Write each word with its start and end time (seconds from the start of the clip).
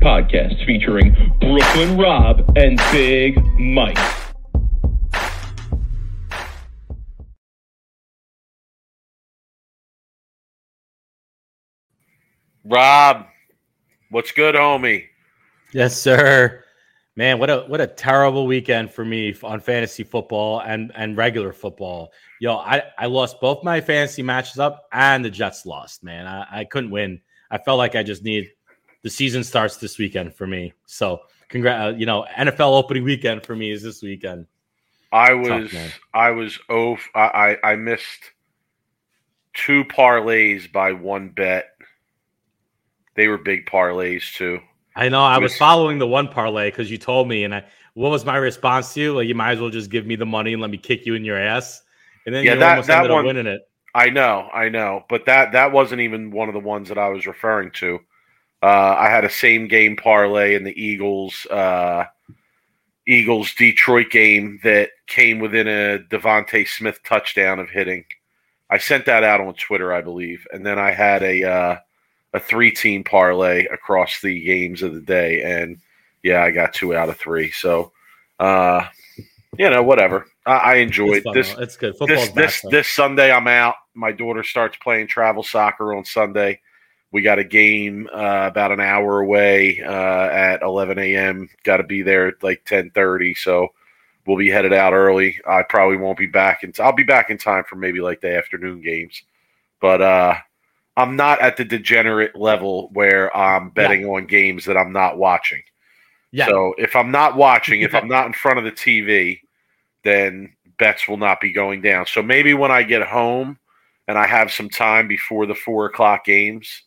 Sweep 0.00 0.06
podcast 0.06 0.64
featuring 0.64 1.14
Brooklyn 1.40 1.98
Rob 1.98 2.56
and 2.56 2.78
Big 2.92 3.36
Mike. 3.58 3.98
Rob, 12.64 13.26
what's 14.10 14.32
good, 14.32 14.54
homie? 14.54 15.06
Yes, 15.72 16.00
sir. 16.00 16.64
Man, 17.16 17.38
what 17.38 17.50
a 17.50 17.64
what 17.66 17.80
a 17.80 17.86
terrible 17.86 18.46
weekend 18.46 18.92
for 18.92 19.04
me 19.04 19.34
on 19.42 19.60
fantasy 19.60 20.04
football 20.04 20.60
and 20.60 20.92
and 20.94 21.16
regular 21.16 21.52
football. 21.52 22.10
Yo, 22.40 22.56
I 22.56 22.84
I 22.98 23.06
lost 23.06 23.40
both 23.40 23.64
my 23.64 23.80
fantasy 23.80 24.22
matches 24.22 24.58
up 24.58 24.86
and 24.92 25.24
the 25.24 25.30
Jets 25.30 25.66
lost. 25.66 26.02
Man, 26.02 26.26
I, 26.26 26.60
I 26.60 26.64
couldn't 26.64 26.90
win. 26.90 27.20
I 27.50 27.58
felt 27.58 27.78
like 27.78 27.96
I 27.96 28.02
just 28.02 28.22
need 28.22 28.48
the 29.02 29.10
season 29.10 29.42
starts 29.44 29.76
this 29.78 29.98
weekend 29.98 30.34
for 30.34 30.46
me. 30.46 30.72
So, 30.86 31.20
congrats. 31.48 31.94
Uh, 31.94 31.96
you 31.96 32.06
know, 32.06 32.26
NFL 32.36 32.76
opening 32.76 33.04
weekend 33.04 33.44
for 33.44 33.54
me 33.56 33.70
is 33.70 33.82
this 33.82 34.02
weekend. 34.02 34.46
I 35.12 35.34
was 35.34 35.72
man. 35.72 35.90
I 36.14 36.30
was 36.30 36.58
oh 36.68 36.96
I, 37.14 37.56
I 37.64 37.70
I 37.72 37.76
missed 37.76 38.20
two 39.54 39.84
parlays 39.84 40.70
by 40.70 40.92
one 40.92 41.30
bet. 41.30 41.66
They 43.16 43.26
were 43.28 43.38
big 43.38 43.66
parlays 43.66 44.32
too. 44.34 44.60
I 44.96 45.08
know 45.08 45.22
I 45.22 45.38
was 45.38 45.56
following 45.56 45.98
the 45.98 46.06
one 46.06 46.28
parlay 46.28 46.70
because 46.70 46.90
you 46.90 46.98
told 46.98 47.28
me, 47.28 47.44
and 47.44 47.54
I 47.54 47.64
what 47.94 48.10
was 48.10 48.24
my 48.24 48.36
response 48.36 48.94
to 48.94 49.00
you? 49.00 49.16
Like, 49.16 49.26
you 49.28 49.34
might 49.34 49.52
as 49.52 49.60
well 49.60 49.70
just 49.70 49.90
give 49.90 50.06
me 50.06 50.14
the 50.16 50.26
money 50.26 50.52
and 50.52 50.62
let 50.62 50.70
me 50.70 50.78
kick 50.78 51.06
you 51.06 51.14
in 51.14 51.24
your 51.24 51.38
ass. 51.38 51.82
And 52.26 52.34
then 52.34 52.44
Yeah, 52.44 52.54
you 52.54 52.60
that- 52.60 52.70
almost 52.70 52.88
that 52.88 52.98
ended 52.98 53.10
one- 53.10 53.20
up 53.20 53.26
winning 53.26 53.46
it. 53.46 53.62
I 53.92 54.08
know, 54.10 54.48
I 54.52 54.68
know, 54.68 55.04
but 55.08 55.26
that 55.26 55.50
that 55.52 55.72
wasn't 55.72 56.02
even 56.02 56.30
one 56.30 56.48
of 56.48 56.54
the 56.54 56.60
ones 56.60 56.88
that 56.90 56.98
I 56.98 57.08
was 57.08 57.26
referring 57.26 57.72
to. 57.72 57.98
Uh, 58.62 58.96
I 58.98 59.08
had 59.08 59.24
a 59.24 59.30
same 59.30 59.68
game 59.68 59.96
parlay 59.96 60.54
in 60.54 60.64
the 60.64 60.78
Eagles 60.78 61.46
uh, 61.46 62.04
Eagles 63.06 63.54
Detroit 63.54 64.10
game 64.10 64.60
that 64.62 64.90
came 65.06 65.38
within 65.38 65.66
a 65.66 65.98
DeVonta 66.10 66.68
Smith 66.68 67.00
touchdown 67.02 67.58
of 67.58 67.70
hitting. 67.70 68.04
I 68.68 68.78
sent 68.78 69.06
that 69.06 69.24
out 69.24 69.40
on 69.40 69.54
Twitter, 69.54 69.92
I 69.92 70.00
believe, 70.00 70.46
and 70.52 70.64
then 70.64 70.78
I 70.78 70.92
had 70.92 71.22
a 71.22 71.42
uh, 71.42 71.76
a 72.34 72.40
three 72.40 72.70
team 72.70 73.02
parlay 73.02 73.66
across 73.66 74.20
the 74.20 74.40
games 74.44 74.82
of 74.82 74.94
the 74.94 75.00
day, 75.00 75.42
and 75.42 75.78
yeah, 76.22 76.42
I 76.42 76.50
got 76.50 76.74
two 76.74 76.94
out 76.94 77.08
of 77.08 77.16
three. 77.16 77.50
So, 77.50 77.92
uh, 78.38 78.86
you 79.58 79.70
know, 79.70 79.82
whatever. 79.82 80.26
I, 80.46 80.52
I 80.52 80.74
enjoyed 80.76 81.22
It's 81.24 81.34
this 81.34 81.54
though. 81.54 81.62
It's 81.62 81.76
good. 81.76 81.96
Football's 81.96 82.26
this 82.26 82.34
this 82.34 82.54
back, 82.54 82.62
though. 82.62 82.70
this 82.70 82.88
Sunday 82.88 83.32
I'm 83.32 83.48
out. 83.48 83.74
My 83.94 84.12
daughter 84.12 84.42
starts 84.42 84.76
playing 84.82 85.08
travel 85.08 85.42
soccer 85.42 85.94
on 85.94 86.04
Sunday. 86.04 86.60
We 87.12 87.22
got 87.22 87.38
a 87.38 87.44
game 87.44 88.08
uh, 88.12 88.46
about 88.46 88.72
an 88.72 88.80
hour 88.80 89.20
away 89.20 89.82
uh, 89.82 90.28
at 90.28 90.62
11 90.62 90.98
a.m. 90.98 91.48
Got 91.64 91.78
to 91.78 91.82
be 91.82 92.02
there 92.02 92.28
at 92.28 92.42
like 92.42 92.64
10:30, 92.64 93.36
so 93.36 93.68
we'll 94.26 94.36
be 94.36 94.48
headed 94.48 94.72
out 94.72 94.92
early. 94.92 95.40
I 95.46 95.62
probably 95.62 95.96
won't 95.96 96.18
be 96.18 96.26
back, 96.26 96.62
and 96.62 96.74
I'll 96.78 96.92
be 96.92 97.02
back 97.02 97.30
in 97.30 97.38
time 97.38 97.64
for 97.64 97.76
maybe 97.76 98.00
like 98.00 98.20
the 98.20 98.36
afternoon 98.36 98.80
games. 98.80 99.22
But 99.80 100.02
uh, 100.02 100.34
I'm 100.96 101.16
not 101.16 101.40
at 101.40 101.56
the 101.56 101.64
degenerate 101.64 102.36
level 102.36 102.90
where 102.92 103.34
I'm 103.36 103.70
betting 103.70 104.04
on 104.04 104.26
games 104.26 104.64
that 104.66 104.76
I'm 104.76 104.92
not 104.92 105.18
watching. 105.18 105.62
Yeah. 106.32 106.46
So 106.46 106.74
if 106.78 106.94
I'm 106.94 107.10
not 107.10 107.36
watching, 107.36 107.80
if 107.80 107.94
I'm 107.96 108.08
not 108.08 108.26
in 108.26 108.32
front 108.32 108.58
of 108.58 108.64
the 108.64 108.72
TV, 108.72 109.40
then 110.04 110.52
bets 110.78 111.08
will 111.08 111.16
not 111.16 111.40
be 111.40 111.52
going 111.52 111.82
down. 111.82 112.06
So 112.06 112.22
maybe 112.22 112.54
when 112.54 112.70
I 112.70 112.82
get 112.82 113.02
home 113.02 113.58
and 114.08 114.18
I 114.18 114.26
have 114.26 114.52
some 114.52 114.68
time 114.68 115.08
before 115.08 115.46
the 115.46 115.54
four 115.54 115.86
o'clock 115.86 116.24
games, 116.24 116.82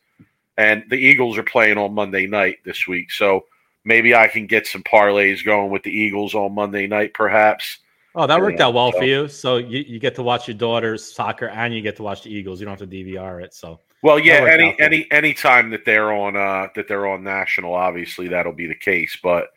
and 0.58 0.84
the 0.90 0.96
Eagles 0.98 1.38
are 1.38 1.44
playing 1.44 1.78
on 1.78 1.94
Monday 1.94 2.28
night 2.28 2.58
this 2.66 2.88
week, 2.88 3.12
so 3.12 3.46
maybe 3.86 4.16
I 4.16 4.28
can 4.28 4.48
get 4.48 4.68
some 4.68 4.84
parlays 4.84 5.44
going 5.44 5.72
with 5.72 5.84
the 5.84 5.92
Eagles 5.92 6.34
on 6.36 6.54
Monday 6.56 6.88
night, 6.88 7.14
perhaps. 7.14 7.80
Oh, 8.16 8.28
that 8.28 8.40
worked 8.40 8.60
Yeah, 8.60 8.68
out 8.68 8.76
well 8.76 8.92
so- 8.92 9.00
for 9.00 9.06
you. 9.06 9.28
So 9.28 9.58
you, 9.58 9.80
you 9.88 10.00
get 10.00 10.14
to 10.16 10.24
watch 10.24 10.48
your 10.48 10.56
daughter's 10.56 11.04
soccer 11.04 11.48
and 11.48 11.74
you 11.74 11.82
get 11.82 11.96
to 11.96 12.04
watch 12.04 12.22
the 12.24 12.30
Eagles. 12.30 12.60
You 12.60 12.66
don't 12.68 12.80
have 12.80 12.88
to 12.88 12.96
DVR 12.96 13.44
it. 13.44 13.56
So 13.56 13.80
Well, 14.04 14.20
yeah, 14.20 14.46
any 14.48 14.70
out 14.70 14.76
for 14.78 14.82
you. 14.84 14.86
any 14.86 15.08
any 15.12 15.34
time 15.34 15.72
that 15.72 15.84
they're 15.84 16.14
on 16.14 16.36
uh 16.36 16.68
that 16.76 16.88
they're 16.88 17.08
on 17.08 17.24
national, 17.24 17.74
obviously 17.74 18.28
that'll 18.28 18.54
be 18.54 18.68
the 18.68 18.76
case. 18.76 19.18
But 19.24 19.48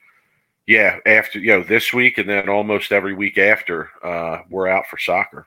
yeah, 0.67 1.01
after 1.05 1.39
you 1.39 1.49
know 1.49 1.63
this 1.65 1.93
week 1.93 2.17
and 2.17 2.27
then 2.27 2.49
almost 2.49 2.93
every 2.93 3.13
week 3.15 3.37
after, 3.37 3.91
uh, 4.03 4.39
we're 4.49 4.69
out 4.69 4.87
for 4.87 4.97
soccer. 4.97 5.47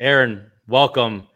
Aaron, 0.00 0.50
welcome. 0.66 1.27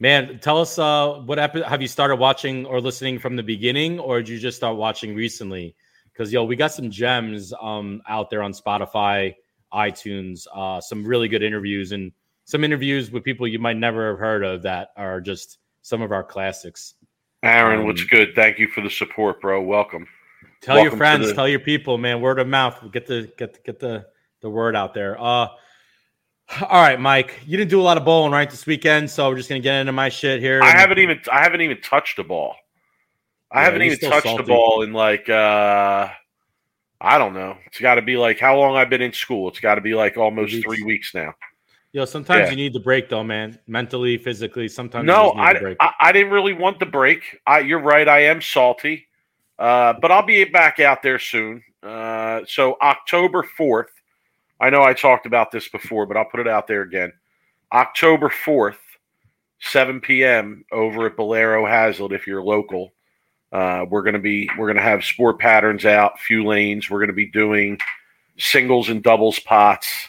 Man, 0.00 0.38
tell 0.40 0.60
us 0.60 0.78
uh, 0.78 1.14
what 1.24 1.38
epi- 1.38 1.62
have 1.62 1.82
you 1.82 1.88
started 1.88 2.16
watching 2.16 2.64
or 2.66 2.80
listening 2.80 3.18
from 3.18 3.34
the 3.36 3.42
beginning, 3.42 3.98
or 3.98 4.18
did 4.18 4.28
you 4.28 4.38
just 4.38 4.56
start 4.56 4.76
watching 4.76 5.14
recently? 5.14 5.74
Because 6.12 6.32
yo, 6.32 6.44
we 6.44 6.54
got 6.56 6.72
some 6.72 6.90
gems 6.90 7.52
um, 7.60 8.00
out 8.08 8.30
there 8.30 8.42
on 8.42 8.52
Spotify, 8.52 9.34
iTunes, 9.72 10.46
uh, 10.54 10.80
some 10.80 11.04
really 11.04 11.26
good 11.28 11.42
interviews, 11.42 11.90
and 11.92 12.12
some 12.44 12.62
interviews 12.62 13.10
with 13.10 13.24
people 13.24 13.46
you 13.48 13.58
might 13.58 13.76
never 13.76 14.10
have 14.10 14.18
heard 14.20 14.44
of 14.44 14.62
that 14.62 14.90
are 14.96 15.20
just 15.20 15.58
some 15.82 16.00
of 16.00 16.12
our 16.12 16.22
classics. 16.22 16.94
Aaron, 17.42 17.80
Um, 17.80 17.86
what's 17.86 18.04
good? 18.04 18.34
Thank 18.36 18.58
you 18.58 18.68
for 18.68 18.80
the 18.82 18.90
support, 18.90 19.40
bro. 19.40 19.60
Welcome. 19.62 20.06
Tell 20.60 20.76
your 20.76 20.84
Welcome 20.84 20.98
to 20.98 21.04
friends, 21.04 21.26
the- 21.28 21.34
tell 21.34 21.48
your 21.48 21.60
people, 21.60 21.98
man. 21.98 22.20
Word 22.20 22.38
of 22.38 22.46
mouth. 22.46 22.80
Get 22.92 23.06
the 23.06 23.32
get 23.36 23.54
the, 23.54 23.60
get 23.64 23.78
the 23.80 24.06
the 24.42 24.50
word 24.50 24.76
out 24.76 24.94
there. 24.94 25.20
Uh 25.20 25.48
all 26.62 26.80
right, 26.82 26.98
Mike. 26.98 27.40
You 27.46 27.56
didn't 27.56 27.70
do 27.70 27.80
a 27.80 27.82
lot 27.82 27.96
of 27.96 28.04
bowling 28.04 28.32
right 28.32 28.48
this 28.48 28.66
weekend, 28.66 29.10
so 29.10 29.28
we're 29.28 29.36
just 29.36 29.48
gonna 29.48 29.60
get 29.60 29.80
into 29.80 29.92
my 29.92 30.08
shit 30.08 30.40
here. 30.40 30.62
I 30.62 30.70
haven't 30.70 30.98
even 30.98 31.20
I 31.30 31.42
haven't 31.42 31.60
even 31.60 31.80
touched 31.82 32.18
a 32.18 32.24
ball. 32.24 32.56
I 33.50 33.60
Yeah, 33.60 33.64
haven't 33.64 33.82
even 33.82 33.98
touched 33.98 34.26
salty. 34.26 34.42
the 34.44 34.48
ball 34.48 34.82
in 34.82 34.92
like 34.92 35.28
uh 35.28 36.08
I 37.00 37.18
don't 37.18 37.32
know. 37.34 37.56
It's 37.66 37.78
got 37.80 37.94
to 37.94 38.02
be 38.02 38.16
like 38.16 38.40
how 38.40 38.58
long 38.58 38.76
I've 38.76 38.90
been 38.90 39.02
in 39.02 39.12
school. 39.12 39.48
It's 39.48 39.60
got 39.60 39.76
to 39.76 39.80
be 39.80 39.94
like 39.94 40.16
almost 40.16 40.52
Weeks. 40.52 40.64
three 40.66 40.82
weeks 40.82 41.14
now. 41.14 41.32
Yo, 41.92 42.04
sometimes 42.04 42.46
Yeah. 42.46 42.50
you 42.50 42.56
need 42.56 42.72
the 42.72 42.80
break 42.80 43.08
though, 43.08 43.22
man. 43.22 43.58
Mentally, 43.68 44.18
physically, 44.18 44.68
sometimes 44.68 45.06
No, 45.06 45.26
just 45.26 45.36
need 45.36 45.40
the 45.42 45.46
I, 45.46 45.60
break. 45.60 45.76
I 45.80 45.92
I 46.00 46.12
didn't 46.12 46.32
really 46.32 46.54
want 46.54 46.80
the 46.80 46.86
break. 46.86 47.38
I, 47.46 47.60
you're 47.60 47.80
right. 47.80 48.08
I 48.08 48.24
am 48.24 48.42
salty, 48.42 49.06
uh, 49.58 49.94
but 50.00 50.10
I'll 50.10 50.26
be 50.26 50.42
back 50.44 50.80
out 50.80 51.02
there 51.02 51.18
soon. 51.18 51.62
Uh, 51.82 52.40
so 52.46 52.76
October 52.82 53.42
fourth. 53.56 53.90
I 54.60 54.70
know 54.70 54.82
I 54.82 54.94
talked 54.94 55.26
about 55.26 55.50
this 55.50 55.68
before, 55.68 56.06
but 56.06 56.16
I'll 56.16 56.24
put 56.24 56.40
it 56.40 56.48
out 56.48 56.66
there 56.66 56.82
again. 56.82 57.12
October 57.72 58.28
fourth, 58.28 58.78
seven 59.60 60.00
p.m. 60.00 60.64
over 60.72 61.06
at 61.06 61.16
Bowlero 61.16 61.68
Hazlet. 61.68 62.12
If 62.12 62.26
you're 62.26 62.42
local, 62.42 62.92
uh, 63.52 63.84
we're 63.88 64.02
gonna 64.02 64.18
be 64.18 64.50
we're 64.58 64.68
gonna 64.68 64.82
have 64.82 65.04
sport 65.04 65.38
patterns 65.38 65.84
out, 65.84 66.18
few 66.20 66.44
lanes. 66.44 66.90
We're 66.90 67.00
gonna 67.00 67.12
be 67.12 67.30
doing 67.30 67.78
singles 68.38 68.88
and 68.88 69.02
doubles 69.02 69.38
pots 69.38 70.08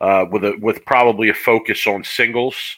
uh, 0.00 0.26
with 0.30 0.44
a 0.44 0.56
with 0.60 0.84
probably 0.84 1.28
a 1.28 1.34
focus 1.34 1.86
on 1.86 2.04
singles. 2.04 2.76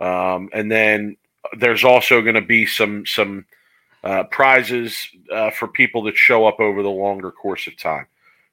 Um, 0.00 0.48
and 0.52 0.70
then 0.70 1.16
there's 1.58 1.84
also 1.84 2.22
going 2.22 2.34
to 2.34 2.40
be 2.40 2.66
some 2.66 3.06
some 3.06 3.46
uh, 4.02 4.24
prizes 4.24 5.08
uh, 5.32 5.50
for 5.50 5.68
people 5.68 6.02
that 6.02 6.16
show 6.16 6.46
up 6.46 6.60
over 6.60 6.82
the 6.82 6.90
longer 6.90 7.30
course 7.30 7.66
of 7.66 7.76
time. 7.76 8.06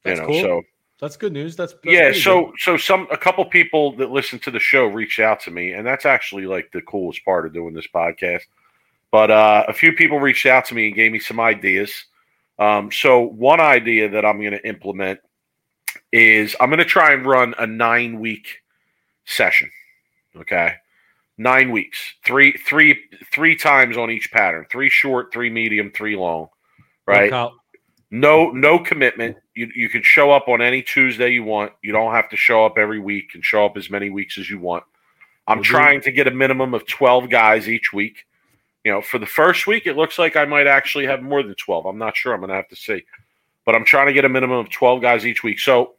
That's 0.03 0.19
you 0.19 0.27
know, 0.27 0.31
cool. 0.31 0.41
so 0.41 0.61
That's 1.01 1.17
good 1.17 1.33
news. 1.33 1.55
That's, 1.55 1.73
that's 1.73 1.85
yeah, 1.85 2.13
so 2.13 2.45
good. 2.45 2.59
so 2.59 2.77
some 2.77 3.07
a 3.11 3.17
couple 3.17 3.43
people 3.45 3.95
that 3.97 4.11
listen 4.11 4.37
to 4.39 4.51
the 4.51 4.59
show 4.59 4.85
reached 4.85 5.19
out 5.19 5.39
to 5.41 5.51
me, 5.51 5.71
and 5.71 5.85
that's 5.85 6.05
actually 6.05 6.45
like 6.45 6.71
the 6.71 6.81
coolest 6.83 7.25
part 7.25 7.47
of 7.47 7.53
doing 7.53 7.73
this 7.73 7.87
podcast. 7.87 8.43
But 9.11 9.31
uh, 9.31 9.65
a 9.67 9.73
few 9.73 9.93
people 9.93 10.19
reached 10.19 10.45
out 10.45 10.65
to 10.65 10.75
me 10.75 10.87
and 10.87 10.95
gave 10.95 11.11
me 11.11 11.19
some 11.19 11.39
ideas. 11.39 12.05
Um, 12.59 12.91
so 12.91 13.21
one 13.21 13.59
idea 13.59 14.09
that 14.09 14.23
I'm 14.23 14.39
going 14.39 14.53
to 14.53 14.67
implement 14.67 15.19
is 16.13 16.55
I'm 16.59 16.69
going 16.69 16.77
to 16.77 16.85
try 16.85 17.13
and 17.13 17.25
run 17.25 17.55
a 17.57 17.65
nine 17.65 18.19
week 18.19 18.59
session. 19.25 19.71
Okay, 20.37 20.75
nine 21.39 21.71
weeks, 21.71 21.97
three 22.23 22.53
three 22.53 22.95
three 23.33 23.55
times 23.55 23.97
on 23.97 24.11
each 24.11 24.31
pattern, 24.31 24.67
three 24.71 24.89
short, 24.89 25.33
three 25.33 25.49
medium, 25.49 25.91
three 25.91 26.15
long. 26.15 26.49
Right. 27.07 27.31
No, 28.11 28.51
no 28.51 28.77
commitment. 28.77 29.37
You 29.55 29.71
you 29.73 29.87
can 29.89 30.03
show 30.03 30.31
up 30.31 30.47
on 30.49 30.61
any 30.61 30.81
Tuesday 30.83 31.29
you 31.31 31.43
want. 31.43 31.71
You 31.81 31.93
don't 31.93 32.13
have 32.13 32.29
to 32.29 32.37
show 32.37 32.65
up 32.65 32.77
every 32.77 32.99
week 32.99 33.31
and 33.35 33.43
show 33.43 33.65
up 33.65 33.77
as 33.77 33.89
many 33.89 34.09
weeks 34.09 34.37
as 34.37 34.49
you 34.49 34.59
want. 34.59 34.83
I'm 35.47 35.59
Mhm. 35.59 35.63
trying 35.63 36.01
to 36.01 36.11
get 36.11 36.27
a 36.27 36.31
minimum 36.31 36.73
of 36.73 36.85
12 36.85 37.29
guys 37.29 37.69
each 37.69 37.93
week. 37.93 38.25
You 38.83 38.91
know, 38.91 39.01
for 39.01 39.17
the 39.17 39.25
first 39.25 39.65
week, 39.67 39.87
it 39.87 39.95
looks 39.95 40.19
like 40.19 40.35
I 40.35 40.45
might 40.45 40.67
actually 40.67 41.05
have 41.05 41.21
more 41.21 41.41
than 41.43 41.55
12. 41.55 41.85
I'm 41.85 41.97
not 41.97 42.17
sure. 42.17 42.33
I'm 42.33 42.39
going 42.41 42.49
to 42.49 42.55
have 42.55 42.67
to 42.69 42.75
see. 42.75 43.03
but 43.63 43.75
I'm 43.75 43.85
trying 43.85 44.07
to 44.07 44.13
get 44.13 44.25
a 44.25 44.29
minimum 44.29 44.57
of 44.57 44.69
12 44.71 45.01
guys 45.03 45.25
each 45.25 45.43
week. 45.43 45.59
So 45.59 45.93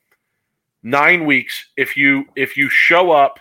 nine 0.83 1.25
weeks. 1.25 1.69
If 1.77 1.97
you 1.97 2.27
if 2.35 2.57
you 2.57 2.69
show 2.69 3.13
up, 3.13 3.39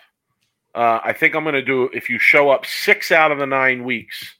uh, 0.75 0.99
I 1.03 1.11
think 1.11 1.33
I'm 1.35 1.43
going 1.43 1.55
to 1.55 1.63
do. 1.63 1.89
If 1.91 2.07
you 2.07 2.19
show 2.19 2.51
up 2.51 2.65
six 2.67 3.11
out 3.11 3.31
of 3.31 3.39
the 3.39 3.47
nine 3.47 3.83
weeks, 3.83 4.35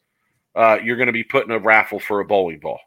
uh, 0.56 0.78
you're 0.83 0.98
going 0.98 1.07
to 1.07 1.12
be 1.13 1.24
put 1.24 1.45
in 1.45 1.51
a 1.51 1.57
raffle 1.57 2.00
for 2.00 2.19
a 2.19 2.25
bowling 2.25 2.60
ball. 2.60 2.80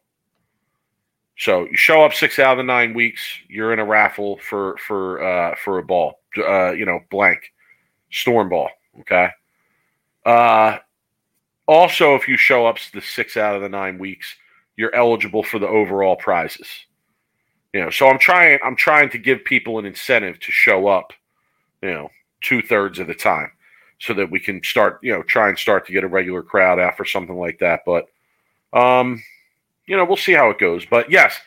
So 1.36 1.64
you 1.64 1.76
show 1.76 2.04
up 2.04 2.14
six 2.14 2.38
out 2.38 2.52
of 2.52 2.58
the 2.58 2.64
nine 2.64 2.94
weeks, 2.94 3.20
you're 3.48 3.72
in 3.72 3.78
a 3.80 3.84
raffle 3.84 4.38
for 4.38 4.76
for 4.78 5.22
uh, 5.22 5.54
for 5.56 5.78
a 5.78 5.82
ball. 5.82 6.20
Uh, 6.36 6.72
you 6.72 6.84
know, 6.84 7.00
blank 7.10 7.52
storm 8.10 8.48
ball. 8.48 8.70
Okay. 9.00 9.28
Uh, 10.24 10.78
also, 11.66 12.14
if 12.14 12.28
you 12.28 12.36
show 12.36 12.66
up 12.66 12.78
the 12.92 13.00
six 13.00 13.36
out 13.36 13.56
of 13.56 13.62
the 13.62 13.68
nine 13.68 13.98
weeks, 13.98 14.34
you're 14.76 14.94
eligible 14.94 15.42
for 15.42 15.58
the 15.58 15.68
overall 15.68 16.16
prizes. 16.16 16.68
You 17.72 17.80
know, 17.80 17.90
so 17.90 18.08
I'm 18.08 18.18
trying. 18.18 18.58
I'm 18.64 18.76
trying 18.76 19.10
to 19.10 19.18
give 19.18 19.44
people 19.44 19.78
an 19.78 19.86
incentive 19.86 20.38
to 20.40 20.52
show 20.52 20.86
up. 20.86 21.12
You 21.82 21.90
know, 21.90 22.10
two 22.40 22.62
thirds 22.62 22.98
of 22.98 23.08
the 23.08 23.14
time, 23.14 23.50
so 23.98 24.14
that 24.14 24.30
we 24.30 24.38
can 24.38 24.62
start. 24.62 25.00
You 25.02 25.12
know, 25.12 25.22
try 25.24 25.48
and 25.48 25.58
start 25.58 25.86
to 25.86 25.92
get 25.92 26.04
a 26.04 26.08
regular 26.08 26.42
crowd 26.42 26.78
out 26.78 26.96
for 26.96 27.04
something 27.04 27.36
like 27.36 27.58
that. 27.58 27.80
But, 27.84 28.06
um, 28.72 29.22
you 29.86 29.96
know, 29.96 30.04
we'll 30.04 30.16
see 30.16 30.32
how 30.32 30.50
it 30.50 30.58
goes. 30.58 30.84
But 30.86 31.10
yes, 31.10 31.38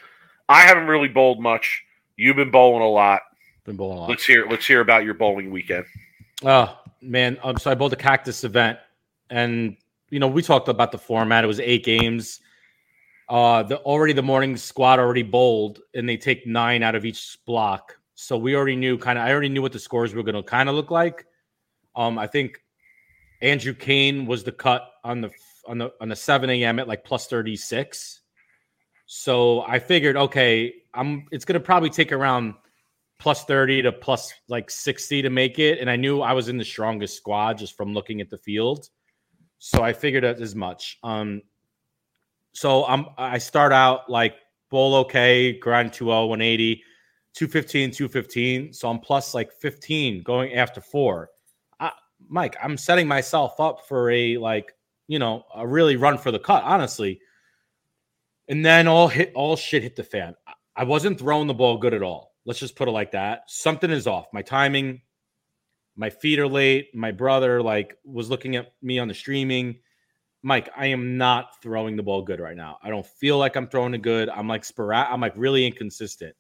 I 0.49 0.61
haven't 0.61 0.87
really 0.87 1.07
bowled 1.07 1.39
much. 1.39 1.83
You've 2.15 2.35
been 2.35 2.51
bowling 2.51 2.81
a 2.81 2.89
lot. 2.89 3.21
Been 3.65 3.75
bowling 3.75 3.97
a 3.97 4.01
lot. 4.01 4.09
Let's 4.09 4.25
hear. 4.25 4.47
Let's 4.49 4.65
hear 4.65 4.81
about 4.81 5.03
your 5.03 5.13
bowling 5.13 5.51
weekend. 5.51 5.85
Oh 6.43 6.77
man, 7.01 7.37
um, 7.43 7.57
so 7.57 7.71
I 7.71 7.75
bowled 7.75 7.93
a 7.93 7.97
cactus 7.97 8.43
event, 8.43 8.79
and 9.29 9.75
you 10.09 10.19
know 10.19 10.27
we 10.27 10.41
talked 10.41 10.67
about 10.67 10.91
the 10.91 10.97
format. 10.97 11.43
It 11.43 11.47
was 11.47 11.59
eight 11.59 11.83
games. 11.83 12.39
Uh, 13.29 13.61
the 13.63 13.77
already 13.79 14.13
the 14.13 14.23
morning 14.23 14.55
squad 14.55 14.99
already 14.99 15.23
bowled, 15.23 15.81
and 15.93 16.07
they 16.07 16.17
take 16.17 16.47
nine 16.47 16.81
out 16.81 16.95
of 16.95 17.05
each 17.05 17.37
block. 17.45 17.97
So 18.15 18.37
we 18.37 18.55
already 18.55 18.75
knew 18.75 18.97
kind 18.97 19.19
of. 19.19 19.25
I 19.25 19.31
already 19.31 19.49
knew 19.49 19.61
what 19.61 19.73
the 19.73 19.79
scores 19.79 20.13
were 20.13 20.23
going 20.23 20.35
to 20.35 20.43
kind 20.43 20.69
of 20.69 20.75
look 20.75 20.91
like. 20.91 21.25
Um, 21.95 22.17
I 22.17 22.27
think 22.27 22.61
Andrew 23.41 23.73
Kane 23.73 24.25
was 24.25 24.43
the 24.43 24.51
cut 24.51 24.89
on 25.03 25.21
the 25.21 25.29
on 25.67 25.77
the 25.77 25.93
on 25.99 26.09
the 26.09 26.15
seven 26.15 26.49
a.m. 26.49 26.79
at 26.79 26.87
like 26.87 27.03
plus 27.03 27.27
thirty 27.27 27.55
six. 27.55 28.21
So 29.07 29.62
I 29.62 29.80
figured, 29.80 30.18
okay, 30.18 30.74
I'm. 30.94 31.25
It's 31.31 31.45
to 31.45 31.59
probably 31.59 31.89
take 31.89 32.12
around 32.12 32.54
plus 33.19 33.45
30 33.45 33.81
to 33.83 33.92
plus 33.92 34.31
like 34.48 34.69
60 34.69 35.21
to 35.21 35.30
make 35.30 35.59
it. 35.59 35.80
And 35.80 35.89
I 35.89 35.95
knew 35.95 36.21
I 36.21 36.33
was 36.33 36.50
in 36.50 36.57
the 36.57 36.65
strongest 36.65 37.18
squad 37.18 37.57
just 37.57 37.75
from 37.75 37.94
looking 37.94 38.21
at 38.21 38.30
the 38.30 38.38
field. 38.38 38.89
So 39.59 39.81
I 39.81 39.94
figured 39.94 40.24
out 40.24 40.39
as 40.39 40.56
much. 40.56 41.00
Um, 41.04 41.42
so 42.51 42.86
I'm 42.86 43.07
I 43.18 43.38
start 43.38 43.71
out 43.71 44.09
like 44.09 44.36
bowl 44.69 44.95
okay, 44.95 45.57
grind 45.57 45.94
2 45.94 46.06
180, 46.06 46.83
215, 47.33 47.92
215. 47.92 48.74
So 48.74 48.89
I'm 48.89 49.00
plus 49.00 49.33
like 49.33 49.51
15 49.54 50.21
going 50.24 50.54
after 50.54 50.81
four. 50.81 51.30
I, 51.80 51.92
Mike, 52.27 52.57
I'm 52.62 52.77
setting 52.77 53.07
myself 53.07 53.59
up 53.59 53.88
for 53.88 54.12
a 54.12 54.38
like, 54.38 54.74
you 55.07 55.18
know, 55.18 55.45
a 55.56 55.65
really 55.65 55.95
run 55.95 56.18
for 56.18 56.31
the 56.31 56.39
cut, 56.39 56.63
honestly. 56.63 57.21
And 58.49 58.65
then 58.65 58.88
all 58.88 59.07
hit 59.07 59.31
all 59.35 59.55
shit 59.55 59.83
hit 59.83 59.95
the 59.95 60.03
fan. 60.03 60.35
I 60.75 60.83
wasn't 60.83 61.19
throwing 61.19 61.47
the 61.47 61.53
ball 61.53 61.77
good 61.77 61.94
at 61.94 62.03
all. 62.03 62.33
Let's 62.45 62.59
just 62.59 62.75
put 62.75 62.88
it 62.88 62.91
like 62.91 63.11
that. 63.11 63.41
Something 63.47 63.91
is 63.91 64.07
off. 64.07 64.27
My 64.31 64.41
timing, 64.41 65.01
my 65.97 66.09
feet 66.09 66.39
are 66.39 66.47
late. 66.47 66.95
My 66.95 67.11
brother 67.11 67.61
like 67.61 67.97
was 68.05 68.29
looking 68.29 68.55
at 68.55 68.71
me 68.81 68.99
on 68.99 69.07
the 69.07 69.13
streaming. 69.13 69.79
Mike, 70.44 70.69
I 70.77 70.88
am 70.88 71.17
not 71.17 71.61
throwing 71.61 71.97
the 71.97 72.03
ball 72.03 72.21
good 72.21 72.39
right 72.39 72.55
now. 72.55 72.77
I 72.81 72.89
don't 72.89 73.05
feel 73.05 73.38
like 73.38 73.55
I'm 73.55 73.67
throwing 73.67 73.94
it 73.95 74.01
good. 74.01 74.29
I'm 74.29 74.47
like 74.47 74.63
sporadic. 74.63 75.11
I'm 75.11 75.19
like 75.19 75.33
really 75.35 75.65
inconsistent. 75.65 76.35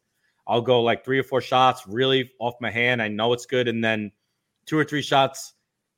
I'll 0.47 0.61
go 0.61 0.81
like 0.81 1.03
three 1.03 1.19
or 1.19 1.23
four 1.23 1.41
shots 1.41 1.83
really 1.87 2.31
off 2.39 2.53
my 2.61 2.71
hand. 2.71 3.01
I 3.01 3.09
know 3.09 3.33
it's 3.33 3.47
good, 3.47 3.67
and 3.67 3.83
then 3.83 4.11
two 4.65 4.77
or 4.77 4.85
three 4.85 5.01
shots, 5.01 5.53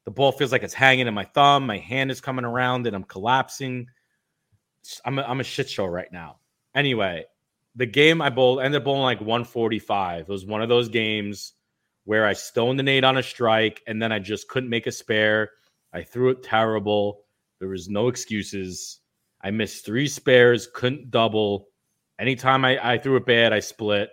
the 0.05 0.11
ball 0.11 0.31
feels 0.31 0.51
like 0.51 0.63
it's 0.63 0.73
hanging 0.73 1.07
in 1.07 1.13
my 1.13 1.25
thumb. 1.25 1.67
My 1.67 1.77
hand 1.77 2.09
is 2.09 2.21
coming 2.21 2.45
around, 2.45 2.87
and 2.87 2.95
I'm 2.95 3.03
collapsing. 3.03 3.87
I'm 5.05 5.19
a, 5.19 5.23
I'm 5.23 5.39
a 5.39 5.43
shit 5.43 5.69
show 5.69 5.85
right 5.85 6.11
now. 6.11 6.37
Anyway, 6.75 7.25
the 7.75 7.85
game 7.85 8.21
I 8.21 8.29
bowled 8.29 8.61
ended 8.61 8.81
up 8.81 8.85
bowling 8.85 9.03
like 9.03 9.19
145. 9.19 10.21
It 10.21 10.27
was 10.27 10.45
one 10.45 10.61
of 10.61 10.69
those 10.69 10.89
games 10.89 11.53
where 12.05 12.25
I 12.25 12.33
stoned 12.33 12.79
the 12.79 12.83
nade 12.83 13.03
on 13.03 13.17
a 13.17 13.23
strike 13.23 13.81
and 13.87 14.01
then 14.01 14.11
I 14.11 14.19
just 14.19 14.47
couldn't 14.47 14.69
make 14.69 14.87
a 14.87 14.91
spare. 14.91 15.51
I 15.93 16.03
threw 16.03 16.29
it 16.29 16.43
terrible. 16.43 17.23
There 17.59 17.69
was 17.69 17.89
no 17.89 18.07
excuses. 18.07 18.99
I 19.41 19.51
missed 19.51 19.85
three 19.85 20.07
spares, 20.07 20.67
couldn't 20.73 21.11
double. 21.11 21.67
Anytime 22.19 22.65
I, 22.65 22.93
I 22.93 22.97
threw 22.97 23.15
it 23.15 23.25
bad, 23.25 23.53
I 23.53 23.59
split. 23.59 24.09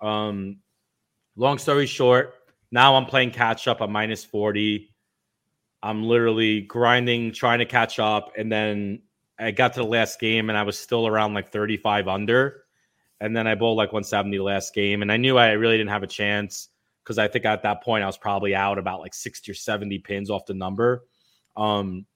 Um, 0.00 0.58
long 1.36 1.58
story 1.58 1.86
short, 1.86 2.34
now 2.70 2.96
I'm 2.96 3.06
playing 3.06 3.30
catch 3.30 3.68
up 3.68 3.80
at 3.80 3.90
minus 3.90 4.24
40. 4.24 4.92
I'm 5.82 6.04
literally 6.04 6.62
grinding, 6.62 7.32
trying 7.32 7.58
to 7.58 7.66
catch 7.66 7.98
up, 7.98 8.32
and 8.36 8.50
then 8.50 9.02
I 9.38 9.50
got 9.50 9.74
to 9.74 9.80
the 9.80 9.86
last 9.86 10.20
game 10.20 10.48
and 10.48 10.58
I 10.58 10.62
was 10.62 10.78
still 10.78 11.06
around 11.06 11.34
like 11.34 11.50
35 11.50 12.08
under. 12.08 12.64
And 13.20 13.36
then 13.36 13.46
I 13.46 13.54
bowled 13.54 13.76
like 13.76 13.92
170 13.92 14.36
the 14.36 14.42
last 14.42 14.74
game. 14.74 15.02
And 15.02 15.10
I 15.10 15.16
knew 15.16 15.38
I 15.38 15.52
really 15.52 15.76
didn't 15.76 15.90
have 15.90 16.02
a 16.02 16.08
chance 16.08 16.68
because 17.02 17.18
I 17.18 17.28
think 17.28 17.44
at 17.44 17.62
that 17.62 17.82
point 17.82 18.02
I 18.02 18.06
was 18.06 18.18
probably 18.18 18.54
out 18.54 18.78
about 18.78 19.00
like 19.00 19.14
60 19.14 19.50
or 19.50 19.54
70 19.54 19.98
pins 20.00 20.30
off 20.30 20.46
the 20.46 20.54
number. 20.54 21.04
Um, 21.56 22.06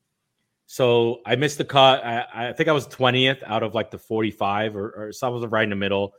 so 0.66 1.20
I 1.24 1.36
missed 1.36 1.58
the 1.58 1.64
cut. 1.64 2.04
I, 2.04 2.48
I 2.48 2.52
think 2.52 2.68
I 2.68 2.72
was 2.72 2.88
20th 2.88 3.42
out 3.44 3.62
of 3.62 3.74
like 3.74 3.90
the 3.90 3.98
45 3.98 4.76
or, 4.76 4.90
or 4.90 5.12
so 5.12 5.26
I 5.26 5.30
was 5.30 5.46
right 5.46 5.64
in 5.64 5.70
the 5.70 5.76
middle. 5.76 6.12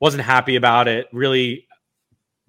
Wasn't 0.00 0.22
happy 0.22 0.56
about 0.56 0.88
it. 0.88 1.08
Really 1.12 1.66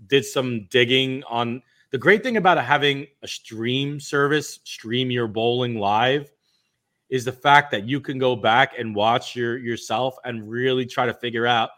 did 0.06 0.26
some 0.26 0.68
digging 0.70 1.24
on 1.24 1.62
the 1.92 1.98
great 1.98 2.22
thing 2.22 2.36
about 2.36 2.64
having 2.64 3.08
a 3.24 3.28
stream 3.28 4.00
service, 4.02 4.60
stream 4.66 5.10
your 5.10 5.28
bowling 5.28 5.80
live 5.80 6.30
is 7.10 7.26
the 7.26 7.32
fact 7.32 7.72
that 7.72 7.88
you 7.88 8.02
can 8.02 8.18
go 8.18 8.36
back 8.36 8.74
and 8.78 8.94
watch 8.96 9.36
your 9.36 9.58
yourself 9.58 10.18
and 10.26 10.50
really 10.50 10.86
try 10.86 11.06
to 11.06 11.14
figure 11.14 11.48
out 11.48 11.70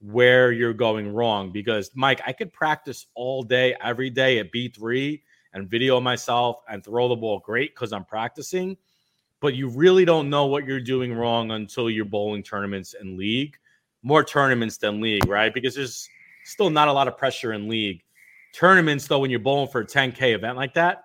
where 0.00 0.52
you're 0.52 0.74
going 0.74 1.12
wrong 1.12 1.50
because 1.50 1.90
Mike, 1.94 2.20
I 2.26 2.32
could 2.32 2.52
practice 2.52 3.06
all 3.14 3.42
day 3.42 3.74
every 3.82 4.10
day 4.10 4.38
at 4.38 4.52
B3 4.52 5.20
and 5.54 5.68
video 5.68 6.00
myself 6.00 6.60
and 6.68 6.84
throw 6.84 7.08
the 7.08 7.16
ball 7.16 7.38
great 7.38 7.74
cuz 7.74 7.92
I'm 7.92 8.04
practicing, 8.04 8.76
but 9.40 9.54
you 9.54 9.68
really 9.68 10.04
don't 10.04 10.28
know 10.28 10.46
what 10.46 10.66
you're 10.66 10.80
doing 10.80 11.14
wrong 11.14 11.50
until 11.52 11.88
you're 11.88 12.04
bowling 12.04 12.42
tournaments 12.42 12.94
and 12.98 13.16
league. 13.16 13.56
More 14.02 14.22
tournaments 14.22 14.76
than 14.76 15.00
league, 15.00 15.26
right? 15.26 15.52
Because 15.52 15.74
there's 15.74 16.08
still 16.44 16.70
not 16.70 16.88
a 16.88 16.92
lot 16.92 17.08
of 17.08 17.16
pressure 17.16 17.54
in 17.54 17.68
league. 17.68 18.02
Tournaments 18.52 19.06
though 19.06 19.20
when 19.20 19.30
you're 19.30 19.40
bowling 19.40 19.68
for 19.68 19.80
a 19.80 19.86
10k 19.86 20.34
event 20.34 20.58
like 20.58 20.74
that, 20.74 21.04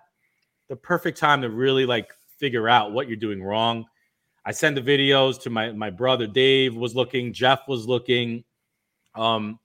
the 0.68 0.76
perfect 0.76 1.18
time 1.18 1.40
to 1.40 1.48
really 1.48 1.86
like 1.86 2.12
figure 2.42 2.68
out 2.68 2.90
what 2.90 3.06
you're 3.06 3.16
doing 3.16 3.40
wrong. 3.40 3.84
I 4.44 4.50
send 4.50 4.76
the 4.76 4.82
videos 4.82 5.40
to 5.42 5.50
my 5.50 5.70
my 5.70 5.90
brother 5.90 6.26
Dave 6.26 6.74
was 6.74 6.96
looking, 6.96 7.32
Jeff 7.32 7.68
was 7.68 7.86
looking. 7.86 8.42
Um, 9.14 9.60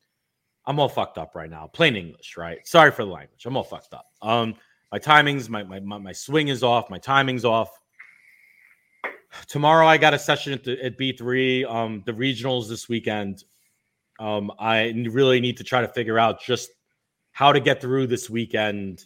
I'm 0.67 0.79
all 0.79 0.87
fucked 0.87 1.17
up 1.17 1.33
right 1.33 1.49
now. 1.49 1.65
Plain 1.73 1.95
English, 1.95 2.37
right? 2.37 2.59
Sorry 2.67 2.91
for 2.91 3.03
the 3.03 3.09
language. 3.09 3.43
I'm 3.47 3.57
all 3.57 3.63
fucked 3.63 3.95
up. 3.95 4.05
Um, 4.21 4.53
my 4.91 4.99
timings, 4.99 5.49
my 5.49 5.63
my 5.63 5.79
my, 5.79 6.11
swing 6.11 6.49
is 6.49 6.61
off. 6.61 6.91
My 6.91 6.99
timing's 6.99 7.45
off. 7.45 7.71
Tomorrow 9.47 9.87
I 9.87 9.97
got 9.97 10.13
a 10.13 10.19
session 10.19 10.53
at, 10.53 10.63
the, 10.63 10.85
at 10.85 10.99
B3. 10.99 11.65
Um, 11.65 12.03
the 12.05 12.13
regionals 12.13 12.69
this 12.69 12.87
weekend. 12.87 13.43
Um, 14.19 14.51
I 14.59 14.93
really 15.09 15.39
need 15.39 15.57
to 15.57 15.63
try 15.63 15.81
to 15.81 15.87
figure 15.87 16.19
out 16.19 16.41
just 16.41 16.69
how 17.31 17.51
to 17.51 17.59
get 17.59 17.81
through 17.81 18.07
this 18.07 18.29
weekend. 18.29 19.03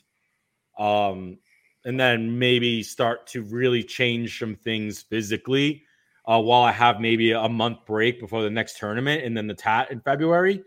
Um, 0.78 1.38
and 1.86 2.00
then 2.00 2.38
maybe 2.38 2.84
start 2.84 3.28
to 3.28 3.44
really 3.44 3.84
change 3.84 4.40
some 4.40 4.56
things 4.56 5.02
physically 5.02 5.84
uh, 6.26 6.40
while 6.40 6.62
I 6.62 6.72
have 6.72 7.00
maybe 7.00 7.32
a 7.32 7.50
month 7.50 7.86
break 7.86 8.20
before 8.20 8.44
the 8.44 8.50
next 8.50 8.78
tournament 8.78 9.24
and 9.24 9.36
then 9.36 9.48
the 9.48 9.54
TAT 9.54 9.92
in 9.92 10.00
February. 10.02 10.64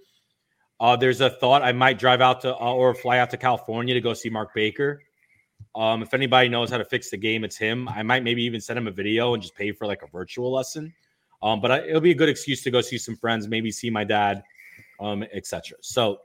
Uh, 0.80 0.96
there's 0.96 1.20
a 1.20 1.30
thought 1.30 1.62
I 1.62 1.72
might 1.72 1.98
drive 1.98 2.20
out 2.20 2.40
to 2.42 2.54
uh, 2.54 2.72
or 2.72 2.94
fly 2.94 3.18
out 3.18 3.30
to 3.30 3.36
California 3.36 3.94
to 3.94 4.00
go 4.00 4.12
see 4.12 4.28
Mark 4.28 4.52
Baker. 4.54 5.02
Um, 5.76 6.02
if 6.02 6.12
anybody 6.14 6.48
knows 6.48 6.70
how 6.70 6.78
to 6.78 6.84
fix 6.84 7.10
the 7.10 7.16
game, 7.16 7.44
it's 7.44 7.56
him. 7.56 7.88
I 7.88 8.02
might 8.02 8.24
maybe 8.24 8.42
even 8.42 8.60
send 8.60 8.78
him 8.78 8.88
a 8.88 8.90
video 8.90 9.34
and 9.34 9.42
just 9.42 9.54
pay 9.54 9.72
for 9.72 9.86
like 9.86 10.02
a 10.02 10.06
virtual 10.08 10.52
lesson. 10.52 10.92
Um, 11.42 11.60
but 11.60 11.70
I, 11.70 11.78
it'll 11.86 12.00
be 12.00 12.10
a 12.10 12.16
good 12.16 12.28
excuse 12.28 12.62
to 12.62 12.70
go 12.70 12.80
see 12.80 12.98
some 12.98 13.16
friends, 13.16 13.46
maybe 13.48 13.70
see 13.70 13.90
my 13.90 14.04
dad, 14.04 14.42
um, 15.00 15.24
etc. 15.32 15.78
So 15.80 16.18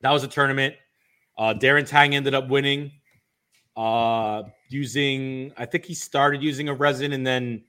that 0.00 0.10
was 0.10 0.24
a 0.24 0.28
tournament. 0.28 0.74
Uh, 1.36 1.54
Darren 1.54 1.86
Tang 1.86 2.14
ended 2.14 2.34
up 2.34 2.48
winning 2.48 2.90
uh, 3.78 4.42
using, 4.68 5.52
I 5.56 5.64
think 5.64 5.84
he 5.84 5.94
started 5.94 6.42
using 6.42 6.68
a 6.68 6.74
resin 6.74 7.12
and 7.12 7.24
then 7.24 7.62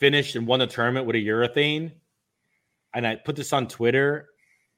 finished 0.00 0.36
and 0.36 0.46
won 0.46 0.60
the 0.60 0.66
tournament 0.66 1.06
with 1.06 1.16
a 1.16 1.20
urethane. 1.20 1.92
And 2.94 3.06
I 3.06 3.16
put 3.16 3.36
this 3.36 3.52
on 3.52 3.68
Twitter 3.68 4.28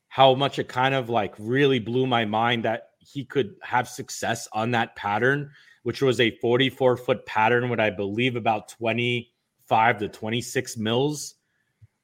how 0.08 0.34
much 0.34 0.58
it 0.58 0.68
kind 0.68 0.94
of 0.94 1.08
like 1.08 1.34
really 1.38 1.78
blew 1.78 2.06
my 2.06 2.24
mind 2.24 2.64
that 2.64 2.90
he 2.98 3.24
could 3.24 3.54
have 3.62 3.88
success 3.88 4.48
on 4.52 4.72
that 4.72 4.96
pattern, 4.96 5.50
which 5.84 6.02
was 6.02 6.20
a 6.20 6.36
44 6.38 6.96
foot 6.96 7.26
pattern 7.26 7.68
with 7.68 7.80
I 7.80 7.90
believe 7.90 8.36
about 8.36 8.68
25 8.68 9.98
to 9.98 10.08
26 10.08 10.76
mils 10.76 11.36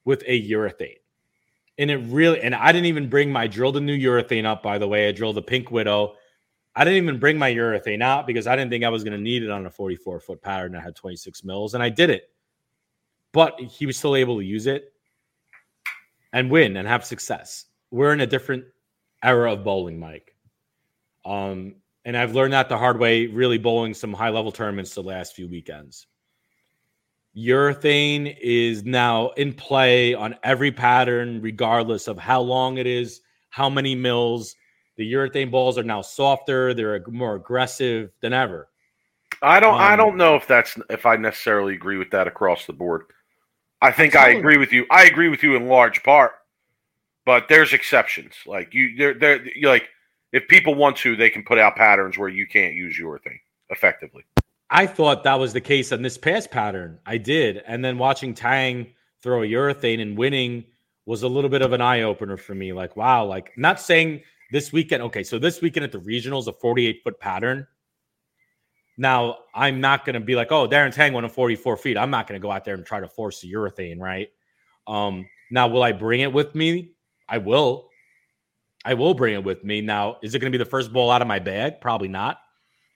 with 0.05 0.23
a 0.25 0.49
urethane. 0.49 0.95
and 1.77 1.91
it 1.91 1.97
really 1.97 2.41
and 2.41 2.55
I 2.55 2.71
didn't 2.71 2.87
even 2.87 3.09
bring 3.09 3.31
my 3.31 3.47
drilled 3.47 3.77
a 3.77 3.81
new 3.81 3.97
urethane 3.97 4.45
up. 4.45 4.63
By 4.63 4.77
the 4.77 4.87
way, 4.87 5.07
I 5.09 5.11
drilled 5.11 5.35
the 5.35 5.41
Pink 5.41 5.69
Widow. 5.71 6.15
I 6.75 6.83
didn't 6.83 7.03
even 7.03 7.19
bring 7.19 7.37
my 7.37 7.51
urethane 7.51 8.01
out 8.01 8.25
because 8.25 8.47
I 8.47 8.55
didn't 8.55 8.71
think 8.71 8.83
I 8.83 8.89
was 8.89 9.03
going 9.03 9.17
to 9.17 9.21
need 9.21 9.43
it 9.43 9.49
on 9.49 9.65
a 9.65 9.69
44 9.69 10.19
foot 10.21 10.41
pattern 10.41 10.71
that 10.71 10.83
had 10.83 10.95
26 10.95 11.43
mils, 11.43 11.73
and 11.73 11.83
I 11.83 11.89
did 11.89 12.09
it. 12.09 12.29
But 13.33 13.59
he 13.59 13.85
was 13.85 13.97
still 13.97 14.15
able 14.15 14.37
to 14.37 14.45
use 14.45 14.67
it 14.67 14.93
and 16.33 16.49
win 16.49 16.77
and 16.77 16.87
have 16.87 17.05
success. 17.05 17.65
We're 17.91 18.13
in 18.13 18.21
a 18.21 18.27
different 18.27 18.65
era 19.23 19.53
of 19.53 19.63
bowling, 19.63 19.99
Mike. 19.99 20.35
Um, 21.25 21.75
and 22.05 22.17
I've 22.17 22.33
learned 22.33 22.53
that 22.53 22.69
the 22.69 22.77
hard 22.77 22.99
way, 22.99 23.27
really 23.27 23.57
bowling 23.57 23.93
some 23.93 24.13
high 24.13 24.29
level 24.29 24.51
tournaments 24.51 24.93
the 24.93 25.03
last 25.03 25.35
few 25.35 25.47
weekends. 25.47 26.07
Urethane 27.37 28.35
is 28.41 28.83
now 28.83 29.29
in 29.31 29.53
play 29.53 30.13
on 30.13 30.35
every 30.43 30.71
pattern, 30.71 31.41
regardless 31.41 32.07
of 32.07 32.17
how 32.17 32.41
long 32.41 32.77
it 32.77 32.87
is, 32.87 33.21
how 33.49 33.69
many 33.69 33.95
mils. 33.95 34.55
The 34.97 35.13
urethane 35.13 35.51
balls 35.51 35.77
are 35.77 35.83
now 35.83 36.01
softer; 36.01 36.73
they're 36.73 37.03
more 37.07 37.35
aggressive 37.35 38.11
than 38.21 38.33
ever. 38.33 38.67
I 39.41 39.59
don't. 39.59 39.75
I 39.75 39.93
Um, 39.93 39.97
don't 39.97 40.17
know 40.17 40.35
if 40.35 40.47
that's 40.47 40.77
if 40.89 41.05
I 41.05 41.15
necessarily 41.15 41.73
agree 41.73 41.97
with 41.97 42.11
that 42.11 42.27
across 42.27 42.65
the 42.65 42.73
board. 42.73 43.03
I 43.81 43.91
think 43.91 44.15
I 44.15 44.29
agree 44.29 44.57
with 44.57 44.71
you. 44.71 44.85
I 44.91 45.05
agree 45.05 45.29
with 45.29 45.41
you 45.41 45.55
in 45.55 45.67
large 45.67 46.03
part, 46.03 46.33
but 47.25 47.47
there's 47.47 47.73
exceptions. 47.73 48.35
Like 48.45 48.73
you, 48.73 48.95
there, 48.95 49.13
there. 49.15 49.43
like 49.63 49.89
if 50.31 50.47
people 50.47 50.75
want 50.75 50.97
to, 50.97 51.15
they 51.15 51.29
can 51.31 51.43
put 51.43 51.57
out 51.57 51.75
patterns 51.75 52.17
where 52.17 52.29
you 52.29 52.45
can't 52.45 52.75
use 52.75 52.99
urethane 53.01 53.39
effectively. 53.69 54.23
I 54.69 54.85
thought 54.85 55.23
that 55.23 55.39
was 55.39 55.51
the 55.51 55.61
case 55.61 55.91
on 55.91 56.01
this 56.01 56.17
past 56.17 56.51
pattern. 56.51 56.99
I 57.05 57.17
did, 57.17 57.63
and 57.65 57.83
then 57.83 57.97
watching 57.97 58.33
Tang 58.33 58.87
throw 59.23 59.41
a 59.41 59.47
urethane 59.47 60.01
and 60.01 60.17
winning 60.17 60.63
was 61.05 61.23
a 61.23 61.27
little 61.27 61.49
bit 61.49 61.61
of 61.61 61.73
an 61.73 61.81
eye 61.81 62.01
opener 62.03 62.37
for 62.37 62.53
me. 62.53 62.71
Like, 62.73 62.95
wow, 62.95 63.25
like 63.25 63.51
not 63.57 63.79
saying 63.81 64.21
this 64.51 64.71
weekend. 64.71 65.01
Okay, 65.03 65.23
so 65.23 65.39
this 65.39 65.61
weekend 65.61 65.83
at 65.83 65.91
the 65.91 65.99
regionals, 65.99 66.47
a 66.47 66.53
48 66.53 67.01
foot 67.03 67.19
pattern. 67.19 67.67
Now, 68.97 69.39
I'm 69.55 69.81
not 69.81 70.05
going 70.05 70.13
to 70.13 70.19
be 70.19 70.35
like, 70.35 70.51
oh, 70.51 70.67
Darren 70.67 70.93
Tang 70.93 71.13
went 71.13 71.25
a 71.25 71.29
44 71.29 71.77
feet. 71.77 71.97
I'm 71.97 72.11
not 72.11 72.27
going 72.27 72.39
to 72.39 72.43
go 72.45 72.51
out 72.51 72.65
there 72.65 72.75
and 72.75 72.85
try 72.85 72.99
to 72.99 73.07
force 73.07 73.41
the 73.41 73.51
urethane, 73.51 73.99
right? 73.99 74.29
Um, 74.85 75.25
now, 75.49 75.67
will 75.67 75.81
I 75.81 75.91
bring 75.91 76.21
it 76.21 76.31
with 76.31 76.53
me? 76.53 76.91
I 77.27 77.37
will. 77.37 77.89
I 78.83 78.93
will 78.93 79.13
bring 79.13 79.33
it 79.33 79.43
with 79.43 79.63
me. 79.63 79.81
Now, 79.81 80.17
is 80.21 80.35
it 80.35 80.39
going 80.39 80.51
to 80.51 80.57
be 80.57 80.63
the 80.63 80.69
first 80.69 80.91
ball 80.91 81.09
out 81.09 81.21
of 81.21 81.27
my 81.27 81.39
bag? 81.39 81.81
Probably 81.81 82.09
not. 82.09 82.39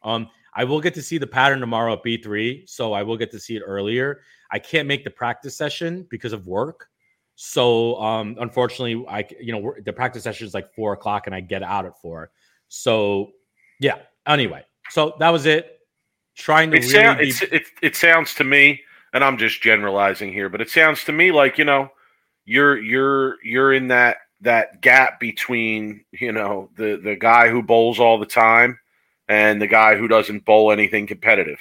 Um, 0.04 0.30
I 0.54 0.64
will 0.64 0.82
get 0.82 0.94
to 0.96 1.02
see 1.02 1.18
the 1.18 1.28
pattern 1.28 1.60
tomorrow 1.60 1.94
at 1.94 2.04
B3, 2.04 2.70
so 2.70 2.94
I 2.94 3.04
will 3.04 3.18
get 3.18 3.32
to 3.32 3.40
see 3.40 3.56
it 3.56 3.64
earlier. 3.66 4.22
I 4.52 4.60
can't 4.60 4.88
make 4.88 5.04
the 5.04 5.10
practice 5.10 5.56
session 5.56 6.06
because 6.10 6.34
of 6.34 6.48
work. 6.48 6.88
So, 7.36 8.00
um, 8.02 8.38
unfortunately, 8.40 9.06
I 9.10 9.26
you 9.42 9.52
know 9.52 9.74
the 9.84 9.94
practice 9.94 10.24
session 10.24 10.48
is 10.48 10.54
like 10.54 10.74
four 10.74 10.94
o'clock, 10.94 11.28
and 11.28 11.36
I 11.36 11.42
get 11.42 11.64
out 11.64 11.86
at 11.86 12.00
four. 12.02 12.32
So, 12.68 13.32
yeah. 13.80 13.98
Anyway, 14.28 14.64
so 14.90 15.16
that 15.20 15.30
was 15.30 15.46
it. 15.46 15.80
Trying 16.36 16.72
to 16.72 16.78
It, 16.78 16.82
really 16.82 16.94
sound, 16.94 17.20
be 17.20 17.30
it's, 17.30 17.42
it, 17.44 17.64
it 17.82 17.96
sounds 17.96 18.34
to 18.36 18.44
me, 18.44 18.82
and 19.14 19.24
I'm 19.24 19.38
just 19.38 19.62
generalizing 19.62 20.32
here, 20.34 20.50
but 20.50 20.62
it 20.62 20.70
sounds 20.70 21.04
to 21.06 21.12
me 21.12 21.32
like 21.32 21.58
you 21.58 21.66
know 21.66 21.90
you're 22.46 22.78
you're 22.78 23.44
you're 23.44 23.74
in 23.74 23.88
that 23.90 24.18
that 24.42 24.82
gap 24.82 25.20
between 25.20 26.04
you 26.12 26.32
know 26.32 26.70
the 26.78 27.00
the 27.04 27.16
guy 27.16 27.50
who 27.50 27.62
bowls 27.62 28.00
all 28.00 28.18
the 28.18 28.26
time 28.26 28.80
and 29.28 29.62
the 29.62 29.68
guy 29.68 29.96
who 29.96 30.08
doesn't 30.08 30.46
bowl 30.46 30.72
anything 30.72 31.08
competitive, 31.08 31.60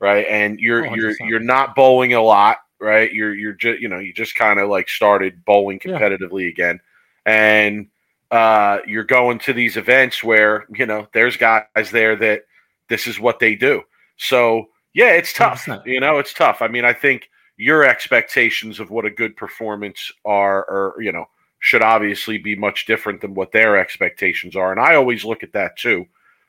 right? 0.00 0.26
And 0.28 0.58
you're 0.60 0.86
Oh, 0.86 0.94
you're 0.94 1.14
you're 1.20 1.40
not 1.40 1.74
bowling 1.74 2.14
a 2.14 2.22
lot, 2.22 2.58
right? 2.82 3.12
You're 3.12 3.34
you're 3.34 3.52
just 3.54 3.80
you 3.80 3.88
know 3.88 3.98
you 3.98 4.12
just 4.12 4.34
kind 4.34 4.60
of 4.60 4.68
like 4.68 4.88
started 4.88 5.44
bowling 5.44 5.80
Yeah. 5.84 5.98
competitively 5.98 6.48
again, 6.48 6.80
and 7.26 7.88
uh, 8.30 8.78
you're 8.86 9.04
going 9.04 9.38
to 9.40 9.52
these 9.52 9.76
events 9.76 10.24
where 10.24 10.66
you 10.74 10.86
know 10.86 11.06
there's 11.14 11.36
guys 11.36 11.90
there 11.92 12.16
that 12.16 12.42
this 12.88 13.06
is 13.06 13.20
what 13.20 13.38
they 13.38 13.54
do. 13.54 13.82
So 14.16 14.66
yeah, 14.94 15.12
it's 15.12 15.32
tough. 15.32 15.64
100%. 15.66 15.86
You 15.86 16.00
know, 16.00 16.18
it's 16.18 16.34
tough. 16.34 16.60
I 16.60 16.68
mean, 16.68 16.84
I 16.84 16.92
think 16.92 17.28
your 17.56 17.84
expectations 17.84 18.80
of 18.80 18.90
what 18.90 19.04
a 19.06 19.10
good 19.10 19.36
performance 19.36 20.10
are, 20.24 20.64
or 20.64 20.96
you 21.02 21.12
know, 21.12 21.26
should 21.60 21.82
obviously 21.82 22.38
be 22.38 22.56
much 22.56 22.86
different 22.86 23.20
than 23.20 23.34
what 23.34 23.52
their 23.52 23.78
expectations 23.78 24.56
are. 24.56 24.72
And 24.72 24.80
I 24.80 24.96
always 24.96 25.24
look 25.24 25.42
at 25.42 25.52
that 25.52 25.76
too. 25.76 26.06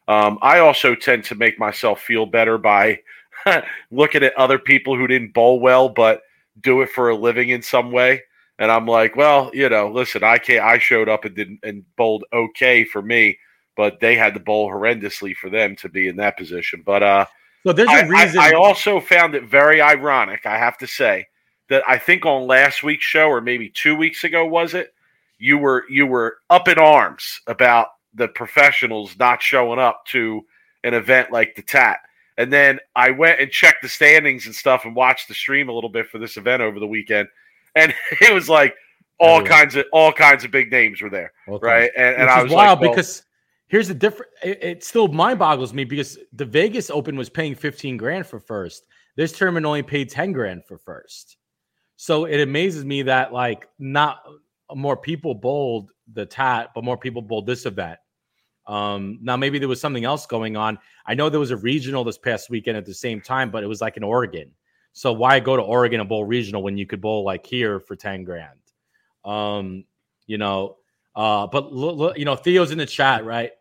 Um, 0.07 0.37
I 0.41 0.59
also 0.59 0.95
tend 0.95 1.23
to 1.25 1.35
make 1.35 1.57
myself 1.59 2.01
feel 2.01 2.25
better 2.25 2.57
by 2.57 2.99
looking 3.91 4.23
at 4.23 4.35
other 4.35 4.59
people 4.59 4.97
who 4.97 5.07
didn't 5.07 5.33
bowl 5.33 5.59
well 5.59 5.89
but 5.89 6.21
do 6.61 6.81
it 6.81 6.89
for 6.89 7.09
a 7.09 7.15
living 7.15 7.49
in 7.49 7.61
some 7.61 7.91
way. 7.91 8.21
And 8.59 8.71
I'm 8.71 8.85
like, 8.85 9.15
well, 9.15 9.49
you 9.53 9.67
know, 9.69 9.91
listen, 9.91 10.23
I 10.23 10.37
can't. 10.37 10.63
I 10.63 10.77
showed 10.77 11.09
up 11.09 11.25
and 11.25 11.35
did 11.35 11.57
and 11.63 11.83
bowled 11.95 12.23
okay 12.31 12.83
for 12.83 13.01
me, 13.01 13.37
but 13.75 13.99
they 13.99 14.15
had 14.15 14.35
to 14.35 14.39
bowl 14.39 14.69
horrendously 14.69 15.35
for 15.35 15.49
them 15.49 15.75
to 15.77 15.89
be 15.89 16.07
in 16.07 16.17
that 16.17 16.37
position. 16.37 16.83
But 16.85 17.01
uh, 17.01 17.25
so. 17.65 17.73
There's 17.73 17.89
I, 17.89 18.01
a 18.01 18.07
reason. 18.07 18.39
I, 18.39 18.51
I 18.51 18.53
also 18.53 18.99
found 18.99 19.33
it 19.35 19.45
very 19.45 19.81
ironic, 19.81 20.45
I 20.45 20.57
have 20.57 20.77
to 20.79 20.87
say, 20.87 21.27
that 21.69 21.83
I 21.87 21.97
think 21.97 22.25
on 22.25 22.45
last 22.45 22.83
week's 22.83 23.05
show 23.05 23.27
or 23.27 23.41
maybe 23.41 23.69
two 23.69 23.95
weeks 23.95 24.23
ago 24.23 24.45
was 24.45 24.75
it, 24.75 24.93
you 25.39 25.57
were 25.57 25.85
you 25.89 26.05
were 26.05 26.37
up 26.49 26.67
in 26.67 26.77
arms 26.77 27.41
about 27.47 27.87
the 28.13 28.27
professionals 28.27 29.17
not 29.17 29.41
showing 29.41 29.79
up 29.79 30.05
to 30.07 30.41
an 30.83 30.93
event 30.93 31.31
like 31.31 31.55
the 31.55 31.63
TAT. 31.63 31.97
And 32.37 32.51
then 32.51 32.79
I 32.95 33.11
went 33.11 33.39
and 33.39 33.51
checked 33.51 33.81
the 33.81 33.89
standings 33.89 34.45
and 34.45 34.55
stuff 34.55 34.85
and 34.85 34.95
watched 34.95 35.27
the 35.27 35.33
stream 35.33 35.69
a 35.69 35.73
little 35.73 35.89
bit 35.89 36.07
for 36.09 36.17
this 36.17 36.37
event 36.37 36.61
over 36.61 36.79
the 36.79 36.87
weekend. 36.87 37.27
And 37.75 37.93
it 38.21 38.33
was 38.33 38.49
like 38.49 38.75
all 39.19 39.39
Everyone. 39.39 39.59
kinds 39.59 39.75
of 39.75 39.85
all 39.93 40.11
kinds 40.11 40.43
of 40.43 40.51
big 40.51 40.71
names 40.71 41.01
were 41.01 41.09
there. 41.09 41.33
Right. 41.47 41.91
And, 41.95 42.15
and 42.15 42.29
I 42.29 42.41
was 42.41 42.51
wild 42.51 42.79
like, 42.79 42.87
well, 42.87 42.95
because 42.95 43.23
here's 43.67 43.87
the 43.87 43.93
difference. 43.93 44.31
It, 44.43 44.63
it 44.63 44.83
still 44.83 45.07
mind 45.07 45.39
boggles 45.39 45.73
me 45.73 45.83
because 45.83 46.17
the 46.33 46.45
Vegas 46.45 46.89
Open 46.89 47.15
was 47.15 47.29
paying 47.29 47.55
15 47.55 47.97
grand 47.97 48.25
for 48.25 48.39
first. 48.39 48.87
This 49.15 49.31
tournament 49.31 49.65
only 49.65 49.83
paid 49.83 50.09
10 50.09 50.31
grand 50.31 50.65
for 50.65 50.77
first. 50.77 51.37
So 51.95 52.25
it 52.25 52.41
amazes 52.41 52.83
me 52.83 53.03
that 53.03 53.31
like 53.31 53.67
not 53.77 54.23
more 54.75 54.97
people 54.97 55.35
bowled 55.35 55.91
the 56.11 56.25
tat, 56.25 56.69
but 56.73 56.83
more 56.83 56.97
people 56.97 57.21
bowled 57.21 57.45
this 57.45 57.65
event. 57.65 57.99
Um, 58.65 59.19
now 59.21 59.35
maybe 59.35 59.59
there 59.59 59.67
was 59.67 59.81
something 59.81 60.05
else 60.05 60.25
going 60.25 60.55
on. 60.55 60.77
I 61.05 61.15
know 61.15 61.29
there 61.29 61.39
was 61.39 61.51
a 61.51 61.57
regional 61.57 62.03
this 62.03 62.17
past 62.17 62.49
weekend 62.49 62.77
at 62.77 62.85
the 62.85 62.93
same 62.93 63.21
time, 63.21 63.51
but 63.51 63.63
it 63.63 63.67
was 63.67 63.81
like 63.81 63.97
in 63.97 64.03
Oregon. 64.03 64.51
So 64.93 65.11
why 65.11 65.39
go 65.39 65.57
to 65.57 65.63
Oregon 65.63 65.99
and 65.99 66.07
bowl 66.07 66.23
regional 66.23 66.63
when 66.63 66.77
you 66.77 66.85
could 66.85 67.01
bowl 67.01 67.25
like 67.25 67.45
here 67.45 67.79
for 67.79 67.95
10 67.95 68.23
grand? 68.23 68.59
Um, 69.25 69.85
you 70.27 70.37
know, 70.37 70.77
uh, 71.15 71.47
but 71.47 71.65
l- 71.65 72.03
l- 72.03 72.17
you 72.17 72.25
know, 72.25 72.35
Theo's 72.35 72.71
in 72.71 72.77
the 72.77 72.85
chat, 72.85 73.25
right? 73.25 73.51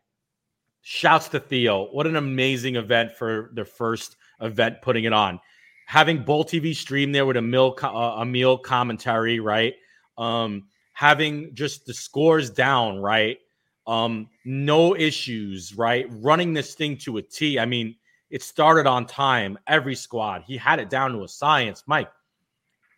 Shouts 0.82 1.28
to 1.28 1.40
Theo. 1.40 1.86
What 1.86 2.06
an 2.06 2.16
amazing 2.16 2.76
event 2.76 3.12
for 3.12 3.50
the 3.54 3.64
first 3.64 4.16
event 4.40 4.82
putting 4.82 5.04
it 5.04 5.12
on. 5.12 5.40
Having 5.86 6.24
Bowl 6.24 6.44
TV 6.44 6.74
stream 6.74 7.12
there 7.12 7.26
with 7.26 7.36
a 7.36 7.42
meal, 7.42 7.72
co- 7.74 7.88
uh, 7.96 8.16
a 8.20 8.24
meal 8.24 8.58
commentary, 8.58 9.40
right? 9.40 9.74
Um, 10.18 10.68
having 10.92 11.54
just 11.54 11.86
the 11.86 11.94
scores 11.94 12.50
down, 12.50 12.98
right? 12.98 13.38
Um, 13.86 14.28
no 14.44 14.94
issues, 14.94 15.76
right? 15.76 16.06
Running 16.08 16.52
this 16.52 16.74
thing 16.74 16.96
to 16.98 17.16
a 17.16 17.22
T. 17.22 17.58
I 17.58 17.66
mean, 17.66 17.96
it 18.30 18.42
started 18.42 18.86
on 18.86 19.06
time. 19.06 19.58
Every 19.66 19.94
squad, 19.94 20.44
he 20.46 20.56
had 20.56 20.78
it 20.78 20.88
down 20.88 21.12
to 21.12 21.24
a 21.24 21.28
science. 21.28 21.82
Mike, 21.86 22.10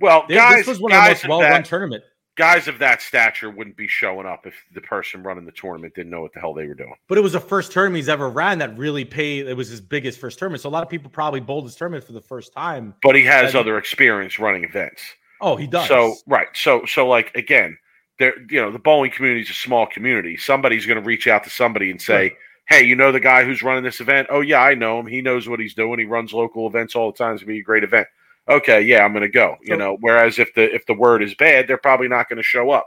well, 0.01 0.25
this, 0.29 0.37
guys, 0.37 0.59
this 0.59 0.67
was 0.67 0.81
one 0.81 0.93
of 0.93 1.03
the 1.03 1.11
most 1.11 1.29
well-run 1.29 1.51
that- 1.51 1.65
tournament. 1.65 2.05
guys 2.37 2.67
of 2.69 2.79
that 2.81 3.01
stature 3.01 3.49
wouldn't 3.49 3.77
be 3.77 3.87
showing 3.87 4.27
up 4.27 4.45
if 4.45 4.55
the 4.75 4.81
person 4.81 5.23
running 5.23 5.45
the 5.47 5.53
tournament 5.53 5.95
didn't 5.95 6.11
know 6.11 6.21
what 6.21 6.33
the 6.35 6.41
hell 6.41 6.53
they 6.53 6.67
were 6.67 6.75
doing. 6.75 6.95
But 7.09 7.17
it 7.17 7.21
was 7.21 7.33
the 7.33 7.41
first 7.41 7.71
tournament 7.73 7.97
he's 7.99 8.09
ever 8.09 8.29
ran 8.29 8.59
that 8.59 8.77
really 8.77 9.05
paid. 9.05 9.47
It 9.47 9.57
was 9.57 9.69
his 9.69 9.81
biggest 9.81 10.19
first 10.19 10.39
tournament. 10.39 10.61
So 10.61 10.69
a 10.69 10.71
lot 10.71 10.83
of 10.83 10.89
people 10.89 11.11
probably 11.11 11.41
bowled 11.41 11.65
his 11.65 11.77
tournament 11.77 12.05
for 12.05 12.13
the 12.13 12.21
first 12.21 12.53
time. 12.53 12.95
But 13.03 13.15
he 13.15 13.23
has 13.25 13.55
other 13.55 13.79
experience 13.79 14.39
running 14.39 14.65
events. 14.65 15.01
Oh, 15.41 15.57
he 15.57 15.67
does. 15.67 15.87
So 15.89 16.17
right, 16.27 16.49
so 16.55 16.85
so 16.87 17.07
like 17.07 17.33
again, 17.37 17.77
there 18.19 18.35
you 18.51 18.61
know 18.61 18.71
the 18.71 18.79
bowling 18.79 19.11
community 19.11 19.43
is 19.43 19.51
a 19.51 19.55
small 19.55 19.87
community. 19.87 20.37
Somebody's 20.37 20.87
going 20.87 20.99
to 21.01 21.05
reach 21.07 21.27
out 21.27 21.45
to 21.45 21.51
somebody 21.51 21.91
and 21.91 22.01
say, 22.01 22.15
Right. 22.15 22.33
"Hey, 22.67 22.85
you 22.85 22.95
know 22.97 23.13
the 23.13 23.21
guy 23.21 23.45
who's 23.45 23.63
running 23.63 23.85
this 23.85 24.01
event? 24.01 24.29
Oh 24.31 24.41
yeah, 24.41 24.61
I 24.63 24.75
know 24.75 24.99
him. 25.01 25.07
He 25.07 25.21
knows 25.21 25.49
what 25.49 25.61
he's 25.61 25.75
doing. 25.75 25.99
He 25.99 26.05
runs 26.05 26.33
local 26.33 26.67
events 26.67 26.95
all 26.95 27.11
the 27.13 27.19
time. 27.19 27.35
It's 27.35 27.43
gonna 27.43 27.53
be 27.55 27.61
a 27.61 27.65
great 27.65 27.85
event. 27.85 28.07
Okay, 28.49 28.83
yeah, 28.83 29.03
I'm 29.05 29.13
going 29.15 29.23
to 29.23 29.29
go. 29.29 29.57
you 29.63 29.69
So- 29.73 29.77
know, 29.79 29.97
whereas 30.01 30.39
if 30.39 30.53
the 30.55 30.73
if 30.75 30.85
the 30.87 30.93
word 30.95 31.23
is 31.23 31.35
bad, 31.35 31.67
they're 31.67 31.79
probably 31.79 32.09
not 32.09 32.29
going 32.29 32.37
to 32.37 32.43
show 32.43 32.71
up. 32.71 32.87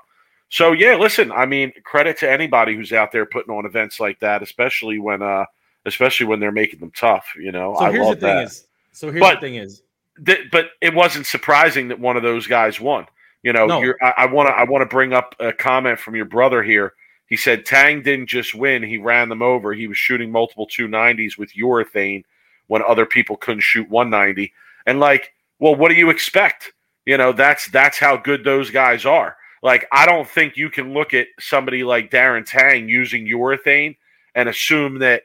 So 0.49 0.71
yeah, 0.71 0.95
listen, 0.95 1.31
I 1.31 1.45
mean, 1.45 1.73
credit 1.83 2.17
to 2.19 2.31
anybody 2.31 2.75
who's 2.75 2.93
out 2.93 3.11
there 3.11 3.25
putting 3.25 3.53
on 3.53 3.65
events 3.65 3.99
like 3.99 4.19
that, 4.19 4.41
especially 4.43 4.99
when 4.99 5.21
uh 5.21 5.45
especially 5.85 6.25
when 6.27 6.39
they're 6.39 6.51
making 6.51 6.79
them 6.79 6.91
tough. 6.95 7.27
You 7.39 7.51
know, 7.51 7.75
so 7.77 7.85
I 7.85 7.91
here's 7.91 8.01
the 8.03 8.09
love 8.09 8.19
thing 8.19 8.35
that. 8.35 8.43
is. 8.45 8.67
So 8.91 9.09
here's 9.11 9.19
But- 9.21 9.35
the 9.35 9.41
thing 9.41 9.55
is. 9.55 9.81
Th- 10.25 10.49
but 10.51 10.69
it 10.81 10.93
wasn't 10.95 11.27
surprising 11.27 11.89
that 11.89 11.99
one 11.99 12.17
of 12.17 12.23
those 12.23 12.47
guys 12.47 12.79
won. 12.79 13.05
You 13.47 13.53
know, 13.53 13.65
No. 13.65 13.81
you're, 13.81 13.97
I 14.01 14.25
want 14.25 14.49
to 14.49 14.53
I 14.53 14.65
want 14.65 14.81
to 14.81 14.93
bring 14.93 15.13
up 15.13 15.33
a 15.39 15.53
comment 15.53 15.99
from 15.99 16.17
your 16.17 16.25
brother 16.25 16.61
here. 16.61 16.91
He 17.27 17.37
said 17.37 17.65
Tang 17.65 18.01
didn't 18.01 18.27
just 18.27 18.53
win; 18.53 18.83
he 18.83 18.97
ran 18.97 19.29
them 19.29 19.41
over. 19.41 19.73
He 19.73 19.87
was 19.87 19.97
shooting 19.97 20.33
multiple 20.33 20.67
290s 20.67 21.37
with 21.37 21.53
urethane 21.53 22.25
when 22.67 22.81
other 22.85 23.05
people 23.05 23.37
couldn't 23.37 23.61
shoot 23.61 23.89
190. 23.89 24.51
And 24.85 24.99
like, 24.99 25.31
well, 25.59 25.75
what 25.75 25.87
do 25.87 25.95
you 25.95 26.09
expect? 26.09 26.73
You 27.05 27.15
know, 27.15 27.31
that's 27.31 27.69
that's 27.69 27.97
how 27.97 28.17
good 28.17 28.43
those 28.43 28.69
guys 28.69 29.05
are. 29.05 29.37
Like, 29.63 29.87
I 29.93 30.05
don't 30.05 30.27
think 30.27 30.57
you 30.57 30.69
can 30.69 30.91
look 30.93 31.13
at 31.13 31.27
somebody 31.39 31.85
like 31.85 32.11
Darren 32.11 32.45
Tang 32.45 32.89
using 32.89 33.25
urethane 33.27 33.95
and 34.35 34.49
assume 34.49 34.99
that 34.99 35.23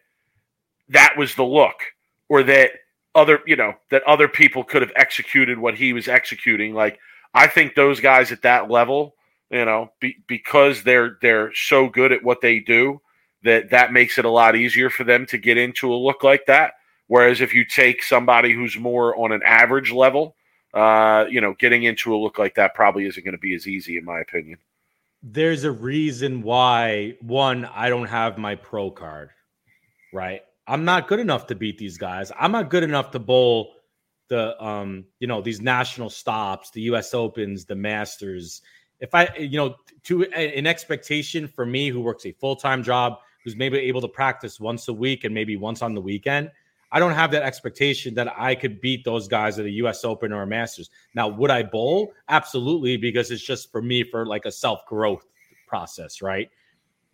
that 0.90 1.14
was 1.18 1.34
the 1.34 1.42
look 1.42 1.82
or 2.28 2.44
that 2.44 2.70
other, 3.16 3.40
you 3.48 3.56
know, 3.56 3.74
that 3.90 4.04
other 4.04 4.28
people 4.28 4.62
could 4.62 4.82
have 4.82 4.92
executed 4.94 5.58
what 5.58 5.74
he 5.74 5.92
was 5.92 6.06
executing. 6.06 6.72
Like, 6.72 7.00
I 7.34 7.46
think 7.46 7.74
those 7.74 8.00
guys 8.00 8.32
at 8.32 8.42
that 8.42 8.70
level, 8.70 9.14
you 9.50 9.64
know, 9.64 9.92
be, 10.00 10.16
because 10.26 10.82
they're 10.82 11.18
they're 11.22 11.52
so 11.54 11.88
good 11.88 12.12
at 12.12 12.22
what 12.22 12.40
they 12.40 12.58
do 12.58 13.00
that 13.42 13.70
that 13.70 13.92
makes 13.92 14.18
it 14.18 14.24
a 14.24 14.30
lot 14.30 14.56
easier 14.56 14.90
for 14.90 15.04
them 15.04 15.26
to 15.26 15.38
get 15.38 15.58
into 15.58 15.92
a 15.92 15.96
look 15.96 16.22
like 16.22 16.46
that. 16.46 16.74
Whereas 17.08 17.40
if 17.40 17.52
you 17.52 17.64
take 17.64 18.02
somebody 18.02 18.52
who's 18.52 18.76
more 18.78 19.16
on 19.16 19.32
an 19.32 19.42
average 19.44 19.92
level, 19.92 20.36
uh, 20.72 21.26
you 21.28 21.40
know, 21.40 21.54
getting 21.58 21.82
into 21.82 22.14
a 22.14 22.16
look 22.16 22.38
like 22.38 22.54
that 22.54 22.74
probably 22.74 23.06
isn't 23.06 23.24
going 23.24 23.32
to 23.32 23.38
be 23.38 23.54
as 23.54 23.66
easy, 23.66 23.98
in 23.98 24.04
my 24.04 24.20
opinion. 24.20 24.58
There's 25.22 25.64
a 25.64 25.70
reason 25.70 26.42
why 26.42 27.16
one, 27.20 27.64
I 27.66 27.88
don't 27.88 28.08
have 28.08 28.38
my 28.38 28.54
pro 28.54 28.90
card, 28.90 29.30
right? 30.12 30.42
I'm 30.66 30.84
not 30.84 31.08
good 31.08 31.20
enough 31.20 31.46
to 31.48 31.54
beat 31.54 31.78
these 31.78 31.98
guys. 31.98 32.32
I'm 32.38 32.52
not 32.52 32.70
good 32.70 32.82
enough 32.82 33.10
to 33.12 33.18
bowl 33.18 33.74
the 34.28 34.62
um, 34.62 35.04
you 35.18 35.26
know, 35.26 35.40
these 35.40 35.60
national 35.60 36.10
stops, 36.10 36.70
the 36.70 36.82
US 36.82 37.14
Opens, 37.14 37.64
the 37.64 37.76
Masters. 37.76 38.62
If 39.00 39.14
I, 39.14 39.28
you 39.36 39.58
know, 39.58 39.76
to 40.04 40.24
an 40.32 40.66
expectation 40.66 41.48
for 41.48 41.66
me 41.66 41.88
who 41.88 42.00
works 42.00 42.24
a 42.24 42.32
full-time 42.32 42.82
job, 42.82 43.18
who's 43.44 43.56
maybe 43.56 43.78
able 43.78 44.00
to 44.00 44.08
practice 44.08 44.60
once 44.60 44.88
a 44.88 44.92
week 44.92 45.24
and 45.24 45.34
maybe 45.34 45.56
once 45.56 45.82
on 45.82 45.94
the 45.94 46.00
weekend, 46.00 46.50
I 46.92 46.98
don't 46.98 47.14
have 47.14 47.30
that 47.30 47.42
expectation 47.42 48.14
that 48.14 48.38
I 48.38 48.54
could 48.54 48.80
beat 48.80 49.02
those 49.04 49.26
guys 49.26 49.58
at 49.58 49.64
a 49.64 49.70
US 49.70 50.04
Open 50.04 50.30
or 50.30 50.42
a 50.42 50.46
Masters. 50.46 50.90
Now, 51.14 51.26
would 51.26 51.50
I 51.50 51.62
bowl? 51.62 52.12
Absolutely, 52.28 52.98
because 52.98 53.30
it's 53.30 53.42
just 53.42 53.72
for 53.72 53.80
me 53.80 54.04
for 54.04 54.26
like 54.26 54.44
a 54.44 54.52
self 54.52 54.84
growth 54.86 55.26
process, 55.66 56.20
right? 56.20 56.50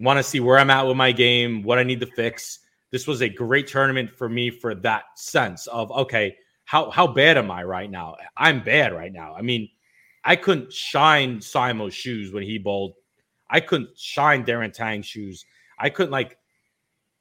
Want 0.00 0.18
to 0.18 0.22
see 0.22 0.40
where 0.40 0.58
I'm 0.58 0.70
at 0.70 0.86
with 0.86 0.96
my 0.96 1.12
game, 1.12 1.62
what 1.62 1.78
I 1.78 1.84
need 1.84 2.00
to 2.00 2.06
fix. 2.06 2.58
This 2.90 3.06
was 3.06 3.22
a 3.22 3.28
great 3.28 3.68
tournament 3.68 4.10
for 4.10 4.28
me 4.28 4.50
for 4.50 4.74
that 4.74 5.04
sense 5.16 5.68
of 5.68 5.92
okay, 5.92 6.36
how 6.68 6.90
how 6.90 7.06
bad 7.06 7.38
am 7.38 7.50
I 7.50 7.62
right 7.62 7.90
now? 7.90 8.16
I'm 8.36 8.62
bad 8.62 8.92
right 8.92 9.10
now. 9.10 9.34
I 9.34 9.40
mean, 9.40 9.70
I 10.22 10.36
couldn't 10.36 10.70
shine 10.70 11.38
Simo's 11.38 11.94
shoes 11.94 12.30
when 12.30 12.42
he 12.42 12.58
bowled. 12.58 12.92
I 13.48 13.60
couldn't 13.60 13.98
shine 13.98 14.44
Darren 14.44 14.70
Tang's 14.70 15.06
shoes. 15.06 15.46
I 15.78 15.88
couldn't 15.88 16.12
like 16.12 16.36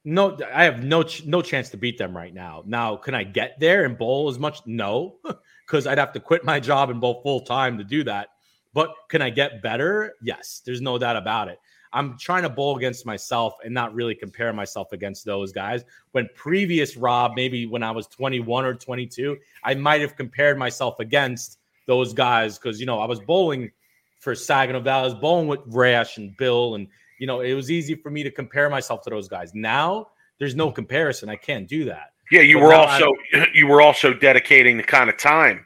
no, 0.04 0.38
I 0.54 0.66
have 0.66 0.84
no 0.84 1.02
ch- 1.02 1.24
no 1.26 1.42
chance 1.42 1.70
to 1.70 1.78
beat 1.78 1.98
them 1.98 2.16
right 2.16 2.34
now. 2.34 2.64
Now, 2.66 2.98
can 2.98 3.16
I 3.16 3.24
get 3.24 3.58
there 3.58 3.86
and 3.86 3.98
bowl 3.98 4.28
as 4.28 4.38
much? 4.38 4.60
No, 4.66 5.16
because 5.66 5.88
I'd 5.88 5.98
have 5.98 6.12
to 6.12 6.20
quit 6.20 6.44
my 6.44 6.60
job 6.60 6.90
and 6.90 7.00
bowl 7.00 7.22
full 7.24 7.40
time 7.40 7.78
to 7.78 7.86
do 7.86 8.04
that. 8.04 8.28
But 8.74 8.94
can 9.08 9.22
I 9.22 9.30
get 9.30 9.62
better? 9.62 10.16
Yes, 10.22 10.62
there's 10.66 10.82
no 10.82 10.98
doubt 10.98 11.16
about 11.16 11.48
it. 11.48 11.60
I'm 11.94 12.18
trying 12.18 12.44
to 12.44 12.50
bowl 12.50 12.78
against 12.78 13.06
myself 13.06 13.56
and 13.64 13.74
not 13.74 13.94
really 13.94 14.16
compare 14.16 14.54
myself 14.54 14.92
against 14.92 15.26
those 15.26 15.52
guys. 15.52 15.84
When 16.12 16.30
previous 16.36 16.98
Rob, 16.98 17.34
maybe 17.36 17.66
when 17.66 17.84
I 17.84 17.92
was 17.92 18.08
21 18.08 18.66
or 18.66 18.74
22, 18.74 19.38
I 19.64 19.76
might 19.76 20.02
have 20.02 20.16
compared 20.16 20.58
myself 20.58 21.00
against 21.00 21.60
those 21.86 22.14
guys 22.14 22.58
because 22.58 22.80
you 22.80 22.86
know 22.86 23.00
I 23.00 23.06
was 23.06 23.20
bowling 23.20 23.72
for 24.20 24.36
Saginaw 24.36 24.82
Valley, 24.82 25.02
I 25.02 25.06
was 25.06 25.16
bowling 25.16 25.48
with 25.48 25.62
Rash 25.68 26.18
and 26.18 26.36
Bill 26.38 26.76
and 26.76 26.88
you 27.18 27.28
know, 27.28 27.42
it 27.42 27.54
was 27.54 27.72
easy 27.72 27.96
for 27.96 28.10
me 28.10 28.24
to 28.24 28.32
compare 28.32 28.70
myself 28.70 29.02
to 29.04 29.10
those 29.10 29.28
guys. 29.28 29.54
Now 29.54 30.10
there's 30.40 30.56
no 30.56 30.72
comparison. 30.72 31.30
I 31.30 31.36
can't 31.36 31.68
do 31.68 31.86
that. 31.86 32.12
Yeah, 32.32 32.42
you 32.42 32.60
but 32.60 32.64
were 32.64 32.74
also 32.74 33.14
you 33.54 33.68
were 33.68 33.82
also 33.82 34.14
dedicating 34.14 34.78
the 34.78 34.84
kind 34.84 35.10
of 35.10 35.18
time 35.18 35.66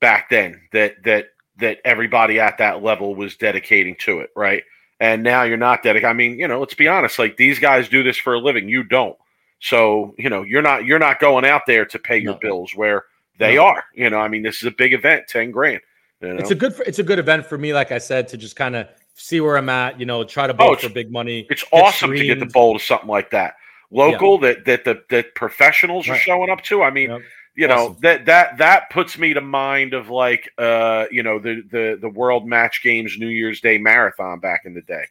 back 0.00 0.28
then 0.30 0.60
that 0.72 1.02
that 1.04 1.26
that 1.58 1.78
everybody 1.84 2.38
at 2.38 2.58
that 2.58 2.82
level 2.82 3.14
was 3.14 3.36
dedicating 3.36 3.96
to 4.00 4.20
it, 4.20 4.30
right? 4.36 4.62
And 4.98 5.22
now 5.22 5.42
you're 5.42 5.58
not 5.58 5.82
dedicating. 5.82 6.08
I 6.08 6.14
mean, 6.14 6.38
you 6.38 6.48
know, 6.48 6.58
let's 6.58 6.74
be 6.74 6.88
honest. 6.88 7.18
Like 7.18 7.36
these 7.36 7.58
guys 7.58 7.88
do 7.88 8.02
this 8.02 8.16
for 8.16 8.34
a 8.34 8.38
living. 8.38 8.68
You 8.68 8.82
don't. 8.82 9.16
So 9.60 10.14
you 10.18 10.30
know, 10.30 10.42
you're 10.42 10.62
not 10.62 10.84
you're 10.84 10.98
not 10.98 11.20
going 11.20 11.44
out 11.44 11.62
there 11.66 11.84
to 11.86 11.98
pay 11.98 12.18
your 12.18 12.34
no. 12.34 12.38
bills 12.38 12.72
where 12.74 13.04
they 13.38 13.56
no. 13.56 13.64
are. 13.64 13.84
You 13.94 14.08
know, 14.10 14.18
I 14.18 14.28
mean, 14.28 14.42
this 14.42 14.56
is 14.56 14.64
a 14.64 14.70
big 14.70 14.92
event, 14.92 15.28
ten 15.28 15.50
grand. 15.50 15.80
You 16.20 16.28
know? 16.28 16.36
It's 16.36 16.50
a 16.50 16.54
good 16.54 16.74
it's 16.86 16.98
a 16.98 17.02
good 17.02 17.18
event 17.18 17.46
for 17.46 17.58
me. 17.58 17.74
Like 17.74 17.92
I 17.92 17.98
said, 17.98 18.28
to 18.28 18.36
just 18.36 18.56
kind 18.56 18.76
of 18.76 18.88
see 19.14 19.40
where 19.40 19.56
I'm 19.56 19.68
at. 19.68 20.00
You 20.00 20.06
know, 20.06 20.24
try 20.24 20.46
to 20.46 20.54
bowl 20.54 20.70
oh, 20.70 20.76
for 20.76 20.88
big 20.88 21.10
money. 21.10 21.46
It's 21.50 21.64
awesome 21.72 22.12
to 22.12 22.24
get 22.24 22.40
the 22.40 22.46
bowl 22.46 22.78
to 22.78 22.84
something 22.84 23.08
like 23.08 23.30
that. 23.30 23.54
Local 23.90 24.40
yeah. 24.40 24.48
that 24.48 24.64
that 24.64 24.84
the 24.84 25.02
that 25.10 25.34
professionals 25.34 26.08
right. 26.08 26.16
are 26.16 26.18
showing 26.18 26.50
up 26.50 26.62
to. 26.62 26.82
I 26.82 26.90
mean, 26.90 27.10
yep. 27.10 27.20
You 27.56 27.66
awesome. 27.66 27.92
know 27.92 27.96
that 28.02 28.26
that 28.26 28.58
that 28.58 28.90
puts 28.90 29.18
me 29.18 29.34
to 29.34 29.40
mind 29.40 29.94
of 29.94 30.10
like 30.10 30.52
uh 30.58 31.06
you 31.10 31.22
know 31.22 31.38
the 31.38 31.62
the 31.70 31.98
the 32.00 32.08
World 32.08 32.46
Match 32.46 32.82
Games 32.82 33.16
New 33.18 33.28
Year's 33.28 33.60
Day 33.60 33.78
marathon 33.78 34.38
back 34.38 34.62
in 34.64 34.74
the 34.74 34.82
day. 34.82 35.04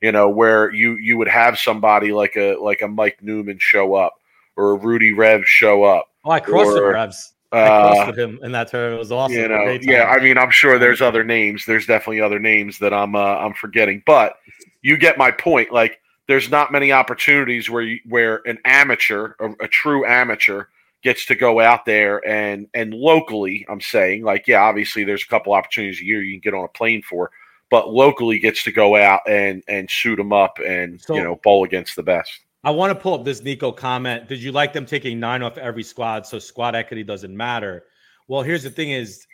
You 0.00 0.12
know 0.12 0.28
where 0.28 0.72
you 0.72 0.96
you 0.96 1.16
would 1.16 1.28
have 1.28 1.58
somebody 1.58 2.12
like 2.12 2.36
a 2.36 2.56
like 2.56 2.82
a 2.82 2.88
Mike 2.88 3.22
Newman 3.22 3.58
show 3.58 3.94
up 3.94 4.14
or 4.56 4.72
a 4.72 4.74
Rudy 4.74 5.12
Rev 5.12 5.44
show 5.46 5.84
up. 5.84 6.10
Oh, 6.24 6.30
I 6.30 6.40
crossed 6.40 6.76
or, 6.76 6.92
Revs. 6.92 7.34
I 7.54 8.06
with 8.06 8.18
him 8.18 8.38
in 8.42 8.52
that 8.52 8.68
tournament. 8.68 8.96
It 8.96 8.98
was 8.98 9.12
awesome. 9.12 9.36
You 9.36 9.48
know, 9.48 9.78
yeah. 9.80 10.04
I 10.04 10.22
mean, 10.22 10.38
I'm 10.38 10.50
sure 10.50 10.78
there's 10.78 11.00
other 11.00 11.22
names. 11.22 11.64
There's 11.66 11.86
definitely 11.86 12.20
other 12.20 12.38
names 12.38 12.78
that 12.80 12.92
I'm 12.92 13.14
uh, 13.14 13.36
I'm 13.36 13.54
forgetting, 13.54 14.02
but 14.06 14.38
you 14.82 14.96
get 14.96 15.18
my 15.18 15.30
point. 15.30 15.72
Like, 15.72 16.00
there's 16.26 16.50
not 16.50 16.72
many 16.72 16.92
opportunities 16.92 17.70
where 17.70 17.82
you, 17.82 18.00
where 18.08 18.42
an 18.46 18.58
amateur, 18.64 19.34
a, 19.38 19.50
a 19.60 19.68
true 19.68 20.04
amateur, 20.04 20.64
gets 21.04 21.26
to 21.26 21.34
go 21.34 21.60
out 21.60 21.84
there 21.84 22.26
and 22.26 22.66
and 22.74 22.92
locally. 22.92 23.64
I'm 23.68 23.80
saying, 23.80 24.24
like, 24.24 24.48
yeah, 24.48 24.62
obviously 24.62 25.04
there's 25.04 25.22
a 25.22 25.28
couple 25.28 25.52
opportunities 25.52 26.00
a 26.00 26.04
year 26.04 26.22
you 26.22 26.32
can 26.32 26.50
get 26.52 26.56
on 26.56 26.64
a 26.64 26.68
plane 26.68 27.02
for, 27.02 27.30
but 27.70 27.92
locally 27.92 28.38
gets 28.38 28.64
to 28.64 28.72
go 28.72 28.96
out 28.96 29.20
and 29.28 29.62
and 29.68 29.90
shoot 29.90 30.16
them 30.16 30.32
up 30.32 30.58
and 30.64 31.00
so, 31.00 31.14
you 31.14 31.22
know 31.22 31.38
bowl 31.44 31.64
against 31.64 31.94
the 31.94 32.02
best. 32.02 32.40
I 32.64 32.70
want 32.70 32.90
to 32.90 32.98
pull 32.98 33.14
up 33.14 33.24
this 33.24 33.42
Nico 33.42 33.70
comment. 33.70 34.26
Did 34.26 34.42
you 34.42 34.50
like 34.50 34.72
them 34.72 34.86
taking 34.86 35.20
nine 35.20 35.42
off 35.42 35.58
every 35.58 35.82
squad 35.82 36.26
so 36.26 36.38
squad 36.38 36.74
equity 36.74 37.04
doesn't 37.04 37.36
matter? 37.36 37.84
Well, 38.26 38.42
here's 38.42 38.62
the 38.62 38.70
thing: 38.70 38.90
is 38.90 39.26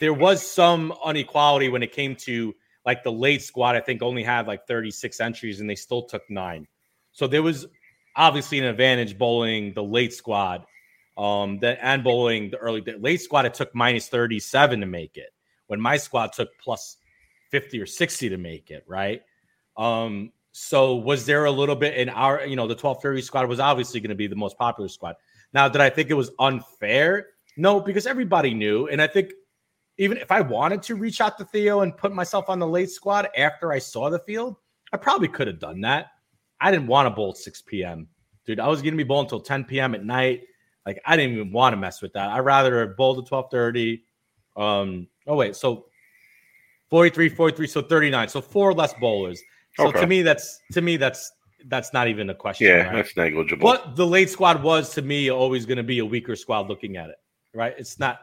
there 0.00 0.14
was 0.14 0.44
some 0.44 0.92
inequality 1.06 1.68
when 1.68 1.82
it 1.82 1.92
came 1.92 2.16
to 2.16 2.54
like 2.84 3.02
the 3.02 3.12
late 3.12 3.42
squad. 3.42 3.76
I 3.76 3.80
think 3.80 4.02
only 4.02 4.22
had 4.22 4.46
like 4.46 4.66
36 4.66 5.20
entries, 5.20 5.60
and 5.60 5.70
they 5.70 5.76
still 5.76 6.02
took 6.02 6.28
nine. 6.28 6.66
So 7.12 7.26
there 7.26 7.42
was 7.42 7.66
obviously 8.16 8.58
an 8.58 8.64
advantage 8.64 9.16
bowling 9.16 9.72
the 9.72 9.82
late 9.82 10.12
squad, 10.12 10.64
um, 11.16 11.58
that 11.60 11.78
and 11.82 12.02
bowling 12.02 12.50
the 12.50 12.56
early 12.56 12.80
the 12.80 12.96
late 12.98 13.20
squad. 13.20 13.46
It 13.46 13.54
took 13.54 13.74
minus 13.74 14.08
37 14.08 14.80
to 14.80 14.86
make 14.86 15.16
it. 15.16 15.30
When 15.66 15.80
my 15.80 15.96
squad 15.96 16.32
took 16.32 16.50
plus 16.58 16.98
50 17.50 17.80
or 17.80 17.86
60 17.86 18.28
to 18.28 18.36
make 18.36 18.70
it, 18.70 18.84
right? 18.86 19.22
Um, 19.76 20.32
so 20.52 20.94
was 20.94 21.26
there 21.26 21.46
a 21.46 21.50
little 21.50 21.76
bit 21.76 21.96
in 21.96 22.08
our, 22.08 22.46
you 22.46 22.56
know, 22.56 22.66
the 22.66 22.74
1230 22.74 23.22
squad 23.22 23.48
was 23.48 23.60
obviously 23.60 24.00
going 24.00 24.10
to 24.10 24.14
be 24.14 24.26
the 24.26 24.36
most 24.36 24.56
popular 24.58 24.88
squad. 24.88 25.16
Now, 25.52 25.68
did 25.68 25.80
I 25.80 25.90
think 25.90 26.10
it 26.10 26.14
was 26.14 26.30
unfair? 26.38 27.28
No, 27.56 27.80
because 27.80 28.06
everybody 28.06 28.54
knew. 28.54 28.88
And 28.88 29.00
I 29.00 29.06
think 29.06 29.32
even 29.98 30.18
if 30.18 30.30
I 30.30 30.40
wanted 30.40 30.82
to 30.82 30.96
reach 30.96 31.20
out 31.20 31.38
to 31.38 31.44
Theo 31.44 31.80
and 31.80 31.96
put 31.96 32.12
myself 32.12 32.48
on 32.48 32.58
the 32.58 32.66
late 32.66 32.90
squad 32.90 33.28
after 33.36 33.72
I 33.72 33.78
saw 33.78 34.10
the 34.10 34.18
field, 34.18 34.56
I 34.92 34.96
probably 34.96 35.28
could 35.28 35.46
have 35.46 35.60
done 35.60 35.80
that. 35.82 36.08
I 36.60 36.70
didn't 36.70 36.86
want 36.86 37.06
to 37.06 37.10
bowl 37.10 37.30
at 37.30 37.36
6 37.36 37.62
p.m. 37.62 38.08
Dude, 38.46 38.60
I 38.60 38.68
was 38.68 38.82
going 38.82 38.94
to 38.94 38.98
be 38.98 39.04
bowling 39.04 39.26
until 39.26 39.40
10 39.40 39.64
p.m. 39.64 39.94
at 39.94 40.04
night. 40.04 40.42
Like, 40.86 41.00
I 41.04 41.16
didn't 41.16 41.34
even 41.34 41.52
want 41.52 41.72
to 41.72 41.76
mess 41.78 42.02
with 42.02 42.12
that. 42.12 42.28
I'd 42.30 42.40
rather 42.40 42.86
bowl 42.88 43.14
to 43.14 43.20
1230. 43.20 44.04
Um, 44.56 45.08
oh, 45.26 45.36
wait. 45.36 45.56
So 45.56 45.86
43, 46.90 47.28
43, 47.28 47.66
so 47.66 47.82
39. 47.82 48.28
So 48.28 48.40
four 48.40 48.72
less 48.72 48.94
bowlers. 48.94 49.42
So 49.76 49.88
okay. 49.88 50.00
to 50.00 50.06
me, 50.06 50.22
that's 50.22 50.60
to 50.72 50.80
me 50.80 50.96
that's 50.96 51.32
that's 51.66 51.92
not 51.92 52.08
even 52.08 52.30
a 52.30 52.34
question. 52.34 52.68
Yeah, 52.68 52.84
right? 52.84 52.96
that's 52.96 53.16
negligible. 53.16 53.64
But 53.68 53.96
the 53.96 54.06
late 54.06 54.30
squad 54.30 54.62
was 54.62 54.90
to 54.94 55.02
me 55.02 55.30
always 55.30 55.66
going 55.66 55.78
to 55.78 55.82
be 55.82 55.98
a 55.98 56.06
weaker 56.06 56.36
squad 56.36 56.68
looking 56.68 56.96
at 56.96 57.10
it. 57.10 57.16
Right? 57.54 57.74
It's 57.78 57.98
not. 57.98 58.20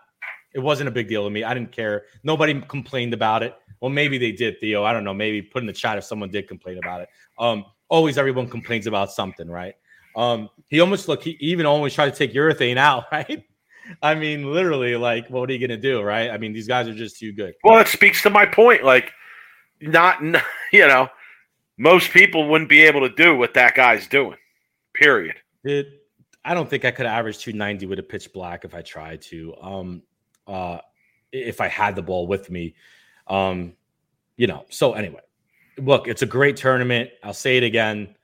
It 0.53 0.59
wasn't 0.59 0.89
a 0.89 0.91
big 0.91 1.07
deal 1.07 1.23
to 1.23 1.29
me. 1.29 1.43
I 1.43 1.53
didn't 1.53 1.71
care. 1.71 2.03
Nobody 2.23 2.61
complained 2.61 3.13
about 3.13 3.41
it. 3.41 3.55
Well, 3.79 3.89
maybe 3.89 4.17
they 4.17 4.31
did, 4.31 4.59
Theo. 4.59 4.83
I 4.83 4.93
don't 4.93 5.03
know. 5.03 5.13
Maybe 5.13 5.41
put 5.41 5.63
in 5.63 5.67
the 5.67 5.73
chat 5.73 5.97
if 5.97 6.03
someone 6.03 6.29
did 6.29 6.47
complain 6.47 6.77
about 6.77 7.01
it. 7.01 7.09
Um, 7.39 7.65
always 7.89 8.17
everyone 8.17 8.47
complains 8.47 8.85
about 8.85 9.11
something, 9.11 9.49
right? 9.49 9.75
Um, 10.15 10.49
he 10.69 10.79
almost 10.79 11.07
look. 11.07 11.23
He 11.23 11.37
even 11.39 11.65
almost 11.65 11.95
tried 11.95 12.13
to 12.13 12.15
take 12.15 12.33
urethane 12.33 12.77
out, 12.77 13.05
right? 13.11 13.43
I 14.01 14.15
mean, 14.15 14.51
literally, 14.51 14.95
like, 14.95 15.29
what 15.29 15.49
are 15.49 15.53
you 15.53 15.59
gonna 15.59 15.79
do, 15.79 16.01
right? 16.01 16.29
I 16.29 16.37
mean, 16.37 16.53
these 16.53 16.67
guys 16.67 16.87
are 16.87 16.93
just 16.93 17.19
too 17.19 17.31
good. 17.31 17.53
Well, 17.63 17.79
it 17.79 17.87
speaks 17.87 18.21
to 18.23 18.29
my 18.29 18.45
point. 18.45 18.83
Like, 18.83 19.11
not, 19.81 20.21
you 20.71 20.87
know, 20.87 21.09
most 21.77 22.11
people 22.11 22.47
wouldn't 22.47 22.69
be 22.69 22.81
able 22.81 23.01
to 23.01 23.13
do 23.15 23.35
what 23.35 23.53
that 23.55 23.75
guy's 23.75 24.07
doing. 24.07 24.37
Period. 24.93 25.35
It, 25.63 25.87
I 26.43 26.53
don't 26.53 26.69
think 26.69 26.85
I 26.85 26.91
could 26.91 27.05
average 27.05 27.39
290 27.39 27.85
with 27.85 27.99
a 27.99 28.03
pitch 28.03 28.31
black 28.33 28.65
if 28.65 28.73
I 28.73 28.81
tried 28.81 29.21
to. 29.23 29.55
Um, 29.61 30.03
uh, 30.47 30.79
if 31.31 31.61
I 31.61 31.67
had 31.67 31.95
the 31.95 32.01
ball 32.01 32.27
with 32.27 32.49
me, 32.49 32.75
um, 33.27 33.73
you 34.37 34.47
know. 34.47 34.65
So 34.69 34.93
anyway, 34.93 35.21
look, 35.77 36.07
it's 36.07 36.21
a 36.21 36.25
great 36.25 36.57
tournament. 36.57 37.09
I'll 37.23 37.33
say 37.33 37.57
it 37.57 37.63
again. 37.63 38.15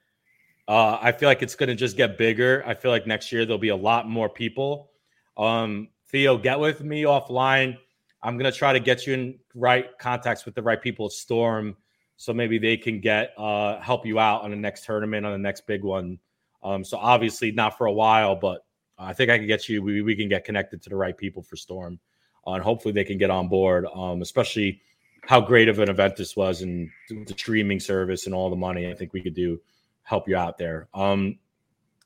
Uh, 0.68 0.98
I 1.02 1.12
feel 1.14 1.30
like 1.30 1.42
it's 1.42 1.56
going 1.56 1.70
to 1.70 1.76
just 1.76 1.96
get 1.96 2.18
bigger. 2.18 2.64
I 2.66 2.74
feel 2.74 2.92
like 2.92 3.08
next 3.08 3.32
year 3.32 3.46
there'll 3.46 3.58
be 3.58 3.70
a 3.70 3.76
lot 3.76 4.08
more 4.08 4.28
people. 4.28 4.92
Um, 5.38 5.90
Theo, 6.10 6.38
get 6.38 6.60
with 6.60 6.84
me 6.84 7.04
offline. 7.04 7.78
I'm 8.24 8.38
gonna 8.38 8.52
try 8.52 8.74
to 8.74 8.80
get 8.80 9.06
you 9.06 9.14
in 9.14 9.40
right 9.54 9.98
contacts 10.00 10.46
with 10.46 10.56
the 10.56 10.62
right 10.62 10.82
people 10.82 11.06
at 11.06 11.12
Storm, 11.12 11.76
so 12.16 12.34
maybe 12.34 12.58
they 12.58 12.78
can 12.78 13.00
get 13.00 13.34
uh, 13.38 13.80
help 13.80 14.06
you 14.06 14.20
out 14.20 14.42
on 14.42 14.50
the 14.50 14.56
next 14.56 14.86
tournament, 14.86 15.26
on 15.26 15.32
the 15.32 15.38
next 15.38 15.68
big 15.68 15.84
one. 15.84 16.18
Um, 16.64 16.84
so 16.84 16.98
obviously 16.98 17.52
not 17.52 17.78
for 17.78 17.86
a 17.86 17.94
while, 17.94 18.36
but 18.36 18.66
I 18.98 19.14
think 19.14 19.30
I 19.30 19.38
can 19.38 19.48
get 19.48 19.70
you. 19.70 19.84
We, 19.84 20.02
we 20.02 20.16
can 20.16 20.28
get 20.28 20.44
connected 20.44 20.82
to 20.82 20.90
the 20.90 20.96
right 20.96 21.16
people 21.16 21.44
for 21.44 21.56
Storm, 21.56 22.00
uh, 22.46 22.52
and 22.52 22.64
hopefully 22.64 22.94
they 22.94 23.04
can 23.04 23.18
get 23.18 23.30
on 23.30 23.48
board. 23.48 23.86
Um, 23.94 24.22
especially 24.22 24.82
how 25.22 25.42
great 25.42 25.68
of 25.68 25.80
an 25.80 25.90
event 25.90 26.16
this 26.16 26.36
was, 26.36 26.62
and 26.62 26.90
the 27.10 27.36
streaming 27.38 27.80
service 27.80 28.26
and 28.26 28.34
all 28.34 28.50
the 28.50 28.56
money. 28.56 28.90
I 28.90 28.96
think 28.96 29.14
we 29.14 29.22
could 29.22 29.36
do 29.36 29.60
help 30.08 30.28
you 30.30 30.38
out 30.38 30.58
there. 30.58 30.88
Um, 30.94 31.38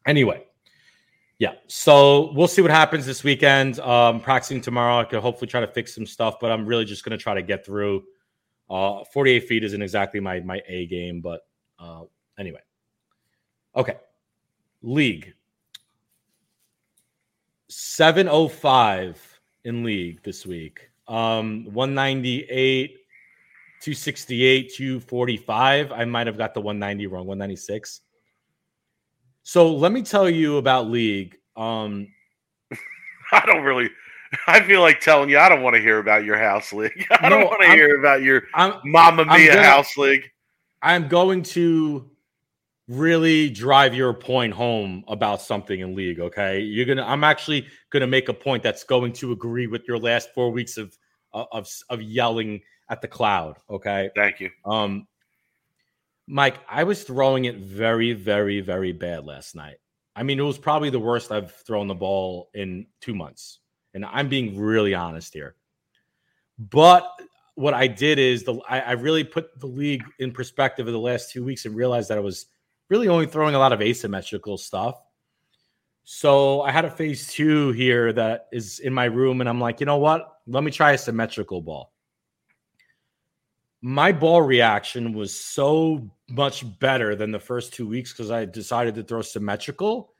anyway, 0.07 0.43
yeah. 1.37 1.53
So 1.67 2.31
we'll 2.33 2.47
see 2.47 2.63
what 2.63 2.71
happens 2.71 3.05
this 3.05 3.23
weekend. 3.23 3.79
Um, 3.79 4.19
practicing 4.19 4.59
tomorrow. 4.59 4.99
I 4.99 5.03
could 5.03 5.19
hopefully 5.21 5.47
try 5.47 5.61
to 5.61 5.67
fix 5.67 5.93
some 5.93 6.07
stuff, 6.07 6.39
but 6.41 6.51
I'm 6.51 6.65
really 6.65 6.83
just 6.83 7.05
going 7.05 7.17
to 7.17 7.23
try 7.23 7.35
to 7.35 7.43
get 7.43 7.63
through. 7.63 8.03
Uh, 8.69 9.03
48 9.13 9.47
feet 9.47 9.63
isn't 9.63 9.81
exactly 9.81 10.19
my 10.19 10.39
my 10.39 10.61
A 10.67 10.87
game, 10.87 11.21
but 11.21 11.41
uh, 11.77 12.03
anyway. 12.39 12.61
Okay. 13.75 13.97
League 14.81 15.35
705 17.69 19.39
in 19.63 19.83
league 19.83 20.23
this 20.23 20.45
week. 20.45 20.89
Um, 21.07 21.65
198, 21.65 22.97
268, 23.81 24.73
245. 24.73 25.91
I 25.91 26.05
might 26.05 26.27
have 26.27 26.37
got 26.37 26.53
the 26.53 26.61
190 26.61 27.07
wrong, 27.07 27.25
196. 27.25 28.01
So 29.43 29.73
let 29.73 29.91
me 29.91 30.03
tell 30.03 30.29
you 30.29 30.57
about 30.57 30.87
league. 30.89 31.37
Um, 31.55 32.07
I 33.31 33.43
don't 33.45 33.63
really. 33.63 33.89
I 34.47 34.61
feel 34.61 34.81
like 34.81 35.01
telling 35.01 35.29
you 35.29 35.37
I 35.39 35.49
don't 35.49 35.61
want 35.61 35.75
to 35.75 35.81
hear 35.81 35.97
about 35.97 36.23
your 36.23 36.37
house 36.37 36.71
league. 36.71 37.05
I 37.11 37.27
No, 37.27 37.39
don't 37.39 37.47
want 37.47 37.61
to 37.63 37.69
hear 37.69 37.99
about 37.99 38.21
your 38.21 38.43
I'm 38.53 38.75
Mamma 38.85 39.23
I'm 39.23 39.41
Mia 39.41 39.55
gonna- 39.55 39.67
house 39.67 39.97
league. 39.97 40.29
I'm 40.83 41.07
going 41.07 41.43
to 41.43 42.09
really 42.87 43.49
drive 43.49 43.93
your 43.93 44.13
point 44.13 44.53
home 44.53 45.03
about 45.07 45.41
something 45.41 45.79
in 45.79 45.95
league. 45.95 46.19
Okay, 46.19 46.59
you're 46.61 46.85
gonna. 46.85 47.05
I'm 47.05 47.23
actually 47.23 47.67
gonna 47.89 48.07
make 48.07 48.29
a 48.29 48.33
point 48.33 48.63
that's 48.63 48.83
going 48.83 49.11
to 49.13 49.31
agree 49.31 49.67
with 49.67 49.87
your 49.87 49.97
last 49.99 50.29
four 50.33 50.49
weeks 50.51 50.77
of 50.77 50.97
of 51.33 51.67
of 51.89 52.01
yelling 52.01 52.61
at 52.91 53.01
the 53.01 53.07
cloud. 53.07 53.57
Okay, 53.69 54.11
Thank 54.15 54.41
you. 54.41 54.51
um, 54.65 55.07
Mike, 56.27 56.59
I 56.69 56.83
was 56.83 57.03
throwing 57.03 57.45
it 57.45 57.55
very, 57.55 58.13
very, 58.13 58.59
very 58.61 58.91
bad 58.91 59.25
last 59.25 59.55
night. 59.55 59.77
I 60.15 60.23
mean, 60.23 60.39
it 60.39 60.43
was 60.43 60.57
probably 60.57 60.89
the 60.89 60.99
worst 60.99 61.31
I've 61.31 61.53
thrown 61.53 61.87
the 61.87 61.95
ball 61.95 62.49
in 62.53 62.85
two 62.99 63.15
months, 63.15 63.59
and 63.93 64.05
I'm 64.05 64.27
being 64.27 64.59
really 64.59 64.93
honest 64.93 65.33
here. 65.33 65.55
But 66.59 67.09
what 67.55 67.73
I 67.73 67.87
did 67.87 68.19
is 68.19 68.43
the 68.43 68.55
I, 68.67 68.81
I 68.81 68.91
really 68.91 69.23
put 69.23 69.57
the 69.59 69.67
league 69.67 70.03
in 70.19 70.31
perspective 70.31 70.85
of 70.85 70.93
the 70.93 70.99
last 70.99 71.31
two 71.31 71.43
weeks 71.43 71.65
and 71.65 71.75
realized 71.75 72.09
that 72.09 72.17
I 72.17 72.21
was 72.21 72.47
really 72.89 73.07
only 73.07 73.25
throwing 73.25 73.55
a 73.55 73.59
lot 73.59 73.71
of 73.71 73.81
asymmetrical 73.81 74.57
stuff. 74.57 75.01
So 76.03 76.61
I 76.61 76.71
had 76.71 76.83
a 76.83 76.91
phase 76.91 77.27
two 77.31 77.71
here 77.71 78.11
that 78.13 78.47
is 78.51 78.79
in 78.79 78.93
my 78.93 79.05
room, 79.05 79.39
and 79.39 79.49
I'm 79.49 79.61
like, 79.61 79.79
you 79.79 79.85
know 79.85 79.97
what? 79.97 80.27
Let 80.45 80.63
me 80.63 80.71
try 80.71 80.91
a 80.91 80.97
symmetrical 80.97 81.61
ball. 81.61 81.90
My 83.81 84.11
ball 84.11 84.41
reaction 84.41 85.13
was 85.13 85.35
so 85.35 86.07
much 86.29 86.63
better 86.79 87.15
than 87.15 87.31
the 87.31 87.39
first 87.39 87.73
two 87.73 87.87
weeks 87.87 88.13
because 88.13 88.29
I 88.29 88.45
decided 88.45 88.95
to 88.95 89.03
throw 89.03 89.21
symmetrical 89.21 90.13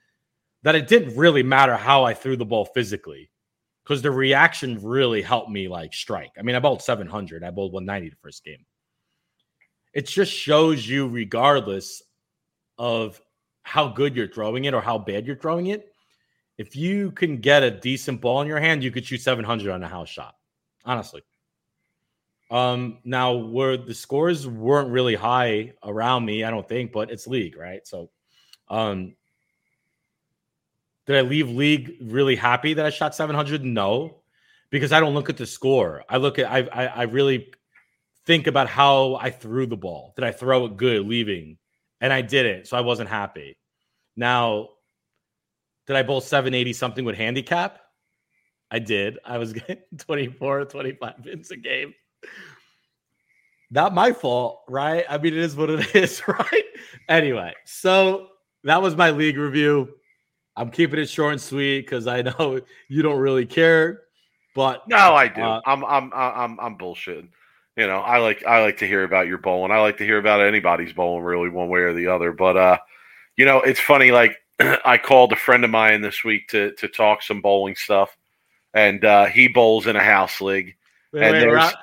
that 0.62 0.74
it 0.74 0.88
didn't 0.88 1.16
really 1.16 1.42
matter 1.42 1.76
how 1.76 2.04
I 2.04 2.14
threw 2.14 2.36
the 2.36 2.44
ball 2.44 2.64
physically 2.64 3.30
because 3.84 4.02
the 4.02 4.10
reaction 4.10 4.80
really 4.82 5.22
helped 5.22 5.50
me 5.50 5.68
like 5.68 5.94
strike. 5.94 6.32
I 6.38 6.42
mean, 6.42 6.56
I 6.56 6.60
bowled 6.60 6.82
700, 6.82 7.44
I 7.44 7.50
bowled 7.50 7.72
190 7.72 8.10
the 8.10 8.16
first 8.20 8.44
game. 8.44 8.64
It 9.92 10.06
just 10.06 10.32
shows 10.32 10.88
you, 10.88 11.08
regardless 11.08 12.02
of 12.78 13.20
how 13.62 13.88
good 13.88 14.16
you're 14.16 14.28
throwing 14.28 14.64
it 14.64 14.74
or 14.74 14.80
how 14.80 14.98
bad 14.98 15.26
you're 15.26 15.36
throwing 15.36 15.66
it, 15.66 15.92
if 16.58 16.74
you 16.76 17.10
can 17.12 17.36
get 17.38 17.62
a 17.62 17.70
decent 17.70 18.20
ball 18.20 18.40
in 18.40 18.48
your 18.48 18.60
hand, 18.60 18.82
you 18.82 18.90
could 18.90 19.04
shoot 19.04 19.20
700 19.20 19.70
on 19.70 19.82
a 19.82 19.88
house 19.88 20.08
shot. 20.08 20.34
Honestly. 20.84 21.22
Um, 22.52 22.98
now 23.02 23.32
where 23.32 23.78
the 23.78 23.94
scores 23.94 24.46
weren't 24.46 24.90
really 24.90 25.14
high 25.14 25.72
around 25.82 26.26
me, 26.26 26.44
I 26.44 26.50
don't 26.50 26.68
think, 26.68 26.92
but 26.92 27.10
it's 27.10 27.26
league, 27.26 27.56
right? 27.56 27.80
So, 27.86 28.10
um, 28.68 29.14
did 31.06 31.16
I 31.16 31.22
leave 31.22 31.48
league 31.48 31.94
really 32.02 32.36
happy 32.36 32.74
that 32.74 32.84
I 32.84 32.90
shot 32.90 33.14
700? 33.14 33.64
No, 33.64 34.18
because 34.68 34.92
I 34.92 35.00
don't 35.00 35.14
look 35.14 35.30
at 35.30 35.38
the 35.38 35.46
score. 35.46 36.04
I 36.10 36.18
look 36.18 36.38
at 36.38 36.50
I 36.50 36.58
I, 36.72 36.86
I 36.86 37.02
really 37.04 37.52
think 38.26 38.46
about 38.46 38.68
how 38.68 39.14
I 39.14 39.30
threw 39.30 39.64
the 39.64 39.76
ball. 39.76 40.12
Did 40.14 40.24
I 40.26 40.30
throw 40.30 40.66
it 40.66 40.76
good 40.76 41.06
leaving? 41.06 41.56
And 42.02 42.12
I 42.12 42.20
didn't, 42.20 42.66
so 42.66 42.76
I 42.76 42.82
wasn't 42.82 43.08
happy. 43.08 43.56
Now, 44.14 44.68
did 45.86 45.96
I 45.96 46.02
bowl 46.02 46.20
780 46.20 46.74
something 46.74 47.04
with 47.06 47.16
handicap? 47.16 47.80
I 48.70 48.78
did. 48.78 49.18
I 49.24 49.38
was 49.38 49.52
getting 49.54 49.78
24, 49.96 50.66
25 50.66 51.14
pins 51.24 51.50
a 51.50 51.56
game. 51.56 51.94
Not 53.70 53.94
my 53.94 54.12
fault, 54.12 54.62
right? 54.68 55.04
I 55.08 55.16
mean, 55.18 55.32
it 55.32 55.38
is 55.40 55.56
what 55.56 55.70
it 55.70 55.94
is, 55.96 56.22
right? 56.28 56.64
Anyway, 57.08 57.54
so 57.64 58.28
that 58.64 58.82
was 58.82 58.96
my 58.96 59.10
league 59.10 59.38
review. 59.38 59.94
I'm 60.56 60.70
keeping 60.70 61.00
it 61.00 61.08
short 61.08 61.32
and 61.32 61.40
sweet 61.40 61.80
because 61.80 62.06
I 62.06 62.22
know 62.22 62.60
you 62.88 63.02
don't 63.02 63.18
really 63.18 63.46
care. 63.46 64.02
But 64.54 64.86
No, 64.86 65.14
I 65.14 65.28
do. 65.28 65.40
Uh, 65.40 65.60
I'm 65.64 65.82
I'm 65.86 66.12
I'm 66.12 66.60
I'm 66.60 66.76
bullshitting. 66.78 67.28
You 67.78 67.86
know, 67.86 68.00
I 68.00 68.18
like 68.18 68.44
I 68.44 68.62
like 68.62 68.76
to 68.78 68.86
hear 68.86 69.02
about 69.02 69.26
your 69.26 69.38
bowling. 69.38 69.72
I 69.72 69.80
like 69.80 69.96
to 69.96 70.04
hear 70.04 70.18
about 70.18 70.42
anybody's 70.42 70.92
bowling, 70.92 71.24
really, 71.24 71.48
one 71.48 71.70
way 71.70 71.80
or 71.80 71.94
the 71.94 72.08
other. 72.08 72.32
But 72.32 72.58
uh, 72.58 72.78
you 73.38 73.46
know, 73.46 73.62
it's 73.62 73.80
funny. 73.80 74.10
Like 74.10 74.36
I 74.60 74.98
called 74.98 75.32
a 75.32 75.36
friend 75.36 75.64
of 75.64 75.70
mine 75.70 76.02
this 76.02 76.22
week 76.22 76.48
to 76.48 76.72
to 76.72 76.86
talk 76.88 77.22
some 77.22 77.40
bowling 77.40 77.74
stuff, 77.76 78.14
and 78.74 79.02
uh, 79.06 79.24
he 79.24 79.48
bowls 79.48 79.86
in 79.86 79.96
a 79.96 80.04
house 80.04 80.42
league. 80.42 80.74
Wait, 81.14 81.22
And 81.22 81.32
wait, 81.32 81.40
there's- 81.40 81.54
Rob- 81.72 81.82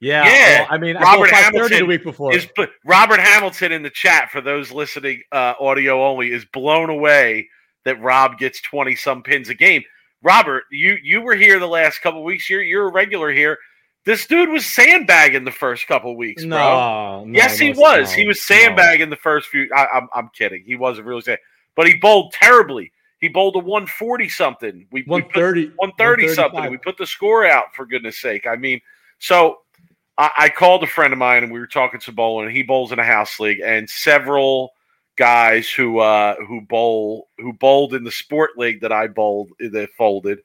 yeah, 0.00 0.24
Yeah, 0.24 0.60
well, 0.60 0.68
I 0.70 0.78
mean, 0.78 0.96
Robert 0.96 1.06
bowled 1.06 1.28
530 1.28 1.68
the 1.68 1.74
Hamilton 1.74 1.88
week 1.88 2.04
before. 2.04 2.34
Is 2.34 2.46
Robert 2.84 3.20
Hamilton 3.20 3.72
in 3.72 3.82
the 3.82 3.90
chat 3.90 4.30
for 4.30 4.40
those 4.40 4.70
listening 4.70 5.22
uh, 5.32 5.54
audio 5.60 6.06
only 6.06 6.32
is 6.32 6.44
blown 6.44 6.90
away 6.90 7.48
that 7.84 8.00
Rob 8.00 8.38
gets 8.38 8.60
twenty 8.60 8.94
some 8.94 9.22
pins 9.22 9.48
a 9.48 9.54
game. 9.54 9.82
Robert, 10.22 10.64
you 10.70 10.98
you 11.02 11.20
were 11.20 11.34
here 11.34 11.58
the 11.58 11.66
last 11.66 12.00
couple 12.00 12.22
weeks. 12.22 12.48
You're 12.48 12.62
you're 12.62 12.88
a 12.88 12.92
regular 12.92 13.32
here. 13.32 13.58
This 14.04 14.26
dude 14.26 14.48
was 14.48 14.64
sandbagging 14.64 15.44
the 15.44 15.50
first 15.50 15.86
couple 15.86 16.16
weeks, 16.16 16.44
bro. 16.44 16.56
no, 16.56 17.24
no, 17.24 17.36
yes, 17.36 17.58
he 17.58 17.70
was. 17.70 18.10
no, 18.10 18.16
he 18.16 18.26
was 18.26 18.46
sandbagging 18.46 19.10
the 19.10 19.16
first 19.16 19.48
few. 19.48 19.68
I, 19.74 19.86
I'm 19.86 20.08
I'm 20.14 20.30
kidding. 20.30 20.62
He 20.64 20.76
wasn't 20.76 21.06
really 21.06 21.22
saying, 21.22 21.38
but 21.74 21.86
he 21.86 21.94
bowled 21.96 22.32
terribly. 22.32 22.92
He 23.20 23.28
bowled 23.28 23.56
a 23.56 23.58
140 23.58 24.28
something. 24.28 24.86
We, 24.92 25.00
we 25.00 25.22
put 25.22 25.34
130, 25.34 25.72
130 25.76 26.34
something. 26.34 26.70
We 26.70 26.76
put 26.76 26.96
the 26.96 27.06
score 27.06 27.44
out 27.44 27.74
for 27.74 27.84
goodness 27.84 28.20
sake. 28.20 28.46
I 28.46 28.54
mean, 28.54 28.80
so 29.18 29.58
I, 30.18 30.30
I 30.36 30.48
called 30.50 30.82
a 30.82 30.88
friend 30.88 31.12
of 31.12 31.18
mine 31.18 31.44
and 31.44 31.52
we 31.52 31.60
were 31.60 31.66
talking 31.66 32.00
to 32.00 32.12
bowling. 32.12 32.48
And 32.48 32.56
he 32.56 32.62
bowls 32.62 32.92
in 32.92 32.98
a 32.98 33.04
house 33.04 33.40
league, 33.40 33.60
and 33.64 33.88
several 33.88 34.72
guys 35.16 35.70
who 35.70 36.00
uh, 36.00 36.34
who 36.46 36.60
bowl 36.60 37.28
who 37.38 37.52
bowled 37.52 37.94
in 37.94 38.04
the 38.04 38.10
sport 38.10 38.50
league 38.58 38.82
that 38.82 38.92
I 38.92 39.06
bowled 39.06 39.50
that 39.58 39.88
folded 39.96 40.40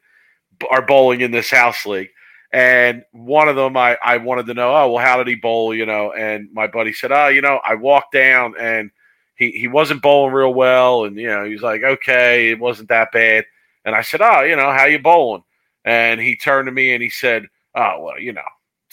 are 0.71 0.85
bowling 0.85 1.21
in 1.21 1.31
this 1.31 1.49
house 1.49 1.85
league. 1.85 2.09
And 2.51 3.03
one 3.11 3.49
of 3.49 3.55
them, 3.55 3.75
I, 3.75 3.97
I 4.03 4.17
wanted 4.17 4.45
to 4.45 4.53
know, 4.53 4.75
oh, 4.75 4.91
well, 4.91 5.03
how 5.03 5.17
did 5.17 5.27
he 5.27 5.33
bowl? 5.33 5.73
You 5.73 5.87
know, 5.87 6.13
and 6.13 6.49
my 6.53 6.67
buddy 6.67 6.93
said, 6.93 7.11
oh, 7.11 7.27
you 7.27 7.41
know, 7.41 7.59
I 7.63 7.73
walked 7.73 8.13
down 8.13 8.53
and 8.59 8.91
he, 9.35 9.49
he 9.51 9.67
wasn't 9.67 10.03
bowling 10.03 10.33
real 10.33 10.53
well. 10.53 11.05
And, 11.05 11.17
you 11.17 11.27
know, 11.27 11.43
he 11.45 11.53
was 11.53 11.63
like, 11.63 11.81
okay, 11.81 12.51
it 12.51 12.59
wasn't 12.59 12.89
that 12.89 13.11
bad. 13.11 13.45
And 13.85 13.95
I 13.95 14.03
said, 14.03 14.21
oh, 14.21 14.41
you 14.41 14.55
know, 14.55 14.71
how 14.71 14.85
you 14.85 14.99
bowling? 14.99 15.43
And 15.83 16.21
he 16.21 16.35
turned 16.35 16.67
to 16.67 16.71
me 16.71 16.93
and 16.93 17.01
he 17.01 17.09
said, 17.09 17.47
oh, 17.73 18.01
well, 18.01 18.19
you 18.19 18.33
know, 18.33 18.41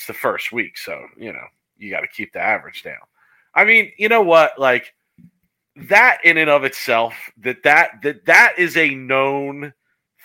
it's 0.00 0.06
the 0.06 0.14
first 0.14 0.50
week. 0.50 0.78
So, 0.78 0.98
you 1.18 1.30
know, 1.30 1.44
you 1.76 1.90
got 1.90 2.00
to 2.00 2.08
keep 2.08 2.32
the 2.32 2.40
average 2.40 2.82
down. 2.82 2.96
I 3.54 3.66
mean, 3.66 3.92
you 3.98 4.08
know 4.08 4.22
what? 4.22 4.58
Like 4.58 4.94
that 5.76 6.18
in 6.24 6.38
and 6.38 6.48
of 6.48 6.64
itself, 6.64 7.14
that 7.38 7.64
that 7.64 8.00
that 8.02 8.24
that 8.24 8.54
is 8.58 8.78
a 8.78 8.94
known 8.94 9.74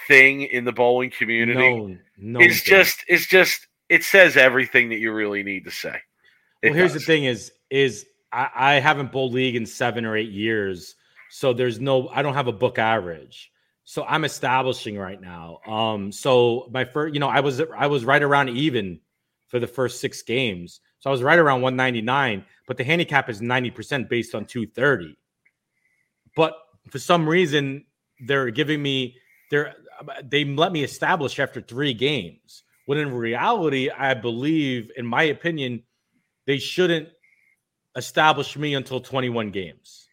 thing 0.07 0.43
in 0.43 0.63
the 0.63 0.71
bowling 0.71 1.11
community 1.11 1.53
No, 1.57 1.97
no. 2.17 2.39
it's 2.39 2.61
just 2.61 3.03
it's 3.07 3.27
just 3.27 3.67
it 3.89 4.03
says 4.03 4.37
everything 4.37 4.89
that 4.89 4.99
you 4.99 5.11
really 5.13 5.43
need 5.43 5.65
to 5.65 5.71
say. 5.71 5.99
It 6.61 6.69
Well, 6.69 6.77
here's 6.77 6.93
does. 6.93 7.01
the 7.01 7.05
thing: 7.05 7.25
is 7.25 7.51
is 7.69 8.05
I, 8.31 8.49
I 8.55 8.73
haven't 8.75 9.11
bowled 9.11 9.33
league 9.33 9.55
in 9.57 9.65
seven 9.65 10.05
or 10.05 10.15
eight 10.15 10.31
years, 10.31 10.95
so 11.29 11.53
there's 11.53 11.81
no 11.81 12.09
I 12.09 12.21
don't 12.21 12.33
have 12.35 12.47
a 12.47 12.53
book 12.53 12.79
average. 12.79 13.51
So 13.83 14.05
I'm 14.05 14.25
establishing 14.25 14.97
right 14.97 15.21
now. 15.21 15.59
Um, 15.67 16.11
so 16.11 16.69
my 16.71 16.85
first, 16.85 17.13
you 17.13 17.19
know, 17.19 17.29
I 17.29 17.41
was 17.41 17.61
I 17.77 17.87
was 17.87 18.05
right 18.05 18.23
around 18.23 18.49
even 18.49 19.01
for 19.47 19.59
the 19.59 19.67
first 19.67 19.99
six 19.99 20.21
games. 20.21 20.81
So 20.99 21.09
I 21.09 21.11
was 21.11 21.23
right 21.23 21.39
around 21.39 21.61
199, 21.61 22.43
but 22.67 22.77
the 22.77 22.83
handicap 22.83 23.29
is 23.29 23.41
90% 23.41 24.09
based 24.09 24.33
on 24.33 24.45
230. 24.45 25.15
But 26.35 26.53
for 26.89 26.99
some 26.99 27.27
reason, 27.27 27.85
they're 28.19 28.49
giving 28.49 28.81
me 28.81 29.15
they're 29.51 29.75
they 30.23 30.43
let 30.43 30.71
me 30.71 30.83
establish 30.83 31.39
after 31.39 31.61
three 31.61 31.93
games, 31.93 32.63
When 32.85 32.97
in 32.97 33.13
reality, 33.13 33.89
I 33.89 34.13
believe, 34.13 34.91
in 34.97 35.05
my 35.05 35.23
opinion, 35.23 35.83
they 36.45 36.57
shouldn't 36.57 37.09
establish 37.95 38.57
me 38.57 38.75
until 38.75 38.99
21 38.99 39.51
games. 39.51 40.04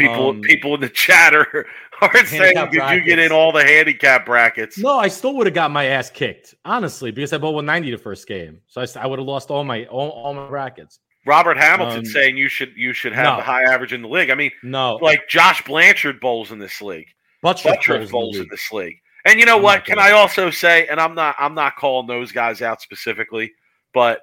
People, 0.00 0.30
Um, 0.30 0.40
people 0.42 0.74
in 0.74 0.80
the 0.80 0.88
chat 0.88 1.34
are, 1.34 1.66
are 2.02 2.26
saying, 2.26 2.54
"Did 2.70 2.82
you 2.90 3.00
get 3.02 3.18
in 3.18 3.32
all 3.32 3.52
the 3.52 3.62
handicap 3.64 4.24
brackets?" 4.26 4.78
No, 4.78 4.98
I 4.98 5.08
still 5.08 5.34
would 5.36 5.46
have 5.46 5.54
got 5.54 5.70
my 5.70 5.84
ass 5.86 6.10
kicked, 6.10 6.54
honestly, 6.64 7.10
because 7.10 7.32
I 7.32 7.38
bought 7.38 7.54
190 7.54 7.90
the 7.90 7.98
first 7.98 8.26
game. 8.26 8.60
So 8.66 8.84
I 8.96 9.06
would 9.06 9.18
have 9.18 9.28
lost 9.28 9.50
all 9.50 9.64
my 9.64 9.84
all, 9.86 10.10
all 10.10 10.34
my 10.34 10.48
brackets. 10.48 10.98
Robert 11.26 11.58
Hamilton 11.58 11.98
Um, 11.98 12.04
saying 12.06 12.36
you 12.38 12.48
should 12.48 12.72
you 12.76 12.92
should 12.94 13.12
have 13.12 13.24
no. 13.24 13.36
the 13.36 13.42
high 13.42 13.62
average 13.64 13.92
in 13.92 14.00
the 14.02 14.08
league. 14.08 14.30
I 14.30 14.34
mean, 14.34 14.50
No, 14.62 14.94
like 15.02 15.28
Josh 15.28 15.62
Blanchard 15.62 16.18
bowls 16.20 16.50
in 16.50 16.58
this 16.58 16.80
league. 16.80 17.08
Butcher 17.42 17.70
Butcher 17.70 17.92
bowls 17.98 18.06
in 18.06 18.10
bowls 18.12 18.36
in 18.36 18.42
league. 18.42 18.50
this 18.50 18.72
league. 18.72 18.96
And 19.26 19.38
you 19.38 19.44
know 19.44 19.56
I'm 19.58 19.62
what? 19.62 19.84
Can 19.84 19.98
I 19.98 20.12
also 20.12 20.48
say, 20.50 20.86
and 20.86 20.98
I'm 20.98 21.14
not 21.14 21.36
I'm 21.38 21.54
not 21.54 21.76
calling 21.76 22.06
those 22.06 22.32
guys 22.32 22.62
out 22.62 22.80
specifically, 22.80 23.52
but 23.92 24.22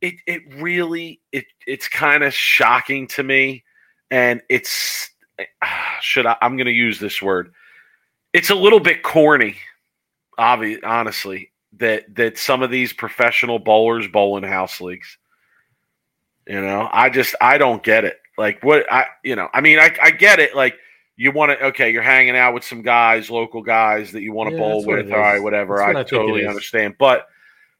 it 0.00 0.14
it 0.26 0.42
really 0.56 1.20
it 1.30 1.44
it's 1.64 1.86
kind 1.86 2.24
of 2.24 2.34
shocking 2.34 3.06
to 3.06 3.22
me, 3.22 3.62
and 4.10 4.42
it's 4.48 5.10
should 6.00 6.26
I 6.26 6.36
I'm 6.40 6.56
going 6.56 6.66
to 6.66 6.72
use 6.72 6.98
this 6.98 7.20
word. 7.22 7.52
It's 8.32 8.50
a 8.50 8.54
little 8.54 8.80
bit 8.80 9.02
corny, 9.02 9.56
obvious 10.38 10.80
honestly, 10.84 11.52
that 11.78 12.14
that 12.14 12.38
some 12.38 12.62
of 12.62 12.70
these 12.70 12.92
professional 12.92 13.58
bowlers 13.58 14.08
bowl 14.08 14.36
in 14.36 14.44
house 14.44 14.80
leagues. 14.80 15.18
You 16.46 16.60
know, 16.60 16.88
I 16.92 17.10
just 17.10 17.34
I 17.40 17.58
don't 17.58 17.82
get 17.82 18.04
it. 18.04 18.18
Like 18.38 18.62
what 18.62 18.90
I 18.90 19.06
you 19.24 19.36
know, 19.36 19.48
I 19.52 19.60
mean 19.60 19.78
I 19.78 19.94
I 20.02 20.10
get 20.10 20.38
it 20.38 20.56
like 20.56 20.76
you 21.16 21.30
want 21.30 21.52
to 21.52 21.66
okay, 21.66 21.90
you're 21.90 22.02
hanging 22.02 22.36
out 22.36 22.54
with 22.54 22.64
some 22.64 22.82
guys, 22.82 23.30
local 23.30 23.62
guys 23.62 24.12
that 24.12 24.22
you 24.22 24.32
want 24.32 24.48
to 24.48 24.54
Yeah, 24.54 24.60
bowl 24.60 24.84
with. 24.84 25.06
it 25.06 25.12
All 25.12 25.18
right, 25.18 25.38
whatever. 25.38 25.74
What 25.74 25.96
I, 25.96 26.00
I 26.00 26.04
totally 26.04 26.46
understand. 26.46 26.96
But 26.98 27.26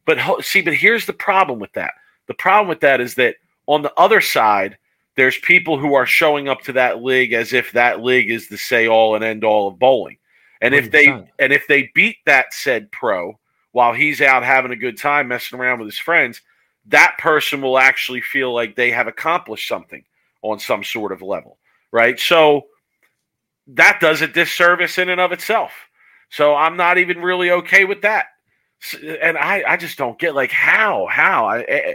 but 0.05 0.19
see, 0.45 0.63
but 0.63 0.75
here's 0.75 1.07
the 1.07 1.13
problem 1.13 1.59
with 1.59 1.73
that. 1.73 1.95
The 2.27 2.35
problem 2.35 2.69
with 2.69 2.81
that 2.81 3.01
is 3.01 3.15
that 3.17 3.37
on 3.67 3.83
the 3.83 3.93
other 3.95 4.21
side, 4.21 4.77
there's 5.17 5.39
people 5.39 5.79
who 5.79 5.95
are 5.95 6.07
showing 6.07 6.49
up 6.49 6.63
to 6.63 6.73
that 6.73 7.03
league 7.03 7.33
as 7.33 7.53
if 7.53 7.73
that 7.73 8.03
league 8.03 8.31
is 8.31 8.49
the 8.49 8.57
say 8.57 8.89
all 8.89 9.15
and 9.15 9.25
end 9.25 9.45
all 9.45 9.69
of 9.69 9.79
bowling. 9.79 10.17
And 10.61 10.75
if 10.75 10.91
they 10.91 11.07
and 11.07 11.53
if 11.53 11.67
they 11.67 11.91
beat 11.95 12.19
that 12.25 12.55
said 12.55 12.91
pro 12.93 13.39
while 13.73 13.93
he's 13.93 14.21
out 14.21 14.45
having 14.45 14.71
a 14.71 14.77
good 14.77 14.97
time 14.97 15.29
messing 15.29 15.59
around 15.59 15.81
with 15.81 15.89
his 15.89 15.99
friends, 15.99 16.41
that 16.87 17.17
person 17.19 17.61
will 17.61 17.79
actually 17.79 18.21
feel 18.21 18.55
like 18.55 18.77
they 18.77 18.91
have 18.91 19.07
accomplished 19.07 19.67
something 19.67 20.05
on 20.43 20.59
some 20.59 20.85
sort 20.85 21.13
of 21.13 21.21
level, 21.21 21.59
right? 21.91 22.19
So 22.19 22.67
that 23.69 23.99
does 24.01 24.23
a 24.23 24.29
disservice 24.29 24.99
in 24.99 25.09
and 25.09 25.21
of 25.21 25.33
itself. 25.33 25.73
So 26.31 26.55
I'm 26.55 26.77
not 26.77 26.99
even 26.99 27.21
really 27.21 27.51
okay 27.51 27.85
with 27.85 28.03
that. 28.03 28.27
And 29.21 29.39
I, 29.39 29.63
I 29.67 29.77
just 29.77 29.99
don't 29.99 30.19
get 30.19 30.35
like 30.35 30.51
how, 30.51 31.07
how 31.11 31.47
I, 31.47 31.61
eh, 31.63 31.95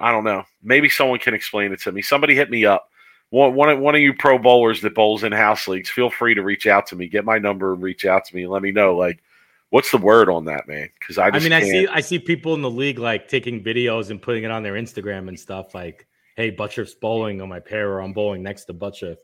I, 0.00 0.08
I 0.08 0.12
don't 0.12 0.24
know. 0.24 0.44
Maybe 0.62 0.88
someone 0.88 1.18
can 1.18 1.34
explain 1.34 1.72
it 1.72 1.80
to 1.82 1.92
me. 1.92 2.02
Somebody 2.02 2.34
hit 2.34 2.50
me 2.50 2.64
up. 2.64 2.90
One, 3.30 3.54
one, 3.54 3.68
of- 3.70 3.78
one 3.78 3.94
of 3.94 4.00
you 4.00 4.14
pro 4.14 4.38
bowlers 4.38 4.80
that 4.82 4.94
bowls 4.94 5.24
in 5.24 5.32
house 5.32 5.66
leagues, 5.68 5.90
feel 5.90 6.10
free 6.10 6.34
to 6.34 6.42
reach 6.42 6.66
out 6.66 6.86
to 6.88 6.96
me. 6.96 7.08
Get 7.08 7.24
my 7.24 7.38
number 7.38 7.72
and 7.72 7.82
reach 7.82 8.04
out 8.04 8.24
to 8.26 8.36
me 8.36 8.42
and 8.42 8.52
let 8.52 8.62
me 8.62 8.70
know 8.70 8.96
like 8.96 9.22
what's 9.70 9.90
the 9.90 9.98
word 9.98 10.28
on 10.28 10.44
that, 10.44 10.68
man? 10.68 10.88
Because 10.98 11.18
I 11.18 11.26
I 11.28 11.38
mean, 11.40 11.52
I 11.52 11.60
can't. 11.60 11.70
see 11.70 11.88
I 11.88 12.00
see 12.00 12.18
people 12.20 12.54
in 12.54 12.62
the 12.62 12.70
league 12.70 13.00
like 13.00 13.26
taking 13.28 13.62
videos 13.64 14.10
and 14.10 14.22
putting 14.22 14.44
it 14.44 14.50
on 14.52 14.62
their 14.62 14.74
Instagram 14.74 15.26
and 15.26 15.38
stuff 15.38 15.74
like, 15.74 16.06
"Hey, 16.36 16.50
Butcher's 16.50 16.94
bowling 16.94 17.40
on 17.40 17.48
my 17.48 17.58
pair, 17.58 17.90
or 17.90 18.00
I'm 18.00 18.12
bowling 18.12 18.44
next 18.44 18.66
to 18.66 18.72
Butcher." 18.72 19.16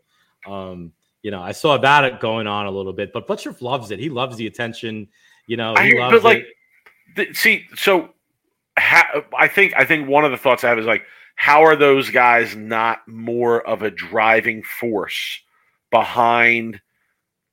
Um, 0.47 0.93
you 1.23 1.31
know, 1.31 1.41
I 1.41 1.53
saw 1.53 1.79
that 1.79 2.19
going 2.19 2.49
on 2.49 2.67
a 2.67 2.71
little 2.73 2.93
bit, 2.93 3.13
but 3.13 3.29
Butcher 3.29 3.55
loves 3.61 3.93
it. 3.93 4.01
He 4.01 4.09
loves 4.09 4.37
the 4.37 4.49
attention. 4.49 5.07
You 5.47 5.57
know, 5.57 5.75
he 5.77 5.91
hear- 5.91 6.01
loves 6.01 6.15
but, 6.15 6.25
like, 6.25 6.47
it. 7.17 7.37
See 7.37 7.67
so 7.77 8.11
ha- 8.79 9.23
i 9.39 9.49
think 9.49 9.73
i 9.77 9.85
think 9.85 10.09
one 10.09 10.25
of 10.25 10.31
the 10.31 10.37
thoughts 10.37 10.65
i 10.65 10.69
have 10.69 10.79
is 10.79 10.87
like 10.87 11.03
how 11.35 11.65
are 11.65 11.77
those 11.77 12.11
guys 12.11 12.55
not 12.55 13.07
more 13.09 13.67
of 13.67 13.83
a 13.83 13.91
driving 13.91 14.63
force 14.63 15.41
behind 15.91 16.81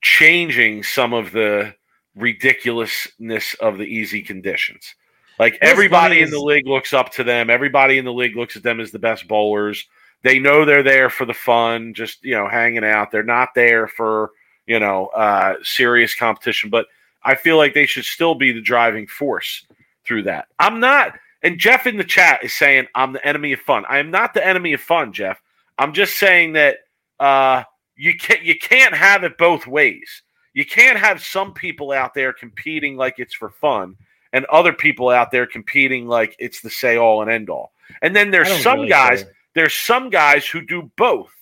changing 0.01 0.83
some 0.83 1.13
of 1.13 1.31
the 1.31 1.73
ridiculousness 2.15 3.53
of 3.55 3.77
the 3.77 3.85
easy 3.85 4.21
conditions? 4.21 4.95
Like 5.39 5.53
What's 5.53 5.71
everybody 5.71 6.21
in 6.21 6.29
the 6.29 6.39
league 6.39 6.67
looks 6.67 6.93
up 6.93 7.11
to 7.13 7.23
them. 7.23 7.49
Everybody 7.49 7.97
in 7.97 8.05
the 8.05 8.13
league 8.13 8.35
looks 8.35 8.55
at 8.55 8.63
them 8.63 8.79
as 8.79 8.91
the 8.91 8.99
best 8.99 9.27
bowlers. 9.27 9.87
They 10.21 10.37
know 10.37 10.65
they're 10.65 10.83
there 10.83 11.09
for 11.09 11.25
the 11.25 11.33
fun 11.33 11.93
just 11.93 12.23
you 12.23 12.35
know 12.35 12.47
hanging 12.47 12.83
out. 12.83 13.09
They're 13.09 13.23
not 13.23 13.49
there 13.55 13.87
for 13.87 14.31
you 14.67 14.79
know 14.79 15.07
uh 15.07 15.55
serious 15.63 16.13
competition. 16.13 16.69
But 16.69 16.87
I 17.23 17.35
feel 17.35 17.55
like 17.55 17.73
they 17.73 17.85
should 17.85 18.05
still 18.05 18.35
be 18.35 18.51
the 18.51 18.61
driving 18.61 19.07
force 19.07 19.65
through 20.09 20.23
that. 20.23 20.47
I'm 20.57 20.81
not, 20.81 21.17
and 21.43 21.59
Jeff 21.59 21.87
in 21.87 21.95
the 21.95 22.03
chat 22.03 22.43
is 22.43 22.57
saying 22.57 22.87
I'm 22.95 23.13
the 23.13 23.25
enemy 23.25 23.53
of 23.53 23.59
fun. 23.59 23.85
I 23.87 23.99
am 23.99 24.11
not 24.11 24.33
the 24.33 24.45
enemy 24.45 24.73
of 24.73 24.81
fun, 24.81 25.13
Jeff. 25.13 25.41
I'm 25.77 25.93
just 25.93 26.17
saying 26.17 26.53
that 26.53 26.79
uh, 27.19 27.63
you 27.95 28.17
can't 28.17 28.43
you 28.43 28.57
can't 28.57 28.95
have 28.95 29.23
it 29.23 29.37
both 29.37 29.67
ways. 29.67 30.23
You 30.53 30.65
can't 30.65 30.97
have 30.97 31.23
some 31.23 31.53
people 31.53 31.91
out 31.91 32.13
there 32.13 32.33
competing 32.33 32.97
like 32.97 33.19
it's 33.19 33.35
for 33.35 33.51
fun, 33.51 33.95
and 34.33 34.45
other 34.45 34.73
people 34.73 35.09
out 35.09 35.31
there 35.31 35.45
competing 35.45 36.07
like 36.07 36.35
it's 36.39 36.59
the 36.59 36.71
say 36.71 36.97
all 36.97 37.21
and 37.21 37.31
end 37.31 37.49
all. 37.49 37.71
And 38.01 38.15
then 38.15 38.31
there's 38.31 38.51
some 38.61 38.79
really 38.79 38.89
guys 38.89 39.23
care. 39.23 39.33
there's 39.53 39.75
some 39.75 40.09
guys 40.09 40.45
who 40.47 40.61
do 40.61 40.91
both, 40.97 41.33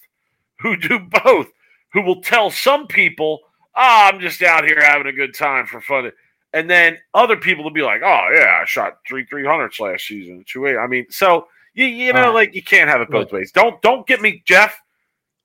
who 0.60 0.76
do 0.76 1.00
both, 1.24 1.48
who 1.94 2.02
will 2.02 2.22
tell 2.22 2.52
some 2.52 2.86
people, 2.86 3.40
"Oh, 3.76 4.10
I'm 4.12 4.20
just 4.20 4.44
out 4.44 4.66
here 4.66 4.82
having 4.82 5.08
a 5.08 5.14
good 5.14 5.34
time 5.34 5.66
for 5.66 5.80
fun," 5.80 6.12
and 6.54 6.70
then 6.70 6.98
other 7.14 7.38
people 7.38 7.64
will 7.64 7.72
be 7.72 7.82
like, 7.82 8.02
"Oh 8.04 8.30
yeah, 8.34 8.60
I 8.62 8.66
shot 8.66 9.00
three 9.08 9.26
three 9.26 9.46
hundreds 9.46 9.80
last 9.80 10.08
season, 10.08 10.44
two 10.48 10.66
eight. 10.68 10.78
I 10.78 10.88
mean, 10.88 11.06
so 11.10 11.48
you 11.74 11.86
you 11.86 12.14
know, 12.14 12.28
right. 12.28 12.34
like 12.34 12.56
you 12.56 12.64
can't 12.64 12.90
have 12.90 13.02
it 13.02 13.10
both 13.10 13.32
ways. 13.32 13.52
Don't 13.52 13.82
don't 13.82 14.08
get 14.08 14.22
me, 14.22 14.42
Jeff. 14.46 14.80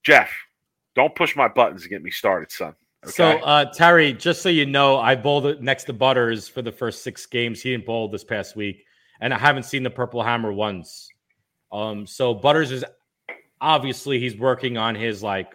Jeff, 0.03 0.31
don't 0.95 1.15
push 1.15 1.37
my 1.37 1.49
buttons 1.49 1.83
and 1.83 1.91
get 1.91 2.03
me 2.03 2.11
started, 2.11 2.51
son. 2.51 2.75
So, 3.05 3.25
uh, 3.25 3.65
Terry, 3.73 4.13
just 4.13 4.43
so 4.43 4.49
you 4.49 4.65
know, 4.65 4.99
I 4.99 5.17
bowled 5.17 5.61
next 5.61 5.85
to 5.85 5.93
Butters 5.93 6.49
for 6.49 6.63
the 6.63 6.71
first 6.71 7.03
six 7.03 7.27
games. 7.27 7.61
He 7.61 7.73
didn't 7.73 7.85
bowl 7.85 8.09
this 8.09 8.23
past 8.23 8.55
week, 8.55 8.85
and 9.21 9.35
I 9.35 9.39
haven't 9.39 9.65
seen 9.65 9.83
the 9.83 9.91
Purple 9.91 10.23
Hammer 10.23 10.53
once. 10.53 11.09
Um, 11.73 12.07
so 12.07 12.33
Butters 12.33 12.71
is 12.71 12.85
obviously 13.61 14.21
he's 14.21 14.37
working 14.37 14.77
on 14.77 14.95
his 14.95 15.23
like 15.23 15.49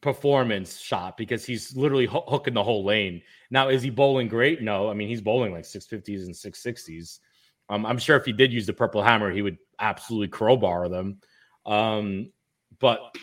performance 0.00 0.78
shot 0.78 1.16
because 1.16 1.44
he's 1.44 1.76
literally 1.76 2.06
hoo- 2.06 2.24
hooking 2.26 2.54
the 2.54 2.62
whole 2.62 2.84
lane. 2.84 3.22
Now, 3.50 3.68
is 3.68 3.82
he 3.82 3.90
bowling 3.90 4.28
great? 4.28 4.62
No, 4.62 4.88
I 4.88 4.94
mean 4.94 5.08
he's 5.08 5.20
bowling 5.20 5.52
like 5.52 5.64
six 5.64 5.86
fifties 5.86 6.24
and 6.24 6.36
six 6.36 6.62
sixties. 6.62 7.20
Um, 7.68 7.86
I'm 7.86 7.98
sure 7.98 8.16
if 8.16 8.24
he 8.24 8.32
did 8.32 8.52
use 8.52 8.66
the 8.66 8.72
Purple 8.72 9.02
Hammer, 9.02 9.30
he 9.30 9.42
would 9.42 9.58
absolutely 9.78 10.28
crowbar 10.28 10.88
them. 10.88 11.18
Um, 11.66 12.32
but 12.80 13.14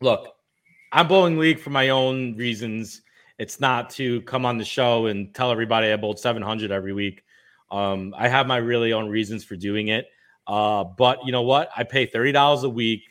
look, 0.00 0.28
I'm 0.92 1.08
bowling 1.08 1.38
league 1.38 1.58
for 1.58 1.70
my 1.70 1.88
own 1.88 2.36
reasons. 2.36 3.02
It's 3.38 3.58
not 3.58 3.90
to 3.90 4.20
come 4.22 4.46
on 4.46 4.58
the 4.58 4.64
show 4.64 5.06
and 5.06 5.34
tell 5.34 5.50
everybody 5.50 5.90
I 5.90 5.96
bowled 5.96 6.20
700 6.20 6.70
every 6.70 6.92
week. 6.92 7.24
Um, 7.72 8.14
I 8.16 8.28
have 8.28 8.46
my 8.46 8.58
really 8.58 8.92
own 8.92 9.08
reasons 9.08 9.42
for 9.42 9.56
doing 9.56 9.88
it. 9.88 10.06
Uh, 10.46 10.84
but 10.84 11.18
you 11.24 11.32
know 11.32 11.42
what? 11.42 11.70
I 11.76 11.82
pay 11.82 12.06
$30 12.06 12.62
a 12.62 12.68
week. 12.68 13.02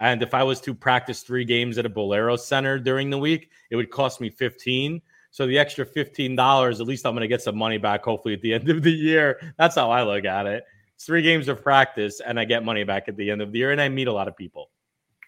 And 0.00 0.22
if 0.22 0.32
I 0.32 0.42
was 0.42 0.60
to 0.62 0.74
practice 0.74 1.22
three 1.22 1.44
games 1.44 1.76
at 1.76 1.84
a 1.86 1.90
Bowlero 1.90 2.38
center 2.38 2.78
during 2.78 3.10
the 3.10 3.18
week, 3.18 3.50
it 3.70 3.76
would 3.76 3.90
cost 3.90 4.20
me 4.20 4.30
15. 4.30 5.00
So 5.30 5.46
the 5.46 5.58
extra 5.58 5.86
$15, 5.86 6.80
at 6.80 6.86
least 6.86 7.06
I'm 7.06 7.12
going 7.12 7.20
to 7.20 7.28
get 7.28 7.42
some 7.42 7.56
money 7.56 7.78
back, 7.78 8.02
hopefully 8.02 8.34
at 8.34 8.40
the 8.40 8.54
end 8.54 8.68
of 8.70 8.82
the 8.82 8.90
year. 8.90 9.40
That's 9.58 9.76
how 9.76 9.90
I 9.90 10.02
look 10.02 10.24
at 10.24 10.46
it. 10.46 10.64
It's 10.94 11.04
three 11.04 11.22
games 11.22 11.48
of 11.48 11.62
practice, 11.62 12.20
and 12.20 12.40
I 12.40 12.44
get 12.44 12.64
money 12.64 12.82
back 12.82 13.08
at 13.08 13.16
the 13.16 13.30
end 13.30 13.42
of 13.42 13.52
the 13.52 13.58
year, 13.58 13.70
and 13.72 13.80
I 13.80 13.88
meet 13.88 14.08
a 14.08 14.12
lot 14.12 14.26
of 14.26 14.36
people. 14.36 14.70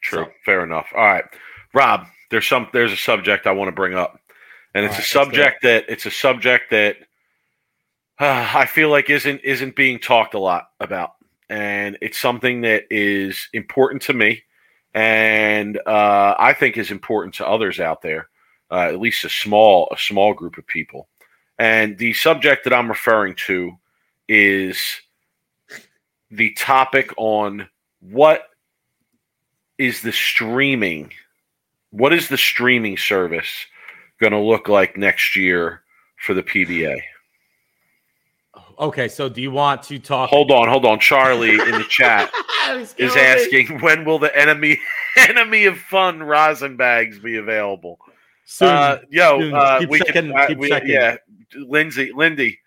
True. 0.01 0.25
So- 0.25 0.33
Fair 0.45 0.65
enough. 0.65 0.89
All 0.97 1.05
right. 1.05 1.25
Rob, 1.75 2.07
there's 2.31 2.47
some 2.47 2.69
there's 2.73 2.93
a 2.93 2.97
subject 2.97 3.47
I 3.47 3.53
want 3.53 3.69
to 3.69 3.73
bring 3.73 3.95
up. 3.95 4.19
And 4.75 4.85
it's 4.85 4.95
right, 4.95 5.05
a 5.05 5.07
subject 5.07 5.63
that 5.63 5.85
it's 5.89 6.07
a 6.07 6.11
subject 6.11 6.71
that 6.71 6.97
uh, 8.19 8.51
I 8.55 8.67
feel 8.67 8.91
like 8.91 9.11
isn't 9.11 9.41
isn't 9.43 9.77
being 9.77 9.99
talked 9.99 10.35
a 10.35 10.39
lot 10.39 10.71
about. 10.81 11.13
And 11.49 11.99
it's 12.01 12.19
something 12.19 12.63
that 12.63 12.85
is 12.91 13.49
important 13.53 14.03
to 14.03 14.15
me 14.15 14.43
and 14.95 15.79
uh, 15.87 16.35
I 16.39 16.53
think 16.53 16.77
is 16.77 16.91
important 16.91 17.35
to 17.37 17.47
others 17.47 17.81
out 17.81 18.03
there, 18.03 18.29
uh, 18.71 18.89
at 18.89 19.01
least 19.01 19.25
a 19.25 19.29
small 19.29 19.89
a 19.93 19.99
small 19.99 20.35
group 20.35 20.59
of 20.59 20.67
people. 20.67 21.09
And 21.59 21.97
the 21.99 22.13
subject 22.15 22.65
that 22.65 22.73
I'm 22.73 22.89
referring 22.89 23.35
to 23.47 23.73
is 24.29 24.85
the 26.31 26.53
topic 26.55 27.13
on 27.17 27.69
what 28.01 28.49
is 29.79 30.03
the 30.03 30.13
streaming 30.13 31.13
what 31.93 32.13
is 32.15 32.29
the 32.29 32.39
streaming 32.39 32.97
service 32.97 33.67
going 34.19 34.33
to 34.33 34.39
look 34.39 34.69
like 34.69 34.97
next 34.97 35.37
year 35.37 35.83
for 36.17 36.35
the 36.35 36.43
PBA? 36.43 37.01
Okay, 38.83 39.07
so 39.07 39.29
do 39.29 39.41
you 39.41 39.53
want 39.53 39.85
to 39.85 39.99
talk? 40.01 40.29
Hold 40.31 40.51
on, 40.51 40.67
hold 40.69 40.85
on. 40.85 40.99
Charlie 40.99 41.55
in 41.55 41.71
the 41.71 41.85
chat 41.89 42.33
is 42.99 43.17
asking 43.17 43.79
when 43.81 44.05
will 44.05 44.19
the 44.19 44.37
enemy 44.37 44.77
enemy 45.17 45.67
of 45.67 45.79
fun 45.79 46.21
rosin 46.21 46.77
bags 46.77 47.21
be 47.21 47.37
available? 47.37 48.01
Soon. 48.45 48.69
Uh, 48.69 48.99
yo, 49.09 49.39
Soon. 49.39 49.55
uh, 49.55 49.79
Keep 49.79 49.91
we 49.91 49.99
checking, 50.01 50.13
can, 50.15 50.37
uh, 50.37 50.47
keep 50.49 50.59
we, 50.59 50.69
checking. 50.69 50.91
yeah, 50.91 51.17
Lindsay, 51.55 52.11
Lindy, 52.13 52.59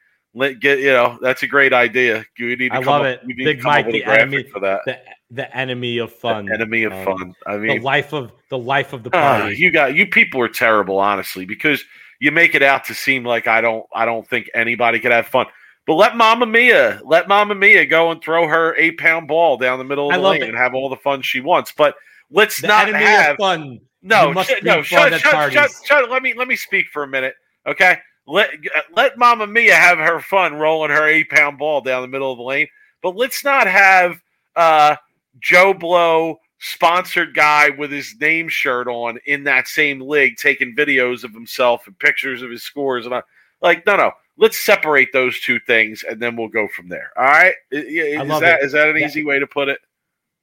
get 0.62 0.80
you 0.80 0.94
know 0.94 1.20
that's 1.22 1.44
a 1.44 1.48
great 1.48 1.74
idea. 1.74 2.26
You 2.38 2.56
need 2.56 2.70
to 2.70 2.76
I 2.76 2.78
come 2.80 2.88
love 2.88 3.02
up, 3.02 3.08
it. 3.08 3.22
we 3.26 3.34
need 3.34 3.44
Big 3.44 3.58
to 3.58 3.64
come 3.64 3.72
Mike, 3.74 3.92
the 3.92 4.04
enemy- 4.06 4.44
for 4.54 4.62
that. 4.62 4.82
The 4.86 5.00
the 5.32 5.58
enemy 5.58 5.98
of 5.98 6.14
fun. 6.14 6.50
Enemy 6.50 6.84
of 6.84 6.94
Um, 6.94 7.04
fun. 7.04 7.36
I 7.46 7.58
The 7.58 7.60
mean, 7.60 7.82
life 7.82 8.14
of 8.14 8.32
the 8.50 8.58
life 8.58 8.94
of 8.94 9.04
the 9.04 9.10
Ah, 9.10 9.40
party. 9.40 9.58
you 9.58 9.70
got 9.70 9.96
you 9.96 10.08
people 10.08 10.40
are 10.40 10.48
terrible, 10.48 10.98
honestly, 10.98 11.44
because 11.46 11.84
you 12.22 12.32
make 12.32 12.56
it 12.56 12.64
out 12.64 12.86
to 12.86 12.94
seem 12.94 13.26
like 13.26 13.48
I 13.48 13.60
don't 13.60 13.86
I 13.94 14.06
don't 14.06 14.26
think 14.26 14.50
anybody 14.54 15.00
could 15.00 15.12
have 15.12 15.28
fun. 15.28 15.48
But 15.88 15.96
let 15.96 16.18
Mama 16.18 16.46
Mia 16.46 17.00
let 17.04 17.28
Mama 17.28 17.54
Mia 17.54 17.86
go 17.86 18.12
and 18.12 18.22
throw 18.22 18.48
her 18.48 18.76
eight 18.76 18.98
pound 18.98 19.28
ball 19.28 19.58
down 19.58 19.78
the 19.78 19.86
middle 19.86 20.10
of 20.10 20.14
I 20.16 20.18
the 20.18 20.24
lane 20.24 20.44
it. 20.44 20.50
and 20.50 20.58
have 20.58 20.74
all 20.74 20.90
the 20.90 20.96
fun 20.96 21.22
she 21.22 21.42
wants. 21.42 21.72
But 21.72 21.96
let's 22.32 22.60
the 22.60 22.68
not 22.68 22.88
have 22.90 23.38
fun. 23.38 23.80
no 24.02 24.30
You 24.30 24.34
must 24.34 24.50
shut, 24.50 24.64
be 24.64 24.70
no 24.70 24.84
fun 24.84 25.12
shut, 25.12 25.22
shut, 25.22 25.54
shut, 25.54 25.72
shut, 25.86 26.10
let 26.10 26.24
me 26.24 26.34
let 26.34 26.48
me 26.48 26.56
speak 26.56 26.88
for 26.92 27.04
a 27.04 27.08
minute, 27.08 27.36
okay? 27.68 28.00
Let 28.26 28.50
let 28.96 29.18
Mama 29.18 29.46
Mia 29.46 29.76
have 29.76 30.00
her 30.00 30.20
fun 30.20 30.56
rolling 30.56 30.90
her 30.90 31.08
eight 31.08 31.30
pound 31.30 31.60
ball 31.60 31.82
down 31.82 32.02
the 32.02 32.08
middle 32.08 32.32
of 32.32 32.38
the 32.38 32.44
lane, 32.44 32.68
but 33.04 33.16
let's 33.16 33.44
not 33.44 33.68
have 33.68 34.20
uh, 34.56 34.96
Joe 35.40 35.76
Blow 35.76 36.38
sponsored 36.58 37.36
guy 37.36 37.70
with 37.70 37.92
his 37.92 38.16
name 38.20 38.50
shirt 38.50 38.88
on 38.88 39.20
in 39.28 39.44
that 39.44 39.68
same 39.68 40.02
league 40.02 40.36
taking 40.38 40.76
videos 40.76 41.24
of 41.24 41.32
himself 41.32 41.86
and 41.86 42.00
pictures 42.00 42.42
of 42.42 42.50
his 42.50 42.64
scores 42.64 43.06
and 43.06 43.14
I, 43.14 43.22
like 43.62 43.86
no 43.86 43.98
no 43.98 44.12
let's 44.38 44.64
separate 44.66 45.12
those 45.14 45.40
two 45.42 45.60
things 45.62 46.04
and 46.10 46.22
then 46.22 46.36
we'll 46.36 46.48
go 46.48 46.68
from 46.68 46.90
there 46.90 47.12
all 47.18 47.24
right 47.24 47.54
is 47.72 48.18
love 48.28 48.42
that 48.42 48.62
is 48.64 48.74
that 48.74 48.90
an 48.90 48.98
Yeah. 48.98 49.06
easy 49.06 49.24
way 49.24 49.40
to 49.40 49.48
put 49.48 49.70
it 49.70 49.80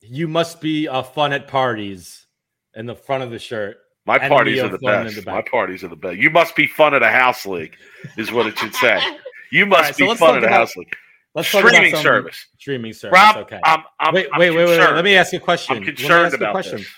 You 0.01 0.29
must 0.29 0.61
be 0.61 0.89
uh, 0.89 1.03
fun 1.03 1.33
at 1.33 1.47
parties 1.49 2.27
in 2.75 2.87
the 2.87 2.95
front 2.95 3.23
of 3.23 3.31
the 3.31 3.39
shirt. 3.39 3.77
my 4.07 4.19
parties 4.19 4.61
are 4.63 4.69
the 4.69 4.79
best 4.79 5.17
the 5.25 5.31
my 5.31 5.43
parties 5.43 5.85
are 5.85 5.89
the 5.89 5.97
best 5.97 6.17
you 6.17 6.31
must 6.31 6.57
be 6.57 6.67
fun 6.67 6.95
at 6.95 7.03
a 7.03 7.09
house 7.09 7.45
league 7.47 7.77
is 8.17 8.33
what 8.33 8.47
it 8.47 8.59
should 8.59 8.75
say 8.75 8.99
you 9.53 9.67
must 9.67 9.99
right, 10.01 10.09
be 10.11 10.15
fun 10.17 10.37
at 10.37 10.43
a 10.43 10.47
about- 10.47 10.59
house 10.59 10.77
league 10.77 10.93
Let's 11.35 11.51
talk 11.51 11.63
about 11.63 11.73
streaming 11.73 11.97
service 11.97 12.47
Streaming 12.59 12.93
service. 12.93 13.15
rob 13.19 13.37
okay. 13.39 13.59
i'm, 13.65 13.83
I'm 14.01 14.15
wait, 14.15 14.29
I'm 14.33 14.39
wait, 14.39 14.51
wait, 14.51 14.67
wait, 14.67 14.79
wait. 14.79 14.91
Let 14.95 15.05
me 15.05 15.17
ask 15.17 15.33
you 15.33 15.39
a 15.39 15.43
question. 15.43 15.77
i'm 15.79 15.83
concerned 15.85 16.35
about 16.35 16.53
question. 16.53 16.79
this 16.79 16.89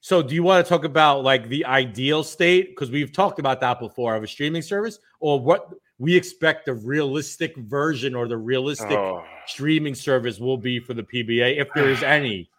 So, 0.00 0.22
do 0.22 0.36
you 0.36 0.44
want 0.44 0.64
to 0.64 0.68
talk 0.68 0.84
about 0.84 1.24
like 1.24 1.48
the 1.48 1.64
ideal 1.64 2.22
state? 2.22 2.68
Because 2.70 2.92
we've 2.92 3.10
talked 3.12 3.40
about 3.40 3.58
that 3.62 3.80
before 3.80 4.14
of 4.14 4.22
a 4.22 4.28
streaming 4.28 4.62
service, 4.62 5.00
or 5.18 5.40
what 5.40 5.68
we 5.98 6.14
expect 6.16 6.66
the 6.66 6.74
realistic 6.74 7.56
version 7.56 8.14
or 8.14 8.28
the 8.28 8.36
realistic 8.36 8.90
Oh. 8.98 9.24
streaming 9.46 9.94
service 9.94 10.38
will 10.38 10.58
be 10.58 10.78
for 10.78 10.94
the 10.94 11.02
PBA, 11.02 11.58
if 11.58 11.68
there 11.74 11.88
is 11.88 12.02
any 12.02 12.50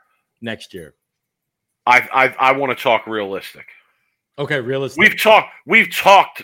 next 0.41 0.73
year. 0.73 0.95
I, 1.85 2.07
I 2.13 2.49
I 2.49 2.51
want 2.51 2.77
to 2.77 2.83
talk 2.83 3.07
realistic. 3.07 3.65
Okay, 4.39 4.59
realistic. 4.59 4.99
We've 4.99 5.19
talked 5.19 5.51
we've 5.65 5.93
talked 5.95 6.43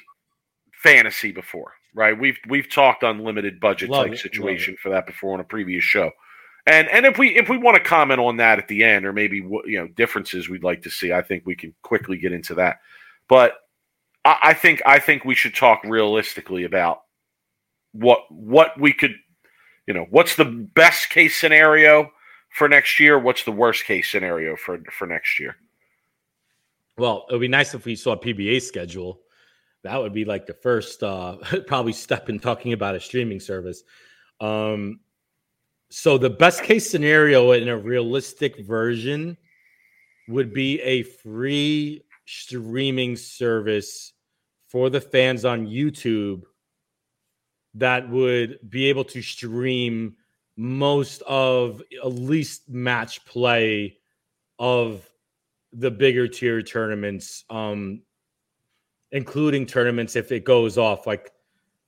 fantasy 0.83 1.31
before, 1.31 1.73
right? 1.93 2.17
We've 2.17 2.37
we've 2.47 2.69
talked 2.69 3.03
unlimited 3.03 3.59
budget 3.59 3.89
Love 3.89 4.05
type 4.05 4.13
it, 4.13 4.19
situation 4.19 4.77
for 4.81 4.89
that 4.89 5.05
before 5.05 5.33
on 5.33 5.39
a 5.39 5.43
previous 5.43 5.83
show. 5.83 6.11
And 6.65 6.87
and 6.89 7.05
if 7.05 7.17
we 7.17 7.35
if 7.35 7.49
we 7.49 7.57
want 7.57 7.75
to 7.75 7.83
comment 7.83 8.21
on 8.21 8.37
that 8.37 8.57
at 8.57 8.67
the 8.69 8.83
end 8.83 9.05
or 9.05 9.11
maybe 9.11 9.41
what 9.41 9.67
you 9.67 9.79
know 9.79 9.87
differences 9.89 10.47
we'd 10.47 10.63
like 10.63 10.81
to 10.83 10.89
see, 10.89 11.11
I 11.11 11.21
think 11.21 11.45
we 11.45 11.55
can 11.55 11.73
quickly 11.81 12.17
get 12.17 12.31
into 12.31 12.55
that. 12.55 12.79
But 13.27 13.55
I, 14.25 14.37
I 14.43 14.53
think 14.53 14.81
I 14.85 14.99
think 14.99 15.25
we 15.25 15.35
should 15.35 15.55
talk 15.55 15.83
realistically 15.83 16.63
about 16.63 17.01
what 17.93 18.21
what 18.31 18.79
we 18.79 18.93
could 18.93 19.15
you 19.87 19.93
know 19.93 20.07
what's 20.09 20.35
the 20.35 20.45
best 20.45 21.09
case 21.09 21.39
scenario 21.39 22.11
for 22.49 22.67
next 22.69 22.99
year 22.99 23.19
what's 23.19 23.43
the 23.43 23.51
worst 23.51 23.85
case 23.85 24.11
scenario 24.11 24.55
for 24.55 24.79
for 24.91 25.07
next 25.07 25.39
year 25.39 25.55
Well, 26.97 27.25
it 27.29 27.33
would 27.33 27.41
be 27.41 27.47
nice 27.47 27.73
if 27.73 27.85
we 27.85 27.95
saw 27.95 28.13
a 28.13 28.17
PBA 28.19 28.61
schedule. 28.61 29.19
That 29.83 29.99
would 30.01 30.13
be 30.13 30.25
like 30.25 30.45
the 30.45 30.53
first 30.53 31.03
uh 31.03 31.37
probably 31.67 31.93
step 31.93 32.29
in 32.29 32.39
talking 32.39 32.73
about 32.73 32.95
a 32.95 32.99
streaming 32.99 33.39
service. 33.39 33.83
Um 34.39 34.99
so 35.89 36.17
the 36.17 36.29
best 36.29 36.63
case 36.63 36.89
scenario 36.89 37.51
in 37.51 37.69
a 37.69 37.77
realistic 37.77 38.65
version 38.65 39.37
would 40.27 40.53
be 40.53 40.81
a 40.81 41.03
free 41.03 42.03
streaming 42.25 43.15
service 43.15 44.12
for 44.73 44.89
the 44.89 44.99
fans 44.99 45.45
on 45.45 45.67
YouTube 45.67 46.41
that 47.75 48.09
would 48.09 48.59
be 48.69 48.85
able 48.85 49.03
to 49.05 49.21
stream 49.21 50.15
most 50.57 51.21
of 51.21 51.81
at 52.03 52.11
least 52.11 52.69
match 52.69 53.23
play 53.25 53.97
of 54.59 55.07
the 55.71 55.91
bigger 55.91 56.27
tier 56.27 56.61
tournaments, 56.61 57.45
um, 57.49 58.01
including 59.11 59.65
tournaments 59.65 60.15
if 60.15 60.31
it 60.31 60.43
goes 60.43 60.77
off, 60.77 61.07
like 61.07 61.31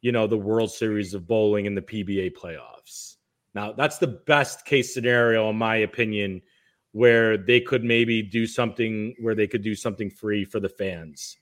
you 0.01 0.11
know, 0.11 0.27
the 0.27 0.37
World 0.37 0.71
Series 0.71 1.15
of 1.15 1.27
Bowling 1.27 1.65
and 1.65 1.75
the 1.75 1.81
PBA 1.81 2.33
playoffs. 2.35 3.15
Now, 3.55 3.71
that's 3.71 3.97
the 3.97 4.07
best 4.07 4.63
case 4.65 4.93
scenario, 4.93 5.49
in 5.49 5.55
my 5.55 5.77
opinion, 5.77 6.43
where 6.91 7.35
they 7.37 7.59
could 7.59 7.83
maybe 7.83 8.21
do 8.21 8.45
something 8.45 9.15
where 9.19 9.33
they 9.33 9.47
could 9.47 9.63
do 9.63 9.73
something 9.73 10.11
free 10.11 10.45
for 10.45 10.59
the 10.59 10.69
fans. 10.69 11.37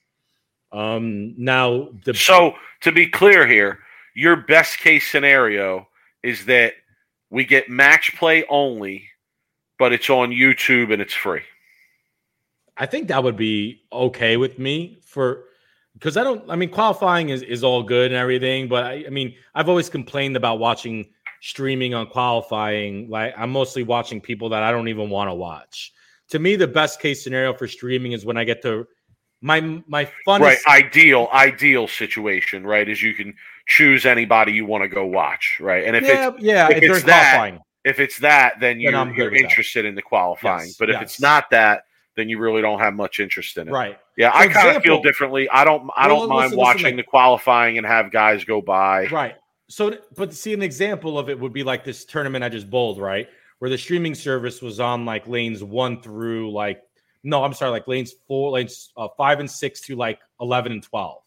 Um, 0.74 1.34
now, 1.38 1.88
the 2.04 2.14
So, 2.14 2.54
to 2.80 2.90
be 2.90 3.06
clear 3.06 3.46
here, 3.46 3.78
your 4.14 4.36
best 4.36 4.78
case 4.78 5.08
scenario 5.08 5.86
is 6.24 6.46
that 6.46 6.74
we 7.30 7.44
get 7.44 7.68
match 7.68 8.14
play 8.16 8.44
only, 8.48 9.08
but 9.78 9.92
it's 9.92 10.10
on 10.10 10.30
YouTube 10.30 10.92
and 10.92 11.00
it's 11.00 11.14
free. 11.14 11.42
I 12.76 12.86
think 12.86 13.06
that 13.08 13.22
would 13.22 13.36
be 13.36 13.82
okay 13.92 14.36
with 14.36 14.58
me 14.58 14.98
for 15.04 15.44
because 15.92 16.16
I 16.16 16.24
don't 16.24 16.42
I 16.50 16.56
mean 16.56 16.70
qualifying 16.70 17.28
is, 17.28 17.42
is 17.42 17.62
all 17.62 17.84
good 17.84 18.10
and 18.10 18.20
everything, 18.20 18.68
but 18.68 18.84
I, 18.84 19.04
I 19.06 19.10
mean 19.10 19.34
I've 19.54 19.68
always 19.68 19.88
complained 19.88 20.36
about 20.36 20.58
watching 20.58 21.06
streaming 21.40 21.94
on 21.94 22.08
qualifying. 22.08 23.08
Like 23.08 23.32
I'm 23.36 23.50
mostly 23.50 23.84
watching 23.84 24.20
people 24.20 24.48
that 24.48 24.64
I 24.64 24.72
don't 24.72 24.88
even 24.88 25.08
want 25.08 25.30
to 25.30 25.34
watch. 25.34 25.92
To 26.30 26.40
me, 26.40 26.56
the 26.56 26.66
best 26.66 27.00
case 27.00 27.22
scenario 27.22 27.54
for 27.54 27.68
streaming 27.68 28.10
is 28.10 28.24
when 28.24 28.36
I 28.36 28.42
get 28.42 28.60
to 28.62 28.88
my 29.44 29.60
my 29.86 30.10
funnest 30.26 30.40
Right. 30.40 30.58
Ideal, 30.66 31.28
ideal 31.32 31.86
situation, 31.86 32.66
right? 32.66 32.88
Is 32.88 33.02
you 33.02 33.12
can 33.14 33.34
choose 33.68 34.06
anybody 34.06 34.52
you 34.52 34.64
want 34.64 34.82
to 34.82 34.88
go 34.88 35.04
watch, 35.04 35.58
right? 35.60 35.84
And 35.84 35.94
if 35.94 36.02
yeah, 36.04 36.30
it's 36.30 36.42
yeah, 36.42 36.68
if 36.70 36.82
it's 36.82 37.02
that, 37.04 37.34
qualifying. 37.34 37.60
if 37.84 38.00
it's 38.00 38.18
that, 38.20 38.54
then 38.58 38.80
you're, 38.80 38.96
I'm 38.96 39.14
you're 39.14 39.30
with 39.30 39.34
that. 39.34 39.44
interested 39.44 39.84
in 39.84 39.94
the 39.94 40.02
qualifying. 40.02 40.68
Yes, 40.68 40.76
but 40.78 40.88
if 40.88 40.94
yes. 40.94 41.02
it's 41.02 41.20
not 41.20 41.50
that, 41.50 41.82
then 42.16 42.30
you 42.30 42.38
really 42.38 42.62
don't 42.62 42.78
have 42.78 42.94
much 42.94 43.20
interest 43.20 43.58
in 43.58 43.68
it. 43.68 43.70
Right. 43.70 43.98
Yeah, 44.16 44.30
For 44.30 44.38
I 44.38 44.48
kind 44.48 44.76
of 44.76 44.82
feel 44.82 45.02
differently. 45.02 45.46
I 45.50 45.64
don't. 45.64 45.90
I 45.94 46.06
Well, 46.08 46.20
don't 46.20 46.28
mind 46.30 46.44
listen, 46.44 46.58
watching 46.58 46.96
the 46.96 47.02
qualifying 47.02 47.76
and 47.76 47.86
have 47.86 48.10
guys 48.10 48.44
go 48.44 48.62
by. 48.62 49.06
Right. 49.08 49.34
So, 49.68 49.98
but 50.16 50.32
see, 50.32 50.54
an 50.54 50.62
example 50.62 51.18
of 51.18 51.28
it 51.28 51.38
would 51.38 51.52
be 51.52 51.64
like 51.64 51.84
this 51.84 52.06
tournament 52.06 52.44
I 52.44 52.48
just 52.48 52.70
bowled, 52.70 52.98
right? 52.98 53.28
Where 53.58 53.70
the 53.70 53.78
streaming 53.78 54.14
service 54.14 54.62
was 54.62 54.80
on 54.80 55.04
like 55.04 55.28
lanes 55.28 55.62
one 55.62 56.00
through 56.00 56.52
like, 56.52 56.82
no, 57.24 57.42
I'm 57.42 57.54
sorry, 57.54 57.70
like 57.70 57.88
lanes 57.88 58.14
four, 58.28 58.52
lanes 58.52 58.92
uh, 58.96 59.08
five 59.16 59.40
and 59.40 59.50
six 59.50 59.80
to 59.82 59.96
like 59.96 60.20
11 60.40 60.72
and 60.72 60.82
12. 60.82 61.22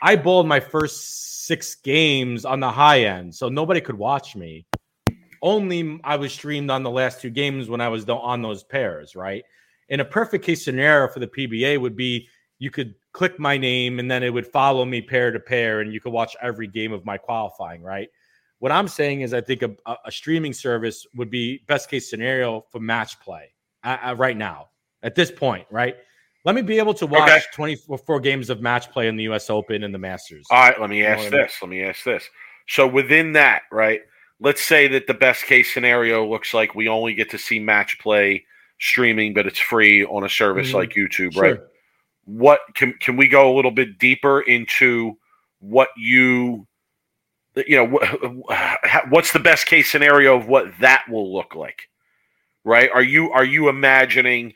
I 0.00 0.16
bowled 0.16 0.46
my 0.46 0.60
first 0.60 1.46
six 1.46 1.74
games 1.74 2.44
on 2.44 2.60
the 2.60 2.70
high 2.70 3.02
end, 3.04 3.34
so 3.34 3.48
nobody 3.48 3.80
could 3.80 3.98
watch 3.98 4.34
me. 4.36 4.64
Only 5.42 6.00
I 6.04 6.16
was 6.16 6.32
streamed 6.32 6.70
on 6.70 6.84
the 6.84 6.90
last 6.90 7.20
two 7.20 7.30
games 7.30 7.68
when 7.68 7.80
I 7.80 7.88
was 7.88 8.08
on 8.08 8.42
those 8.42 8.62
pairs, 8.62 9.16
right? 9.16 9.44
In 9.88 10.00
a 10.00 10.04
perfect 10.04 10.44
case 10.44 10.64
scenario 10.64 11.12
for 11.12 11.18
the 11.18 11.26
PBA 11.26 11.80
would 11.80 11.96
be 11.96 12.28
you 12.58 12.70
could 12.70 12.94
click 13.12 13.38
my 13.40 13.58
name 13.58 13.98
and 13.98 14.08
then 14.08 14.22
it 14.22 14.32
would 14.32 14.46
follow 14.46 14.84
me 14.84 15.02
pair 15.02 15.32
to 15.32 15.40
pair 15.40 15.80
and 15.80 15.92
you 15.92 16.00
could 16.00 16.12
watch 16.12 16.36
every 16.40 16.68
game 16.68 16.92
of 16.92 17.04
my 17.04 17.18
qualifying, 17.18 17.82
right? 17.82 18.08
What 18.60 18.70
I'm 18.70 18.86
saying 18.86 19.22
is 19.22 19.34
I 19.34 19.40
think 19.40 19.62
a, 19.62 19.74
a- 19.86 20.12
streaming 20.12 20.52
service 20.52 21.04
would 21.16 21.28
be 21.28 21.64
best 21.66 21.90
case 21.90 22.08
scenario 22.08 22.64
for 22.70 22.78
match 22.78 23.18
play 23.18 23.52
uh, 23.82 23.98
uh, 24.04 24.14
right 24.16 24.36
now 24.36 24.68
at 25.02 25.14
this 25.14 25.30
point, 25.30 25.66
right? 25.70 25.96
Let 26.44 26.54
me 26.54 26.62
be 26.62 26.78
able 26.78 26.94
to 26.94 27.06
watch 27.06 27.28
Okay. 27.30 27.40
24 27.54 28.20
games 28.20 28.50
of 28.50 28.60
match 28.60 28.90
play 28.90 29.06
in 29.08 29.16
the 29.16 29.24
US 29.24 29.48
Open 29.50 29.84
and 29.84 29.94
the 29.94 29.98
Masters. 29.98 30.46
All 30.50 30.58
right, 30.58 30.80
let 30.80 30.90
me 30.90 30.98
You 30.98 31.04
know 31.04 31.10
ask 31.10 31.18
I 31.20 31.22
mean? 31.22 31.30
this. 31.30 31.58
Let 31.62 31.68
me 31.68 31.82
ask 31.82 32.04
this. 32.04 32.28
So 32.68 32.86
within 32.86 33.32
that, 33.34 33.62
right? 33.70 34.00
Let's 34.40 34.62
say 34.64 34.88
that 34.88 35.06
the 35.06 35.14
best 35.14 35.44
case 35.44 35.72
scenario 35.72 36.26
looks 36.26 36.52
like 36.52 36.74
we 36.74 36.88
only 36.88 37.14
get 37.14 37.30
to 37.30 37.38
see 37.38 37.60
match 37.60 37.98
play 38.00 38.44
streaming, 38.80 39.34
but 39.34 39.46
it's 39.46 39.58
free 39.60 40.04
on 40.04 40.24
a 40.24 40.28
service 40.28 40.70
Mhm. 40.70 40.74
like 40.74 40.90
YouTube, 40.90 41.34
Sure. 41.34 41.42
right? 41.42 41.58
What 42.24 42.60
can 42.74 42.94
can 42.94 43.16
we 43.16 43.28
go 43.28 43.52
a 43.52 43.54
little 43.54 43.70
bit 43.70 43.98
deeper 43.98 44.40
into 44.40 45.16
what 45.60 45.90
you 45.96 46.66
you 47.54 47.76
know 47.76 47.86
wh- 47.98 48.48
what's 49.10 49.32
the 49.32 49.38
best 49.38 49.66
case 49.66 49.90
scenario 49.90 50.36
of 50.36 50.48
what 50.48 50.66
that 50.80 51.04
will 51.08 51.32
look 51.32 51.54
like? 51.54 51.88
Right? 52.64 52.90
Are 52.92 53.02
you 53.02 53.30
are 53.30 53.44
you 53.44 53.68
imagining 53.68 54.54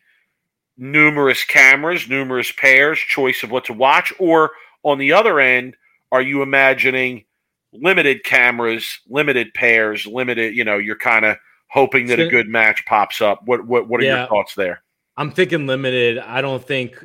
numerous 0.76 1.44
cameras, 1.44 2.08
numerous 2.08 2.52
pairs, 2.52 2.98
choice 2.98 3.42
of 3.42 3.50
what 3.50 3.64
to 3.66 3.72
watch 3.72 4.12
or 4.18 4.50
on 4.82 4.98
the 4.98 5.12
other 5.12 5.40
end, 5.40 5.76
are 6.12 6.22
you 6.22 6.42
imagining 6.42 7.24
limited 7.72 8.24
cameras, 8.24 9.00
limited 9.08 9.52
pairs, 9.54 10.06
limited, 10.06 10.54
you 10.54 10.64
know, 10.64 10.78
you're 10.78 10.96
kind 10.96 11.24
of 11.24 11.36
hoping 11.68 12.06
that 12.06 12.20
a 12.20 12.28
good 12.28 12.48
match 12.48 12.84
pops 12.86 13.20
up. 13.20 13.40
What 13.44 13.66
what 13.66 13.88
what 13.88 14.00
are 14.00 14.04
Yeah. 14.04 14.20
your 14.20 14.28
thoughts 14.28 14.54
there? 14.54 14.82
I'm 15.16 15.30
thinking 15.30 15.66
limited. 15.66 16.18
I 16.18 16.40
don't 16.40 16.64
think 16.64 17.02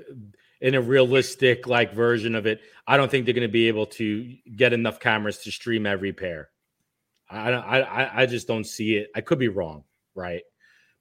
in 0.59 0.75
a 0.75 0.81
realistic 0.81 1.65
like 1.67 1.93
version 1.93 2.35
of 2.35 2.45
it, 2.45 2.61
I 2.85 2.97
don't 2.97 3.09
think 3.09 3.25
they're 3.25 3.33
going 3.33 3.47
to 3.47 3.51
be 3.51 3.67
able 3.67 3.87
to 3.87 4.35
get 4.55 4.73
enough 4.73 4.99
cameras 4.99 5.39
to 5.39 5.51
stream 5.51 5.85
every 5.85 6.13
pair. 6.13 6.49
I, 7.29 7.51
I 7.53 8.21
I 8.23 8.25
just 8.25 8.47
don't 8.47 8.65
see 8.65 8.97
it. 8.97 9.09
I 9.15 9.21
could 9.21 9.39
be 9.39 9.47
wrong, 9.47 9.85
right? 10.13 10.43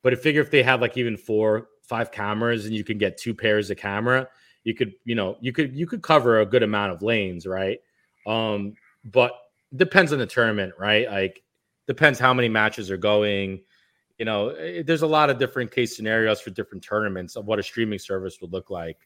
But 0.02 0.12
I 0.14 0.16
figure 0.16 0.40
if 0.40 0.50
they 0.50 0.62
have 0.62 0.80
like 0.80 0.96
even 0.96 1.16
four, 1.16 1.68
five 1.90 2.12
cameras, 2.12 2.66
and 2.66 2.74
you 2.74 2.84
can 2.84 2.96
get 2.96 3.18
two 3.18 3.34
pairs 3.34 3.68
of 3.68 3.76
camera, 3.76 4.28
you 4.62 4.74
could, 4.74 4.94
you 5.04 5.16
know, 5.16 5.36
you 5.40 5.52
could 5.52 5.76
you 5.76 5.86
could 5.86 6.02
cover 6.02 6.40
a 6.40 6.46
good 6.46 6.62
amount 6.62 6.92
of 6.92 7.02
lanes, 7.02 7.46
right? 7.46 7.80
Um, 8.26 8.74
but 9.04 9.32
depends 9.74 10.12
on 10.12 10.20
the 10.20 10.26
tournament, 10.26 10.72
right? 10.78 11.10
Like 11.10 11.42
depends 11.88 12.18
how 12.20 12.32
many 12.32 12.48
matches 12.48 12.90
are 12.90 12.96
going. 12.96 13.62
You 14.18 14.24
know, 14.24 14.50
it, 14.50 14.86
there's 14.86 15.02
a 15.02 15.06
lot 15.06 15.30
of 15.30 15.38
different 15.38 15.72
case 15.72 15.96
scenarios 15.96 16.40
for 16.40 16.50
different 16.50 16.84
tournaments 16.84 17.34
of 17.36 17.46
what 17.46 17.58
a 17.58 17.62
streaming 17.62 17.98
service 17.98 18.38
would 18.40 18.52
look 18.52 18.70
like. 18.70 18.98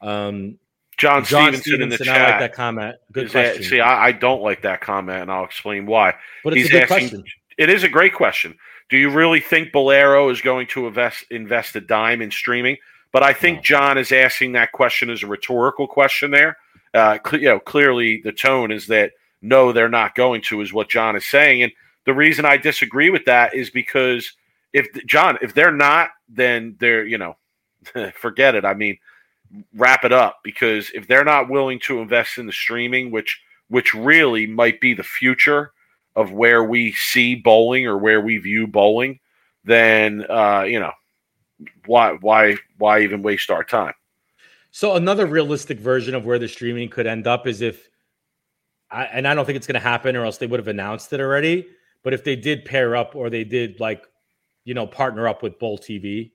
Um, 0.00 0.58
John, 0.96 1.24
John 1.24 1.52
Stevenson, 1.52 1.62
Stevenson, 1.62 1.82
in 1.82 1.88
the 1.90 1.98
chat. 1.98 2.20
I 2.20 2.30
like 2.30 2.40
that 2.40 2.52
comment. 2.54 2.96
Good 3.12 3.30
question. 3.30 3.62
That, 3.62 3.68
see, 3.68 3.80
I, 3.80 4.06
I, 4.06 4.12
don't 4.12 4.42
like 4.42 4.62
that 4.62 4.80
comment, 4.80 5.22
and 5.22 5.30
I'll 5.30 5.44
explain 5.44 5.86
why. 5.86 6.14
But 6.44 6.52
it's 6.52 6.62
He's 6.62 6.66
a 6.68 6.72
good 6.72 6.82
asking, 6.82 7.08
question. 7.08 7.24
It 7.58 7.68
is 7.68 7.82
a 7.82 7.88
great 7.88 8.14
question. 8.14 8.56
Do 8.94 9.00
you 9.00 9.10
really 9.10 9.40
think 9.40 9.72
Bowlero 9.72 10.30
is 10.30 10.40
going 10.40 10.68
to 10.68 10.86
invest 10.86 11.24
invest 11.32 11.74
a 11.74 11.80
dime 11.80 12.22
in 12.22 12.30
streaming? 12.30 12.76
But 13.10 13.24
I 13.24 13.32
think. 13.32 13.60
John 13.64 13.98
is 13.98 14.12
asking 14.12 14.52
that 14.52 14.70
question 14.70 15.10
as 15.10 15.24
a 15.24 15.26
rhetorical 15.26 15.88
question. 15.88 16.30
There, 16.30 16.56
uh, 16.94 17.18
cl- 17.26 17.42
you 17.42 17.48
know, 17.48 17.58
clearly 17.58 18.20
the 18.22 18.30
tone 18.30 18.70
is 18.70 18.86
that 18.86 19.10
no, 19.42 19.72
they're 19.72 19.88
not 19.88 20.14
going 20.14 20.42
to, 20.42 20.60
is 20.60 20.72
what 20.72 20.88
John 20.88 21.16
is 21.16 21.26
saying. 21.26 21.64
And 21.64 21.72
the 22.04 22.14
reason 22.14 22.44
I 22.44 22.56
disagree 22.56 23.10
with 23.10 23.24
that 23.24 23.52
is 23.52 23.68
because 23.68 24.32
if 24.72 24.86
John, 25.06 25.38
if 25.42 25.54
they're 25.54 25.72
not, 25.72 26.10
then 26.28 26.76
they're 26.78 27.04
you 27.04 27.18
know, 27.18 27.36
forget 28.14 28.54
it. 28.54 28.64
I 28.64 28.74
mean, 28.74 28.96
wrap 29.74 30.04
it 30.04 30.12
up 30.12 30.38
because 30.44 30.92
if 30.94 31.08
they're 31.08 31.24
not 31.24 31.50
willing 31.50 31.80
to 31.86 31.98
invest 31.98 32.38
in 32.38 32.46
the 32.46 32.52
streaming, 32.52 33.10
which 33.10 33.42
which 33.66 33.92
really 33.92 34.46
might 34.46 34.80
be 34.80 34.94
the 34.94 35.02
future 35.02 35.72
of 36.16 36.32
where 36.32 36.64
we 36.64 36.92
see 36.92 37.34
bowling 37.34 37.86
or 37.86 37.98
where 37.98 38.20
we 38.20 38.38
view 38.38 38.66
bowling, 38.66 39.18
then 39.64 40.24
uh, 40.28 40.62
you 40.62 40.80
know 40.80 40.92
why 41.86 42.12
why 42.20 42.56
why 42.78 43.00
even 43.00 43.22
waste 43.22 43.50
our 43.50 43.64
time? 43.64 43.94
So 44.70 44.96
another 44.96 45.26
realistic 45.26 45.78
version 45.78 46.16
of 46.16 46.26
where 46.26 46.38
the 46.38 46.48
streaming 46.48 46.88
could 46.88 47.06
end 47.06 47.28
up 47.28 47.46
is 47.46 47.60
if, 47.60 47.88
I, 48.90 49.04
and 49.04 49.28
I 49.28 49.32
don't 49.32 49.44
think 49.44 49.54
it's 49.54 49.68
going 49.68 49.74
to 49.74 49.88
happen, 49.88 50.16
or 50.16 50.24
else 50.24 50.38
they 50.38 50.48
would 50.48 50.58
have 50.58 50.66
announced 50.66 51.12
it 51.12 51.20
already. 51.20 51.68
But 52.02 52.12
if 52.12 52.24
they 52.24 52.34
did 52.34 52.64
pair 52.64 52.96
up, 52.96 53.14
or 53.14 53.30
they 53.30 53.44
did 53.44 53.78
like, 53.78 54.04
you 54.64 54.74
know, 54.74 54.84
partner 54.84 55.28
up 55.28 55.44
with 55.44 55.60
Bowl 55.60 55.78
TV, 55.78 56.32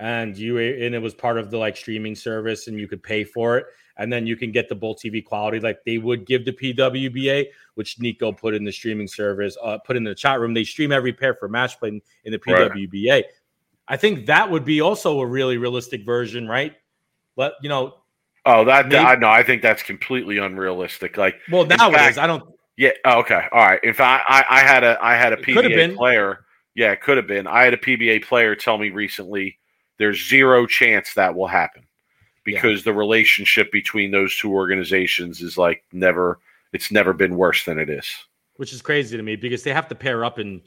and 0.00 0.36
you 0.36 0.58
and 0.58 0.96
it 0.96 1.00
was 1.00 1.14
part 1.14 1.38
of 1.38 1.52
the 1.52 1.58
like 1.58 1.76
streaming 1.76 2.16
service, 2.16 2.66
and 2.66 2.78
you 2.78 2.88
could 2.88 3.04
pay 3.04 3.22
for 3.22 3.56
it, 3.56 3.66
and 3.98 4.12
then 4.12 4.26
you 4.26 4.36
can 4.36 4.52
get 4.52 4.68
the 4.68 4.74
Bowl 4.74 4.94
TV 4.94 5.24
quality 5.24 5.60
like 5.60 5.78
they 5.84 5.98
would 5.98 6.26
give 6.26 6.44
the 6.44 6.52
PWBA, 6.52 7.46
which 7.74 7.98
Nico 7.98 8.32
put 8.32 8.54
in 8.54 8.64
the 8.64 8.72
streaming 8.72 9.08
service, 9.08 9.56
uh, 9.62 9.78
put 9.78 9.96
in 9.96 10.04
the 10.04 10.14
chat 10.14 10.40
room. 10.40 10.54
They 10.54 10.64
stream 10.64 10.92
every 10.92 11.12
pair 11.12 11.34
for 11.34 11.48
match 11.48 11.78
play 11.78 11.88
in, 11.90 12.02
in 12.24 12.32
the 12.32 12.38
PWBA. 12.38 13.10
Right. 13.10 13.24
I 13.88 13.96
think 13.96 14.26
that 14.26 14.50
would 14.50 14.64
be 14.64 14.80
also 14.80 15.20
a 15.20 15.26
really 15.26 15.56
realistic 15.56 16.04
version, 16.04 16.48
right? 16.48 16.74
Let 17.36 17.52
you 17.62 17.68
know. 17.68 17.94
Oh, 18.44 18.64
that 18.64 18.88
maybe, 18.88 18.98
I 18.98 19.16
know. 19.16 19.28
I 19.28 19.42
think 19.42 19.62
that's 19.62 19.82
completely 19.82 20.38
unrealistic. 20.38 21.16
Like, 21.16 21.36
well, 21.50 21.64
now 21.66 21.90
fact, 21.90 22.08
it 22.08 22.10
is. 22.10 22.18
I 22.18 22.26
don't. 22.26 22.44
Yeah. 22.76 22.90
Oh, 23.04 23.20
okay. 23.20 23.44
All 23.52 23.66
right. 23.66 23.80
If 23.82 24.00
I, 24.00 24.22
I, 24.26 24.44
I 24.48 24.60
had 24.60 24.84
a 24.84 24.98
I 25.00 25.14
had 25.14 25.32
a 25.32 25.36
PBA 25.36 25.96
player. 25.96 26.44
Yeah, 26.74 26.92
it 26.92 27.00
could 27.00 27.16
have 27.16 27.26
been. 27.26 27.46
I 27.46 27.64
had 27.64 27.72
a 27.72 27.78
PBA 27.78 28.24
player 28.24 28.54
tell 28.54 28.76
me 28.76 28.90
recently 28.90 29.58
there's 29.98 30.28
zero 30.28 30.66
chance 30.66 31.14
that 31.14 31.34
will 31.34 31.46
happen 31.46 31.85
because 32.46 32.80
yeah. 32.80 32.92
the 32.92 32.94
relationship 32.94 33.70
between 33.70 34.12
those 34.12 34.34
two 34.34 34.50
organizations 34.50 35.42
is 35.42 35.58
like 35.58 35.84
never 35.92 36.38
it's 36.72 36.90
never 36.90 37.12
been 37.12 37.36
worse 37.36 37.64
than 37.64 37.78
it 37.78 37.90
is. 37.90 38.06
Which 38.54 38.72
is 38.72 38.80
crazy 38.80 39.18
to 39.18 39.22
me 39.22 39.36
because 39.36 39.62
they 39.62 39.74
have 39.74 39.88
to 39.88 39.94
pair 39.94 40.24
up 40.24 40.38
and 40.38 40.62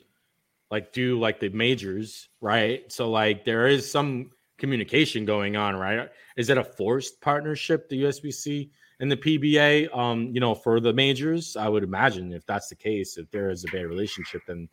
like 0.69 0.93
do 0.93 1.19
like 1.19 1.39
the 1.39 1.49
majors 1.49 2.29
right? 2.41 2.83
So 2.91 3.09
like 3.09 3.45
there 3.45 3.67
is 3.67 3.89
some 3.89 4.29
communication 4.59 5.25
going 5.25 5.55
on 5.55 5.75
right? 5.75 6.09
Is 6.37 6.49
it 6.49 6.57
a 6.59 6.63
forced 6.63 7.19
partnership 7.21 7.89
the 7.89 8.03
usbc 8.03 8.69
and 8.99 9.11
the 9.11 9.17
pba 9.17 9.93
um 9.97 10.29
you 10.33 10.39
know 10.39 10.55
for 10.55 10.79
the 10.79 10.93
majors 10.93 11.57
i 11.57 11.67
would 11.67 11.83
imagine 11.83 12.31
if 12.31 12.45
that's 12.45 12.69
the 12.69 12.75
case 12.75 13.17
if 13.17 13.29
there 13.31 13.49
is 13.49 13.65
a 13.65 13.67
bad 13.71 13.85
relationship 13.85 14.41
then 14.47 14.69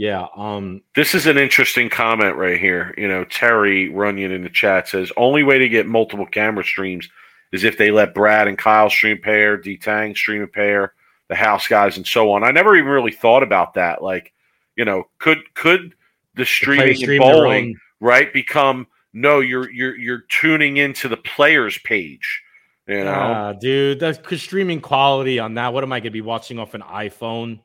yeah. 0.00 0.28
Um, 0.34 0.80
this 0.94 1.14
is 1.14 1.26
an 1.26 1.36
interesting 1.36 1.90
comment 1.90 2.36
right 2.36 2.58
here. 2.58 2.94
You 2.96 3.06
know, 3.06 3.22
Terry 3.24 3.90
Runyon 3.90 4.32
in 4.32 4.42
the 4.42 4.48
chat 4.48 4.88
says 4.88 5.12
only 5.18 5.42
way 5.42 5.58
to 5.58 5.68
get 5.68 5.86
multiple 5.86 6.24
camera 6.24 6.64
streams 6.64 7.06
is 7.52 7.64
if 7.64 7.76
they 7.76 7.90
let 7.90 8.14
Brad 8.14 8.48
and 8.48 8.56
Kyle 8.56 8.88
stream 8.88 9.18
pair, 9.20 9.58
D 9.58 9.76
Tang 9.76 10.14
stream 10.14 10.40
a 10.40 10.46
pair, 10.46 10.94
the 11.28 11.34
house 11.34 11.68
guys, 11.68 11.98
and 11.98 12.06
so 12.06 12.32
on. 12.32 12.44
I 12.44 12.50
never 12.50 12.76
even 12.76 12.88
really 12.88 13.12
thought 13.12 13.42
about 13.42 13.74
that. 13.74 14.02
Like, 14.02 14.32
you 14.74 14.86
know, 14.86 15.04
could 15.18 15.40
could 15.52 15.92
the 16.34 16.46
streaming 16.46 16.98
the 16.98 17.16
and 17.16 17.18
bowling 17.18 17.76
right 18.00 18.32
become 18.32 18.86
no? 19.12 19.40
You're 19.40 19.70
you're 19.70 19.98
you're 19.98 20.24
tuning 20.30 20.78
into 20.78 21.08
the 21.08 21.18
players 21.18 21.76
page. 21.84 22.42
You 22.86 23.04
know, 23.04 23.10
uh, 23.10 23.52
dude, 23.52 24.00
the 24.00 24.38
streaming 24.38 24.80
quality 24.80 25.38
on 25.38 25.52
that. 25.54 25.74
What 25.74 25.84
am 25.84 25.92
I 25.92 25.98
going 25.98 26.04
to 26.04 26.10
be 26.10 26.22
watching 26.22 26.58
off 26.58 26.72
an 26.72 26.80
iPhone? 26.80 27.60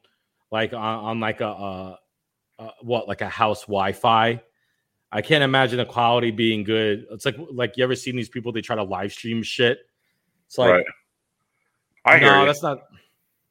Like 0.51 0.73
on, 0.73 0.79
on 0.79 1.19
like 1.21 1.39
a, 1.39 1.47
a 1.47 1.99
uh, 2.59 2.69
what 2.81 3.07
like 3.07 3.21
a 3.21 3.29
house 3.29 3.61
Wi-Fi. 3.61 4.41
I 5.11 5.21
can't 5.21 5.43
imagine 5.43 5.77
the 5.77 5.85
quality 5.85 6.31
being 6.31 6.63
good. 6.63 7.05
It's 7.11 7.25
like 7.25 7.37
like 7.51 7.77
you 7.77 7.83
ever 7.83 7.95
seen 7.95 8.15
these 8.15 8.29
people? 8.29 8.51
They 8.51 8.61
try 8.61 8.75
to 8.75 8.83
live 8.83 9.13
stream 9.13 9.43
shit. 9.43 9.79
It's 10.47 10.57
like, 10.57 10.71
right. 10.71 10.85
I 12.05 12.17
hear 12.19 12.31
no, 12.31 12.41
you. 12.41 12.45
that's 12.45 12.63
not. 12.63 12.79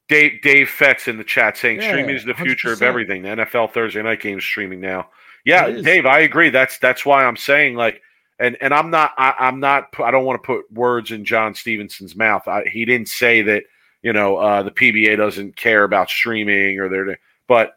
Dave 0.07 0.41
Dave 0.43 0.69
Fetz 0.69 1.07
in 1.07 1.17
the 1.17 1.23
chat 1.23 1.57
saying 1.57 1.81
yeah, 1.81 1.89
streaming 1.89 2.15
is 2.15 2.25
the 2.25 2.35
future 2.35 2.69
100%. 2.69 2.73
of 2.73 2.81
everything. 2.83 3.23
The 3.23 3.29
NFL 3.29 3.73
Thursday 3.73 4.03
night 4.03 4.21
games 4.21 4.43
streaming 4.43 4.79
now. 4.79 5.09
Yeah, 5.45 5.69
Dave, 5.69 6.05
I 6.05 6.19
agree. 6.19 6.49
That's 6.49 6.77
that's 6.79 7.05
why 7.05 7.25
I'm 7.25 7.37
saying 7.37 7.75
like, 7.75 8.01
and 8.39 8.57
and 8.61 8.73
I'm 8.73 8.89
not 8.91 9.11
I, 9.17 9.47
am 9.47 9.59
not 9.59 9.87
I 9.99 10.11
don't 10.11 10.25
want 10.25 10.41
to 10.41 10.45
put 10.45 10.71
words 10.71 11.11
in 11.11 11.25
John 11.25 11.53
Stevenson's 11.53 12.15
mouth. 12.15 12.47
I, 12.47 12.63
he 12.65 12.85
didn't 12.85 13.07
say 13.07 13.41
that 13.43 13.63
you 14.01 14.13
know 14.13 14.37
uh, 14.37 14.63
the 14.63 14.71
PBA 14.71 15.17
doesn't 15.17 15.55
care 15.55 15.83
about 15.83 16.09
streaming 16.09 16.79
or 16.79 16.89
they're 16.89 17.17
but 17.47 17.75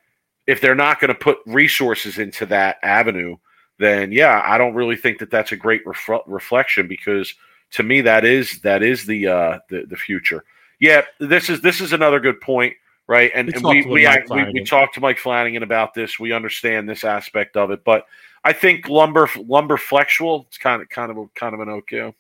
if 0.49 0.63
they're 0.63 0.75
not 0.75 0.99
going 0.99 1.11
to 1.11 1.15
put 1.15 1.39
resources 1.47 2.19
into 2.19 2.47
that 2.47 2.79
avenue, 2.83 3.37
then 3.79 4.11
yeah, 4.11 4.43
I 4.45 4.57
don't 4.57 4.75
really 4.75 4.97
think 4.97 5.19
that 5.19 5.31
that's 5.31 5.53
a 5.53 5.57
great 5.57 5.83
ref- 5.87 6.23
reflection 6.27 6.89
because 6.89 7.35
to 7.73 7.83
me 7.83 8.01
that 8.01 8.25
is 8.25 8.61
that 8.63 8.83
is 8.83 9.05
the 9.05 9.29
uh, 9.29 9.59
the, 9.69 9.85
the 9.87 9.97
future. 9.97 10.43
Yeah, 10.81 11.03
this 11.21 11.51
is 11.51 11.61
this 11.61 11.83
is 11.83 11.93
another 11.93 12.19
good 12.19 12.41
point, 12.41 12.75
right? 13.07 13.31
And, 13.35 13.55
and 13.55 13.63
we 13.63 13.85
we, 13.85 14.07
I, 14.07 14.25
we, 14.31 14.51
we 14.53 14.65
talked 14.65 14.95
to 14.95 15.01
Mike 15.01 15.19
Flanagan 15.19 15.63
about 15.63 15.93
this. 15.93 16.19
We 16.19 16.33
understand 16.33 16.89
this 16.89 17.05
aspect 17.05 17.57
of 17.59 17.71
it, 17.71 17.85
but 17.85 18.07
I 18.43 18.55
think 18.55 18.89
lumber 18.89 19.29
lumber 19.37 19.77
flexual. 19.77 20.47
It's 20.49 20.59
kind 20.59 20.81
of 20.81 20.89
kind 20.89 21.11
of 21.11 21.19
a, 21.19 21.27
kind 21.35 21.53
of 21.55 21.61
an 21.61 21.69
okay. 21.69 22.15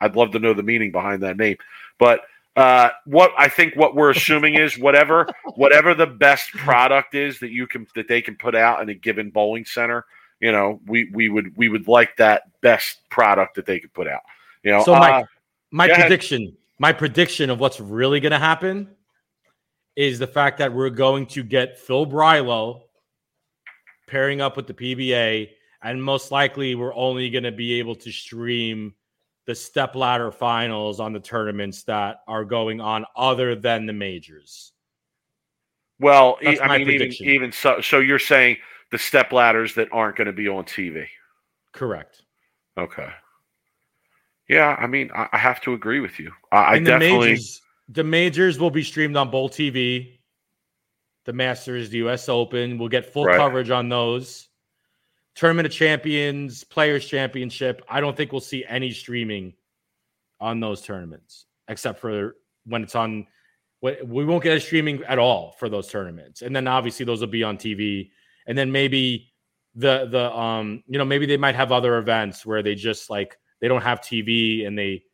I'd 0.00 0.14
love 0.14 0.30
to 0.32 0.38
know 0.38 0.54
the 0.54 0.62
meaning 0.62 0.92
behind 0.92 1.24
that 1.24 1.36
name, 1.36 1.56
but 1.98 2.20
uh, 2.56 2.88
what 3.04 3.32
I 3.36 3.48
think 3.48 3.76
what 3.76 3.94
we're 3.94 4.10
assuming 4.10 4.54
is 4.54 4.78
whatever 4.78 5.28
whatever 5.56 5.94
the 5.94 6.06
best 6.06 6.50
product 6.52 7.14
is 7.14 7.38
that 7.40 7.50
you 7.50 7.66
can 7.66 7.86
that 7.94 8.08
they 8.08 8.22
can 8.22 8.34
put 8.34 8.54
out 8.54 8.80
in 8.80 8.88
a 8.88 8.94
given 8.94 9.30
bowling 9.30 9.66
center, 9.66 10.06
you 10.40 10.52
know, 10.52 10.80
we 10.86 11.10
we 11.12 11.28
would 11.28 11.54
we 11.56 11.68
would 11.68 11.86
like 11.86 12.16
that 12.16 12.60
best 12.62 13.00
product 13.10 13.56
that 13.56 13.66
they 13.66 13.78
could 13.78 13.92
put 13.92 14.08
out. 14.08 14.22
You 14.62 14.72
know, 14.72 14.82
so 14.82 14.94
my 14.94 15.10
uh, 15.20 15.24
my 15.70 15.88
prediction, 15.88 16.42
ahead. 16.42 16.54
my 16.78 16.92
prediction 16.92 17.50
of 17.50 17.60
what's 17.60 17.78
really 17.78 18.20
going 18.20 18.32
to 18.32 18.38
happen 18.38 18.88
is 19.94 20.18
the 20.18 20.26
fact 20.26 20.58
that 20.58 20.72
we're 20.72 20.90
going 20.90 21.26
to 21.26 21.42
get 21.42 21.78
FloBowling 21.86 22.80
pairing 24.06 24.40
up 24.40 24.56
with 24.56 24.66
the 24.66 24.74
PBA, 24.74 25.50
and 25.82 26.02
most 26.02 26.30
likely 26.30 26.74
we're 26.74 26.94
only 26.94 27.28
going 27.28 27.44
to 27.44 27.52
be 27.52 27.78
able 27.78 27.94
to 27.96 28.10
stream 28.10 28.94
the 29.46 29.54
step 29.54 29.94
ladder 29.94 30.30
finals 30.30 31.00
on 31.00 31.12
the 31.12 31.20
tournaments 31.20 31.84
that 31.84 32.20
are 32.26 32.44
going 32.44 32.80
on 32.80 33.04
other 33.16 33.54
than 33.54 33.86
the 33.86 33.92
majors. 33.92 34.72
Well, 35.98 36.38
That's 36.42 36.60
I 36.60 36.78
mean, 36.78 36.86
prediction. 36.86 37.26
even 37.26 37.34
even 37.34 37.52
so, 37.52 37.80
so 37.80 38.00
you're 38.00 38.18
saying 38.18 38.58
the 38.90 38.98
step 38.98 39.32
ladders 39.32 39.74
that 39.74 39.88
aren't 39.92 40.16
going 40.16 40.26
to 40.26 40.32
be 40.32 40.48
on 40.48 40.64
TV. 40.64 41.06
Correct. 41.72 42.22
Okay. 42.76 43.08
Yeah, 44.48 44.76
I 44.78 44.86
mean, 44.86 45.10
I, 45.14 45.28
I 45.32 45.38
have 45.38 45.60
to 45.62 45.72
agree 45.72 46.00
with 46.00 46.18
you. 46.18 46.32
I, 46.52 46.74
I 46.74 46.78
definitely. 46.78 47.08
The 47.08 47.18
majors, 47.18 47.62
the 47.88 48.04
majors 48.04 48.58
will 48.58 48.70
be 48.70 48.82
streamed 48.82 49.16
on 49.16 49.30
Bowl 49.30 49.48
TV. 49.48 50.18
The 51.24 51.32
Masters, 51.32 51.90
the 51.90 51.98
U.S. 51.98 52.28
Open, 52.28 52.78
we'll 52.78 52.88
get 52.88 53.12
full 53.12 53.24
right. 53.24 53.36
coverage 53.36 53.70
on 53.70 53.88
those. 53.88 54.48
Tournament 55.36 55.66
of 55.66 55.72
Champions, 55.72 56.64
Players 56.64 57.06
Championship. 57.06 57.82
I 57.88 58.00
don't 58.00 58.16
think 58.16 58.32
we'll 58.32 58.40
see 58.40 58.64
any 58.66 58.90
streaming 58.90 59.52
on 60.40 60.60
those 60.60 60.82
tournaments, 60.82 61.44
except 61.68 62.00
for 62.00 62.36
when 62.64 62.82
it's 62.82 62.94
on. 62.94 63.26
We 63.82 64.24
won't 64.24 64.42
get 64.42 64.56
a 64.56 64.60
streaming 64.60 65.04
at 65.04 65.18
all 65.18 65.54
for 65.58 65.68
those 65.68 65.88
tournaments, 65.88 66.42
and 66.42 66.56
then 66.56 66.66
obviously 66.66 67.04
those 67.04 67.20
will 67.20 67.28
be 67.28 67.44
on 67.44 67.58
TV, 67.58 68.10
and 68.46 68.56
then 68.56 68.72
maybe 68.72 69.32
the 69.74 70.08
the 70.10 70.34
um 70.34 70.82
you 70.88 70.98
know 70.98 71.04
maybe 71.04 71.26
they 71.26 71.36
might 71.36 71.54
have 71.54 71.70
other 71.70 71.98
events 71.98 72.46
where 72.46 72.62
they 72.62 72.74
just 72.74 73.10
like 73.10 73.38
they 73.60 73.68
don't 73.68 73.82
have 73.82 74.00
TV 74.00 74.66
and 74.66 74.76
they 74.76 75.04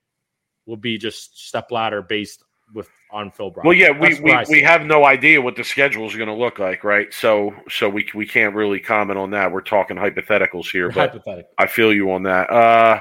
will 0.66 0.76
be 0.76 0.96
just 0.98 1.46
step 1.48 1.72
ladder 1.72 2.00
based 2.00 2.44
with 2.72 2.88
on 3.10 3.30
FloBowling. 3.30 3.64
Well, 3.64 3.74
yeah, 3.74 3.90
we, 3.90 4.18
we, 4.20 4.36
we 4.48 4.62
have 4.62 4.84
no 4.84 5.04
idea 5.04 5.40
what 5.40 5.56
the 5.56 5.64
schedule 5.64 6.06
is 6.06 6.16
going 6.16 6.28
to 6.28 6.34
look 6.34 6.58
like, 6.58 6.84
right? 6.84 7.12
So 7.12 7.54
so 7.68 7.88
we 7.88 8.08
we 8.14 8.26
can't 8.26 8.54
really 8.54 8.80
comment 8.80 9.18
on 9.18 9.30
that. 9.30 9.52
We're 9.52 9.60
talking 9.60 9.96
hypotheticals 9.96 10.70
here, 10.70 10.88
but 10.88 11.10
hypothetical. 11.10 11.52
I 11.58 11.66
feel 11.66 11.92
you 11.92 12.12
on 12.12 12.22
that. 12.24 12.50
Uh, 12.50 13.00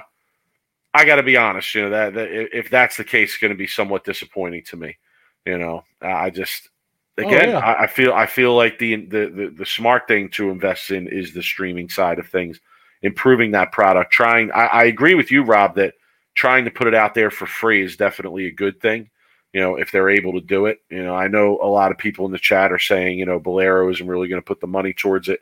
I 0.94 1.06
got 1.06 1.16
to 1.16 1.24
be 1.24 1.38
honest, 1.38 1.74
you 1.74 1.84
know 1.84 1.90
that, 1.92 2.14
that 2.16 2.58
if 2.58 2.70
that's 2.70 2.98
the 2.98 3.04
case, 3.04 3.30
it's 3.30 3.38
going 3.38 3.52
to 3.52 3.58
be 3.58 3.68
somewhat 3.68 4.04
disappointing 4.04 4.64
to 4.66 4.78
me. 4.78 4.98
You 5.46 5.58
know, 5.58 5.84
I 6.02 6.30
just 6.30 6.70
again, 7.18 7.50
Oh, 7.50 7.52
yeah. 7.52 7.60
I, 7.60 7.84
I 7.84 7.88
feel 7.88 8.14
I 8.14 8.26
feel 8.26 8.56
like 8.56 8.78
the, 8.78 9.06
the 9.06 9.30
the 9.30 9.54
the 9.58 9.66
smart 9.66 10.08
thing 10.08 10.30
to 10.32 10.50
invest 10.50 10.92
in 10.92 11.08
is 11.08 11.34
the 11.34 11.44
streaming 11.44 11.90
side 11.90 12.20
of 12.20 12.28
things, 12.28 12.60
improving 13.02 13.52
that 13.52 13.72
product. 13.72 14.12
Trying, 14.12 14.52
I, 14.52 14.66
I 14.66 14.84
agree 14.86 15.16
with 15.16 15.32
you, 15.32 15.44
Rob, 15.44 15.76
that 15.76 15.94
trying 16.34 16.66
to 16.66 16.72
put 16.72 16.88
it 16.88 16.96
out 16.96 17.14
there 17.14 17.32
for 17.32 17.46
free 17.46 17.84
is 17.84 17.96
definitely 17.98 18.48
a 18.48 18.52
good 18.52 18.80
thing. 18.82 19.10
You 19.54 19.62
know, 19.62 19.76
if 19.76 19.92
they're 19.92 20.10
able 20.10 20.34
to 20.34 20.42
do 20.42 20.68
it. 20.68 20.80
You 20.90 21.04
know, 21.04 21.16
I 21.16 21.28
know 21.28 21.60
a 21.62 21.68
lot 21.68 21.92
of 21.92 21.98
people 21.98 22.26
in 22.26 22.32
the 22.32 22.40
chat 22.40 22.72
are 22.72 22.80
saying, 22.80 23.20
you 23.20 23.26
know, 23.26 23.40
Bowlero 23.40 23.92
isn't 23.92 24.08
really 24.08 24.30
going 24.30 24.42
to 24.42 24.46
put 24.46 24.62
the 24.62 24.68
money 24.68 24.94
towards 24.94 25.28
it. 25.28 25.42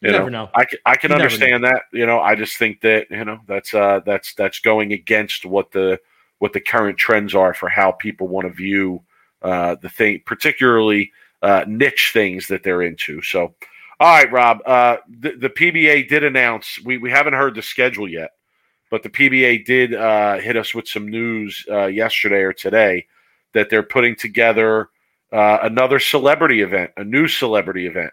You 0.00 0.08
You 0.08 0.12
know, 0.12 0.18
never 0.18 0.30
know. 0.30 0.50
I 0.54 0.64
can, 0.64 0.78
I 0.84 0.96
can 0.96 1.10
You 1.10 1.16
understand 1.16 1.64
that. 1.64 1.82
You 1.92 2.06
know, 2.06 2.20
I 2.20 2.34
just 2.34 2.56
think 2.56 2.80
that 2.80 3.08
you 3.10 3.24
know 3.24 3.40
that's 3.46 3.72
uh 3.74 4.00
that's 4.04 4.34
that's 4.34 4.58
going 4.60 4.92
against 4.92 5.44
what 5.44 5.70
the 5.70 6.00
what 6.38 6.52
the 6.52 6.60
current 6.60 6.98
trends 6.98 7.34
are 7.34 7.54
for 7.54 7.68
how 7.68 7.92
people 7.92 8.26
want 8.26 8.46
to 8.48 8.52
view 8.52 9.02
uh 9.42 9.76
the 9.80 9.88
thing, 9.88 10.20
particularly 10.26 11.12
uh 11.42 11.64
niche 11.68 12.10
things 12.12 12.48
that 12.48 12.64
they're 12.64 12.82
into. 12.82 13.22
So, 13.22 13.54
all 14.00 14.16
right, 14.16 14.32
Rob. 14.32 14.58
Uh, 14.66 14.96
the, 15.08 15.36
the 15.36 15.50
PBA 15.50 16.08
did 16.08 16.24
announce 16.24 16.80
we 16.84 16.98
we 16.98 17.10
haven't 17.10 17.34
heard 17.34 17.54
the 17.54 17.62
schedule 17.62 18.08
yet, 18.08 18.32
but 18.90 19.04
the 19.04 19.10
PBA 19.10 19.64
did 19.64 19.94
uh 19.94 20.38
hit 20.38 20.56
us 20.56 20.74
with 20.74 20.88
some 20.88 21.06
news 21.06 21.64
uh, 21.70 21.86
yesterday 21.86 22.40
or 22.40 22.52
today 22.52 23.06
that 23.54 23.70
they're 23.70 23.82
putting 23.82 24.16
together 24.16 24.88
uh, 25.32 25.58
another 25.62 25.98
celebrity 25.98 26.62
event, 26.62 26.90
a 26.96 27.04
new 27.04 27.26
celebrity 27.28 27.86
event. 27.86 28.12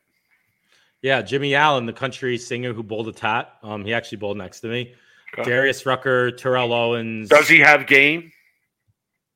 Yeah, 1.02 1.22
Jimmy 1.22 1.56
Allen, 1.56 1.86
the 1.86 1.94
country 1.94 2.38
singer 2.38 2.74
who 2.74 2.84
bowled 2.84 3.08
a 3.08 3.12
tat. 3.14 3.54
Um, 3.64 3.86
he 3.86 3.94
actually 3.94 4.18
bowled 4.18 4.38
next 4.38 4.60
to 4.62 4.68
me. 4.68 4.94
Okay. 5.38 5.50
Darius 5.50 5.86
Rucker, 5.86 6.32
Terrell 6.32 6.74
Owens. 6.74 7.30
Does 7.30 7.48
he 7.48 7.60
have 7.60 7.88
game? 7.88 8.32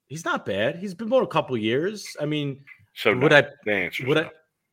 He's 0.08 0.26
not 0.26 0.46
bad. 0.46 0.78
He's 0.78 0.94
been 0.94 1.08
bowled 1.10 1.24
a 1.24 1.28
couple 1.28 1.56
years. 1.58 2.16
I 2.20 2.26
mean, 2.26 2.64
So 2.96 3.16
would 3.18 3.32
no. 3.32 3.38
I? 3.38 3.48
The 3.66 3.72
answer. 3.74 4.06
Would 4.08 4.18
I? 4.18 4.30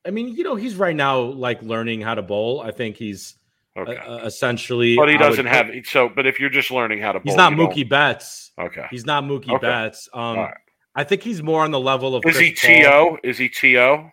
I 0.06 0.10
mean, 0.10 0.28
you 0.34 0.42
know, 0.44 0.54
he's 0.56 0.76
right 0.76 0.96
now 0.96 1.20
like 1.20 1.62
learning 1.62 2.00
how 2.00 2.14
to 2.14 2.22
bowl. 2.22 2.60
I 2.60 2.70
think 2.70 2.96
he's 2.96 3.36
Okay. 3.76 3.96
uh, 3.96 4.16
uh, 4.16 4.24
essentially. 4.24 4.96
but 4.96 5.08
he 5.08 5.16
doesn't 5.16 5.46
put- 5.46 5.54
have 5.54 5.70
so. 5.86 6.08
But 6.08 6.26
if 6.26 6.40
you're 6.40 6.50
just 6.50 6.70
learning 6.70 7.00
how 7.00 7.12
to, 7.12 7.20
He's 7.20 7.32
bowl, 7.34 7.36
not 7.36 7.50
you 7.52 7.56
don't- 7.58 7.70
Mookie 7.72 7.88
Betts. 7.88 8.50
Okay. 8.58 8.86
He's 8.90 9.06
not 9.06 9.22
Mookie 9.24 9.50
Okay. 9.54 9.58
Betts. 9.66 10.08
Um, 10.12 10.20
All 10.22 10.36
right. 10.44 10.54
I 10.94 11.04
think 11.04 11.22
he's 11.22 11.42
more 11.42 11.62
on 11.62 11.70
the 11.70 11.80
level 11.80 12.14
of. 12.16 12.24
Is 12.26 12.38
he 12.38 12.52
Chris 12.52 12.84
Paul. 12.84 13.16
to? 13.16 13.28
Is 13.28 13.38
he 13.38 13.48
to? 13.48 14.10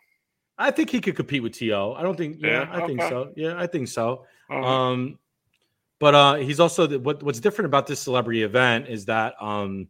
I 0.57 0.71
think 0.71 0.89
he 0.89 1.01
could 1.01 1.15
compete 1.15 1.43
with 1.43 1.53
To. 1.53 1.93
I 1.93 2.03
don't 2.03 2.17
think. 2.17 2.37
Yeah, 2.39 2.49
Yeah, 2.49 2.69
I 2.71 2.87
think 2.87 3.01
so. 3.01 3.31
Yeah, 3.35 3.53
I 3.57 3.67
think 3.67 3.87
so. 3.87 4.25
Oh, 4.49 4.63
Um, 4.63 5.19
but 5.99 6.15
uh, 6.15 6.35
he's 6.35 6.59
also 6.59 6.87
the, 6.87 6.99
what 6.99 7.23
what's 7.23 7.39
different 7.39 7.67
about 7.67 7.87
this 7.87 7.99
celebrity 7.99 8.43
event 8.43 8.87
is 8.87 9.05
that 9.05 9.33
um, 9.41 9.87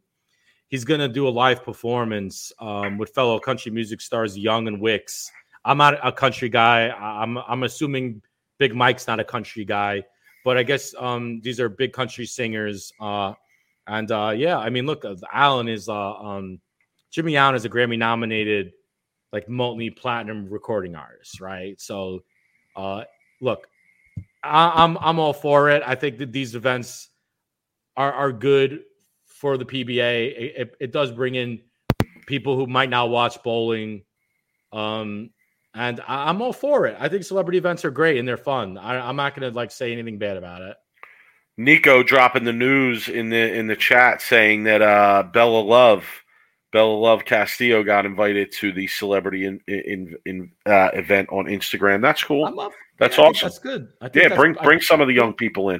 he's 0.69 0.85
going 0.85 0.99
to 0.99 1.07
do 1.07 1.27
a 1.27 1.29
live 1.29 1.63
performance 1.63 2.51
um, 2.59 2.97
with 2.97 3.09
fellow 3.13 3.39
country 3.39 3.71
music 3.71 4.01
stars 4.01 4.37
Young 4.37 4.67
and 4.67 4.79
Wicks. 4.79 5.29
I'm 5.65 5.77
not 5.77 5.99
a 6.05 6.11
country 6.11 6.49
guy. 6.49 6.89
I'm 6.89 7.37
I'm 7.37 7.63
assuming 7.63 8.21
Big 8.57 8.73
Mike's 8.73 9.07
not 9.07 9.19
a 9.19 9.23
country 9.23 9.65
guy, 9.65 10.03
but 10.45 10.57
I 10.57 10.63
guess 10.63 10.93
um, 10.97 11.41
these 11.41 11.59
are 11.59 11.67
big 11.69 11.91
country 11.91 12.25
singers. 12.25 12.91
Uh, 12.99 13.33
and 13.87 14.09
uh, 14.11 14.33
yeah, 14.35 14.57
I 14.57 14.69
mean, 14.69 14.85
look, 14.85 15.05
Alan 15.33 15.67
is 15.67 15.89
uh, 15.89 16.13
um, 16.13 16.59
Jimmy 17.17 17.35
Allen 17.35 17.55
is 17.55 17.65
a 17.65 17.69
Grammy 17.69 17.97
nominated 17.97 18.73
like 19.33 19.49
multi 19.49 19.89
platinum 19.89 20.47
recording 20.47 20.95
artist, 20.95 21.41
right? 21.41 21.81
So, 21.81 22.19
uh, 22.75 23.05
look, 23.41 23.67
I, 24.43 24.83
I'm 24.83 24.99
I'm 24.99 25.17
all 25.17 25.33
for 25.33 25.71
it. 25.71 25.81
I 25.83 25.95
think 25.95 26.19
that 26.19 26.31
these 26.31 26.53
events 26.53 27.09
are 27.95 28.13
are 28.13 28.31
good 28.31 28.83
for 29.25 29.57
the 29.57 29.65
PBA. 29.65 30.27
It, 30.27 30.53
it, 30.57 30.75
it 30.79 30.91
does 30.91 31.11
bring 31.11 31.33
in 31.33 31.59
people 32.27 32.55
who 32.55 32.67
might 32.67 32.91
not 32.91 33.09
watch 33.09 33.41
bowling, 33.41 34.03
um, 34.71 35.31
and 35.73 35.99
I, 36.01 36.29
I'm 36.29 36.39
all 36.43 36.53
for 36.53 36.85
it. 36.85 36.97
I 36.99 37.09
think 37.09 37.23
celebrity 37.23 37.57
events 37.57 37.83
are 37.83 37.89
great 37.89 38.19
and 38.19 38.27
they're 38.27 38.37
fun. 38.37 38.77
I, 38.77 38.99
I'm 38.99 39.15
not 39.15 39.33
to 39.37 39.49
like 39.49 39.71
say 39.71 39.91
anything 39.91 40.19
bad 40.19 40.37
about 40.37 40.61
it. 40.61 40.77
Nico 41.57 42.03
dropping 42.03 42.43
the 42.43 42.53
news 42.53 43.09
in 43.09 43.29
the 43.31 43.53
in 43.55 43.65
the 43.65 43.75
chat 43.75 44.21
saying 44.21 44.65
that 44.65 44.83
uh, 44.83 45.23
Bella 45.33 45.61
Love, 45.61 46.05
Bella 46.77 46.93
Love 46.93 47.25
Castillo 47.25 47.81
got 47.83 48.05
invited 48.05 48.51
to 48.59 48.71
the 48.71 48.85
celebrity 48.85 49.45
in, 49.45 49.59
in, 49.67 50.15
in 50.27 50.51
uh, 50.67 50.89
event 50.93 51.27
on 51.31 51.45
Instagram. 51.45 52.03
That's 52.03 52.23
cool. 52.23 52.71
That's 52.99 53.17
Yeah, 53.17 53.23
awesome. 53.23 53.47
That's 53.47 53.57
good. 53.57 53.87
Yeah, 54.13 54.35
bring 54.35 54.53
bring 54.61 54.79
some 54.81 55.01
of 55.01 55.07
the 55.07 55.13
young 55.15 55.33
people 55.33 55.71
in. 55.71 55.77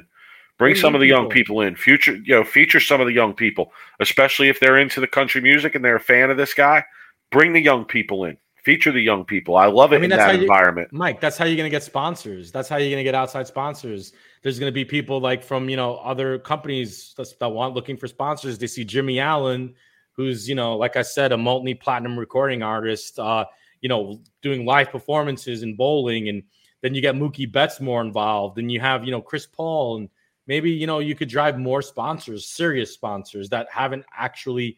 Bring 0.58 0.72
Bring 0.72 0.74
some 0.74 0.96
of 0.96 1.00
the 1.00 1.06
young 1.06 1.28
people. 1.28 1.60
in. 1.60 1.76
Future, 1.76 2.16
you 2.16 2.34
know, 2.34 2.42
feature 2.42 2.80
some 2.80 3.00
of 3.00 3.06
the 3.06 3.12
young 3.12 3.32
people, 3.32 3.72
especially 4.00 4.48
if 4.48 4.58
they're 4.58 4.76
into 4.78 4.98
the 5.00 5.06
country 5.06 5.40
music 5.40 5.76
and 5.76 5.84
they're 5.84 5.94
a 5.94 6.00
fan 6.00 6.30
of 6.32 6.36
this 6.36 6.52
guy. 6.52 6.82
Bring 7.30 7.52
the 7.52 7.60
young 7.62 7.84
people 7.84 8.24
in. 8.24 8.36
Feature 8.64 8.90
the 8.90 9.00
young 9.00 9.24
people. 9.24 9.56
I 9.56 9.66
love 9.66 9.92
it 9.92 9.96
I 9.96 9.98
mean, 10.00 10.10
in 10.10 10.18
that 10.18 10.34
you- 10.34 10.40
environment. 10.42 10.88
Mike, 10.92 11.20
that's 11.20 11.38
how 11.38 11.44
you're 11.44 11.56
going 11.56 11.70
to 11.70 11.76
get 11.78 11.84
sponsors. 11.84 12.50
That's 12.50 12.68
how 12.68 12.76
you're 12.76 12.90
going 12.90 12.98
to 13.04 13.04
get 13.04 13.14
outside 13.14 13.46
sponsors. 13.46 14.12
There's 14.42 14.58
going 14.58 14.68
to 14.70 14.74
be 14.74 14.84
people 14.84 15.20
like 15.20 15.44
from 15.44 15.68
you 15.68 15.76
know 15.76 15.98
other 15.98 16.40
companies 16.40 17.14
that's- 17.16 17.36
that 17.38 17.48
want 17.50 17.74
looking 17.74 17.96
for 17.96 18.08
sponsors. 18.08 18.58
They 18.58 18.66
see 18.66 18.84
Jimmy 18.84 19.20
Allen, 19.20 19.74
who's 20.18 20.46
you 20.46 20.54
know 20.54 20.76
like 20.76 20.96
I 20.96 21.02
said, 21.02 21.32
a 21.32 21.38
multi 21.38 21.72
platinum 21.72 22.18
recording 22.18 22.62
artist. 22.62 23.18
Uh, 23.18 23.46
you 23.80 23.88
know, 23.88 24.20
doing 24.42 24.66
live 24.66 24.90
performances 24.90 25.62
and 25.62 25.76
bowling, 25.76 26.28
and 26.28 26.42
then 26.82 26.92
you 26.94 27.00
get 27.00 27.14
Mookie 27.14 27.50
Betts 27.50 27.80
more 27.80 28.02
involved, 28.02 28.58
and 28.58 28.70
you 28.70 28.80
have 28.80 29.04
you 29.04 29.12
know 29.12 29.22
Chris 29.22 29.46
Paul, 29.46 29.98
and 29.98 30.08
maybe 30.48 30.70
you 30.70 30.86
know 30.86 30.98
you 30.98 31.14
could 31.14 31.28
drive 31.28 31.56
more 31.58 31.80
sponsors, 31.80 32.44
serious 32.46 32.92
sponsors 32.92 33.48
that 33.50 33.68
haven't 33.72 34.04
actually 34.14 34.76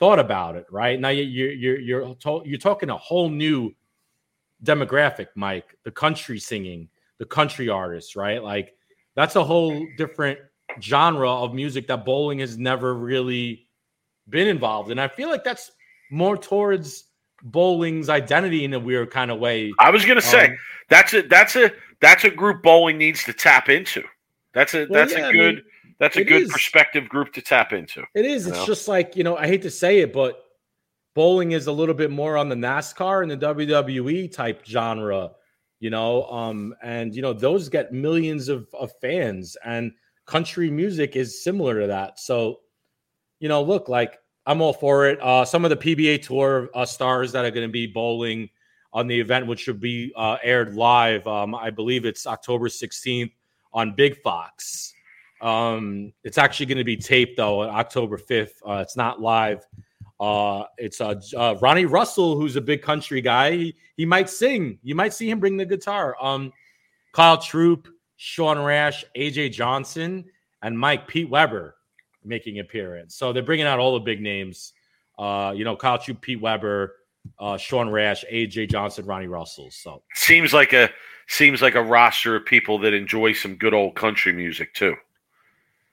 thought 0.00 0.18
about 0.18 0.56
it. 0.56 0.66
Right 0.70 0.98
now, 0.98 1.10
you- 1.10 1.22
you're 1.22 1.52
you're 1.52 1.80
you're 1.80 2.14
to- 2.16 2.42
you're 2.44 2.58
talking 2.58 2.90
a 2.90 2.96
whole 2.96 3.30
new 3.30 3.72
demographic, 4.64 5.28
Mike, 5.36 5.76
the 5.84 5.90
country 5.90 6.38
singing, 6.40 6.88
the 7.18 7.24
country 7.26 7.68
artists, 7.68 8.16
right? 8.16 8.42
Like 8.42 8.74
that's 9.14 9.36
a 9.36 9.44
whole 9.44 9.86
different 9.96 10.38
genre 10.80 11.30
of 11.30 11.54
music 11.54 11.86
that 11.86 12.04
bowling 12.04 12.40
has 12.40 12.58
never 12.58 12.94
really 12.94 13.68
been 14.28 14.46
involved 14.48 14.90
And 14.90 15.00
I 15.00 15.08
feel 15.08 15.28
like 15.28 15.44
that's 15.44 15.72
more 16.10 16.36
towards 16.36 17.04
bowling's 17.42 18.08
identity 18.08 18.64
in 18.64 18.74
a 18.74 18.80
weird 18.80 19.10
kind 19.10 19.30
of 19.30 19.38
way. 19.38 19.72
I 19.78 19.90
was 19.90 20.04
gonna 20.04 20.20
say 20.20 20.46
Um, 20.50 20.58
that's 20.88 21.14
a 21.14 21.22
that's 21.22 21.56
a 21.56 21.70
that's 22.00 22.24
a 22.24 22.30
group 22.30 22.62
bowling 22.62 22.98
needs 22.98 23.24
to 23.24 23.32
tap 23.32 23.68
into. 23.68 24.02
That's 24.52 24.74
a 24.74 24.86
Well, 24.88 25.00
that's 25.00 25.12
yeah, 25.12 25.26
a 25.26 25.28
I 25.28 25.32
good 25.32 25.54
mean, 25.56 25.64
that's 25.98 26.16
a 26.16 26.24
good 26.24 26.42
is. 26.42 26.50
perspective 26.52 27.08
group 27.08 27.32
to 27.34 27.42
tap 27.42 27.72
into. 27.72 28.04
It 28.14 28.24
is. 28.24 28.46
It's 28.46 28.58
know? 28.58 28.66
just 28.66 28.88
like, 28.88 29.16
you 29.16 29.22
know, 29.22 29.36
I 29.36 29.46
hate 29.46 29.62
to 29.62 29.70
say 29.70 30.00
it, 30.00 30.12
but 30.12 30.42
bowling 31.14 31.52
is 31.52 31.66
a 31.66 31.72
little 31.72 31.94
bit 31.94 32.10
more 32.10 32.36
on 32.36 32.48
the 32.48 32.54
NASCAR 32.54 33.22
and 33.22 33.30
the 33.30 33.36
WWE 33.36 34.32
type 34.32 34.64
genre, 34.64 35.32
you 35.78 35.90
know. 35.90 36.24
Um, 36.24 36.74
and 36.82 37.14
you 37.14 37.20
know, 37.22 37.32
those 37.34 37.68
get 37.68 37.92
millions 37.92 38.48
of, 38.48 38.66
of 38.72 38.92
fans, 39.00 39.56
and 39.64 39.92
country 40.26 40.70
music 40.70 41.16
is 41.16 41.42
similar 41.44 41.80
to 41.80 41.86
that. 41.88 42.18
So, 42.18 42.60
you 43.40 43.48
know, 43.48 43.62
look, 43.62 43.88
like 43.88 44.18
I'm 44.46 44.62
all 44.62 44.72
for 44.72 45.06
it. 45.06 45.20
Uh, 45.20 45.44
some 45.44 45.64
of 45.64 45.70
the 45.70 45.76
PBA 45.76 46.22
tour 46.22 46.70
uh, 46.74 46.84
stars 46.86 47.32
that 47.32 47.44
are 47.44 47.50
going 47.50 47.66
to 47.66 47.72
be 47.72 47.86
bowling 47.86 48.48
on 48.92 49.06
the 49.06 49.18
event, 49.18 49.46
which 49.46 49.60
should 49.60 49.80
be 49.80 50.12
uh, 50.16 50.36
aired 50.42 50.74
live. 50.74 51.26
Um, 51.26 51.54
I 51.54 51.70
believe 51.70 52.04
it's 52.04 52.26
October 52.26 52.68
16th 52.68 53.32
on 53.72 53.94
Big 53.94 54.20
Fox. 54.22 54.92
Um, 55.40 56.12
it's 56.22 56.38
actually 56.38 56.66
going 56.66 56.78
to 56.78 56.84
be 56.84 56.96
taped 56.96 57.36
though 57.36 57.62
on 57.62 57.70
October 57.70 58.18
5th. 58.18 58.52
Uh, 58.66 58.74
it's 58.74 58.96
not 58.96 59.20
live. 59.20 59.64
Uh, 60.18 60.64
it's 60.76 61.00
uh, 61.00 61.14
uh, 61.34 61.56
Ronnie 61.62 61.86
Russell, 61.86 62.36
who's 62.36 62.56
a 62.56 62.60
big 62.60 62.82
country 62.82 63.22
guy. 63.22 63.52
He, 63.52 63.76
he 63.96 64.04
might 64.04 64.28
sing. 64.28 64.78
You 64.82 64.94
might 64.94 65.14
see 65.14 65.30
him 65.30 65.40
bring 65.40 65.56
the 65.56 65.64
guitar. 65.64 66.14
Um, 66.20 66.52
Kyle 67.12 67.38
Troup, 67.38 67.88
Sean 68.16 68.58
Rash, 68.58 69.04
AJ 69.16 69.52
Johnson, 69.52 70.26
and 70.62 70.78
Mike 70.78 71.08
Pete 71.08 71.30
Weber 71.30 71.76
making 72.24 72.58
appearance. 72.60 73.14
So 73.14 73.32
they're 73.32 73.42
bringing 73.42 73.66
out 73.66 73.78
all 73.78 73.94
the 73.94 74.00
big 74.00 74.20
names. 74.20 74.72
Uh, 75.18 75.52
you 75.54 75.64
know, 75.64 75.76
Kyle 75.76 75.98
Chu, 75.98 76.14
Pete 76.14 76.40
Weber, 76.40 76.96
uh, 77.38 77.56
Sean 77.56 77.88
Rash, 77.90 78.24
AJ 78.32 78.70
Johnson, 78.70 79.04
Ronnie 79.04 79.26
Russell. 79.26 79.70
So 79.70 80.02
Seems 80.14 80.52
like 80.54 80.72
a 80.72 80.90
seems 81.28 81.60
like 81.62 81.74
a 81.74 81.82
roster 81.82 82.36
of 82.36 82.44
people 82.46 82.78
that 82.80 82.92
enjoy 82.94 83.32
some 83.32 83.54
good 83.56 83.74
old 83.74 83.94
country 83.94 84.32
music 84.32 84.72
too. 84.74 84.94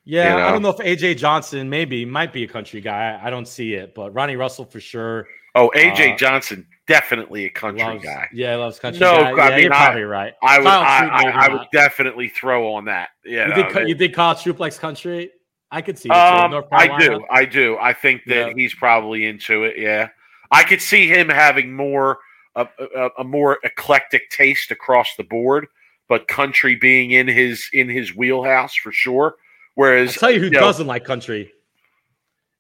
Yeah, 0.06 0.36
You 0.38 0.44
I 0.44 0.52
don't 0.52 0.62
know? 0.62 0.72
know 0.72 0.78
if 0.78 1.00
AJ 1.00 1.18
Johnson 1.18 1.70
maybe 1.70 2.06
might 2.06 2.32
be 2.32 2.44
a 2.44 2.48
country 2.48 2.80
guy. 2.80 3.20
I 3.22 3.30
don't 3.30 3.48
see 3.48 3.74
it, 3.74 3.94
but 3.94 4.14
Ronnie 4.14 4.38
Russell 4.38 4.64
for 4.66 4.80
sure. 4.80 5.28
Oh, 5.54 5.70
AJ 5.76 6.14
Uh, 6.14 6.18
Johnson, 6.18 6.66
definitely 6.88 7.46
a 7.46 7.50
country 7.50 7.84
loves, 7.84 8.04
guy. 8.06 8.28
Yeah, 8.32 8.56
loves 8.56 8.80
country. 8.80 9.00
No, 9.02 9.12
guy. 9.18 9.32
I 9.32 9.50
Yeah, 9.50 9.56
mean, 9.56 9.64
you're 9.66 9.74
I- 9.74 9.84
probably 9.86 10.04
right. 10.04 10.34
I 10.42 10.60
would 10.60 10.68
I, 10.68 11.08
I, 11.08 11.30
I 11.48 11.50
would 11.54 11.68
definitely 11.74 12.30
throw 12.30 12.74
on 12.74 12.86
that. 12.86 13.10
Yeah, 13.26 13.44
You 13.44 13.50
no, 13.50 13.56
think 13.56 13.74
that- 13.74 13.90
you 13.90 13.96
think 13.96 14.14
Kyle 14.14 14.34
Troup 14.36 14.60
likes 14.62 14.80
country? 14.80 15.32
I 15.72 15.82
could 15.82 15.98
see. 15.98 16.10
Um, 16.10 16.64
I 16.72 16.98
do. 17.00 17.26
I 17.30 17.46
do. 17.46 17.78
I 17.80 17.94
think 17.94 18.24
that 18.26 18.48
Yeah. 18.50 18.54
he's 18.56 18.74
probably 18.74 19.26
into 19.26 19.64
it. 19.64 19.78
Yeah, 19.78 20.10
I 20.52 20.64
could 20.64 20.82
see 20.82 21.08
him 21.08 21.28
having 21.30 21.74
more 21.74 22.20
a, 22.56 22.68
a, 22.96 23.10
a 23.20 23.24
more 23.24 23.60
eclectic 23.64 24.30
taste 24.30 24.72
across 24.72 25.16
the 25.18 25.24
board, 25.24 25.68
but 26.08 26.28
country 26.28 26.76
being 26.76 27.12
in 27.12 27.28
his 27.28 27.70
in 27.74 27.90
his 27.90 28.16
wheelhouse 28.16 28.76
for 28.76 28.92
sure. 28.92 29.26
I'll 29.26 29.34
Whereas 29.76 30.16
tell 30.16 30.32
you 30.32 30.40
who 30.40 30.46
you 30.46 30.52
doesn't 30.52 30.88
like 30.88 31.04
country 31.04 31.52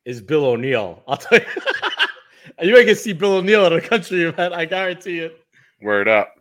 is 0.05 0.21
Bill 0.21 0.45
O'Neill. 0.45 1.01
I'll 1.07 1.17
tell 1.17 1.39
you. 1.39 1.45
you 2.69 2.77
ain't 2.77 2.85
gonna 2.87 2.95
see 2.95 3.13
Bill 3.13 3.37
O'Neill 3.37 3.65
at 3.65 3.73
a 3.73 3.81
country 3.81 4.23
event. 4.23 4.53
I 4.53 4.65
guarantee 4.65 5.19
it. 5.19 5.39
word 5.81 6.07
up. 6.07 6.35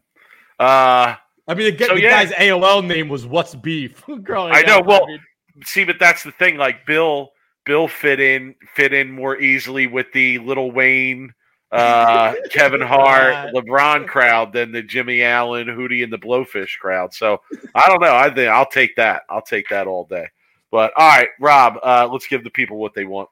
Uh, 0.58 1.14
I 1.48 1.54
mean, 1.54 1.76
the, 1.76 1.84
So, 1.84 1.94
the 1.94 2.02
yeah. 2.02 2.24
guy's 2.24 2.32
AOL 2.32 2.84
name 2.86 3.08
was 3.08 3.24
"What's 3.24 3.54
Beef." 3.54 4.02
Growing 4.22 4.52
I 4.54 4.62
know, 4.62 4.78
up, 4.80 4.86
well, 4.86 5.06
mean, 5.06 5.20
see, 5.64 5.84
but 5.84 5.98
that's 5.98 6.22
the 6.22 6.32
thing. 6.32 6.56
Like 6.56 6.86
Bill, 6.86 7.30
Bill 7.64 7.88
fit 7.88 8.20
in 8.20 8.54
fit 8.74 8.92
in 8.92 9.10
more 9.10 9.36
easily 9.38 9.86
with 9.86 10.06
the 10.12 10.38
Lil 10.38 10.70
Wayne, 10.70 11.32
uh, 11.72 12.34
Kevin 12.50 12.80
Hart, 12.80 13.52
LeBron 13.54 14.06
crowd 14.06 14.52
than 14.52 14.72
the 14.72 14.82
Jimmy 14.82 15.22
Allen, 15.22 15.66
Hootie, 15.66 16.04
and 16.04 16.12
the 16.12 16.18
Blowfish 16.18 16.78
crowd. 16.78 17.12
So 17.12 17.40
I 17.74 17.88
don't 17.88 18.00
know. 18.00 18.14
I 18.14 18.32
think 18.32 18.48
I'll 18.48 18.66
take 18.66 18.96
that. 18.96 19.22
I'll 19.28 19.42
take 19.42 19.68
that 19.70 19.86
all 19.86 20.04
day. 20.04 20.26
But 20.70 20.92
all 20.96 21.08
right, 21.08 21.28
Rob, 21.40 21.78
uh, 21.82 22.08
let's 22.10 22.26
give 22.26 22.44
the 22.44 22.50
people 22.50 22.76
what 22.76 22.92
they 22.94 23.04
want. 23.04 23.28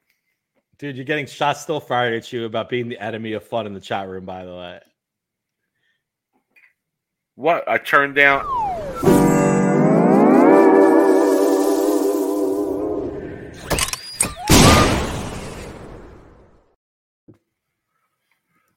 dude, 0.79 0.97
you're 0.97 1.05
getting 1.05 1.27
shots 1.27 1.61
still 1.61 1.81
fired 1.81 2.15
at 2.15 2.33
you 2.33 2.45
about 2.45 2.69
being 2.69 2.89
the 2.89 2.99
enemy 3.03 3.33
of 3.33 3.45
fun 3.45 3.67
in 3.67 3.75
the 3.75 3.81
chat 3.81 4.09
room. 4.09 4.25
By 4.25 4.45
the 4.45 4.55
way, 4.55 4.81
What 7.35 7.69
I 7.69 7.79
turned 7.79 8.15
down. 8.15 8.64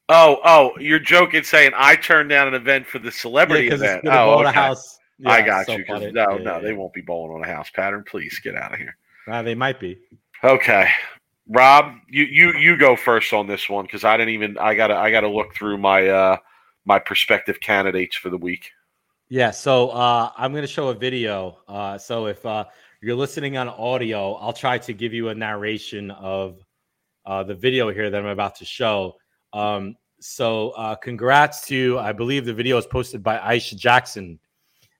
Oh, 0.09 0.39
oh, 0.45 0.71
you're 0.79 0.99
joking 0.99 1.43
saying 1.43 1.71
I 1.75 1.95
turned 1.95 2.29
down 2.29 2.47
an 2.47 2.53
event 2.53 2.87
for 2.87 2.99
the 2.99 3.11
celebrity 3.11 3.65
because 3.65 3.81
event. 3.81 4.07
Oh, 4.07 4.39
okay. 4.41 4.51
house. 4.51 4.97
I 5.25 5.41
got 5.41 5.65
so 5.65 5.73
you. 5.73 5.85
no, 5.87 5.97
Yeah, 5.97 6.09
no, 6.11 6.37
yeah, 6.37 6.59
they 6.59 6.73
won't 6.73 6.93
be 6.93 7.01
bowling 7.01 7.35
on 7.35 7.43
a 7.43 7.53
house 7.53 7.69
pattern. 7.71 8.03
Please 8.07 8.39
get 8.43 8.55
out 8.55 8.73
of 8.73 8.79
here. 8.79 8.95
Uh, 9.27 9.41
they 9.41 9.55
might 9.55 9.79
be. 9.79 9.97
Okay, 10.43 10.89
Rob, 11.49 11.95
you 12.07 12.23
you 12.23 12.53
you 12.53 12.77
go 12.77 12.95
first 12.95 13.33
on 13.33 13.47
this 13.47 13.67
one 13.67 13.85
because 13.85 14.03
I 14.03 14.15
didn't 14.15 14.33
even. 14.33 14.57
I 14.57 14.75
gotta 14.75 14.95
I 14.95 15.11
gotta 15.11 15.27
look 15.27 15.55
through 15.55 15.79
my 15.79 16.07
uh 16.07 16.37
my 16.85 16.99
prospective 16.99 17.59
candidates 17.59 18.15
for 18.15 18.29
the 18.29 18.37
week. 18.37 18.71
Yeah, 19.29 19.51
so 19.51 19.89
uh, 19.89 20.31
I'm 20.37 20.53
going 20.53 20.63
to 20.63 20.67
show 20.67 20.87
a 20.87 20.93
video. 20.93 21.57
Uh, 21.67 21.97
so 21.97 22.27
if 22.27 22.45
uh, 22.45 22.63
you're 23.01 23.15
listening 23.15 23.57
on 23.57 23.67
audio, 23.67 24.35
I'll 24.35 24.53
try 24.53 24.77
to 24.77 24.93
give 24.93 25.13
you 25.13 25.29
a 25.29 25.35
narration 25.35 26.11
of 26.11 26.63
uh, 27.25 27.43
the 27.43 27.53
video 27.53 27.91
here 27.91 28.09
that 28.09 28.17
I'm 28.17 28.27
about 28.27 28.55
to 28.55 28.65
show. 28.65 29.17
Um, 29.57 29.95
so 30.19 30.69
uh, 30.71 30.95
congrats 30.95 31.65
to, 31.67 31.97
I 31.97 32.11
believe 32.11 32.45
the 32.45 32.53
video 32.53 32.77
is 32.77 32.85
posted 32.85 33.23
by 33.23 33.39
Aisha 33.39 33.75
Jackson. 33.75 34.37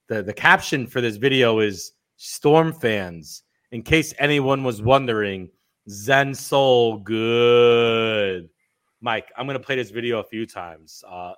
The, 0.08 0.24
the 0.24 0.34
caption 0.34 0.88
for 0.88 1.00
this 1.00 1.18
video 1.18 1.60
is 1.60 1.92
Storm 2.16 2.74
fans. 2.74 3.44
In 3.72 3.84
case 3.84 4.16
anyone 4.18 4.64
was 4.64 4.82
wondering, 4.82 5.50
Zen 5.90 6.34
Soul 6.34 6.98
good. 6.98 8.50
Mike, 9.00 9.32
I'm 9.38 9.46
going 9.46 9.60
to 9.60 9.64
play 9.64 9.76
this 9.76 9.92
video 9.92 10.20
a 10.20 10.24
few 10.24 10.48
times. 10.48 11.04
Uh, 11.08 11.34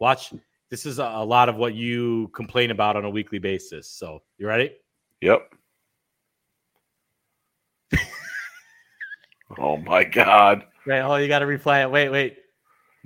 watch 0.00 0.34
this 0.68 0.86
is 0.86 0.98
a, 0.98 1.04
a 1.04 1.24
lot 1.24 1.48
of 1.48 1.54
what 1.54 1.74
you 1.74 2.28
complain 2.34 2.72
about 2.72 2.96
on 2.96 3.04
a 3.04 3.10
weekly 3.10 3.38
basis. 3.38 3.88
So 3.88 4.22
you 4.38 4.48
ready? 4.48 4.72
Yep. 5.20 5.54
oh 9.58 9.76
my 9.76 10.02
God. 10.02 10.64
Wait, 10.84 11.00
oh, 11.00 11.14
you 11.16 11.28
got 11.28 11.38
to 11.40 11.46
replay 11.46 11.82
it. 11.82 11.90
Wait, 11.90 12.08
wait, 12.08 12.38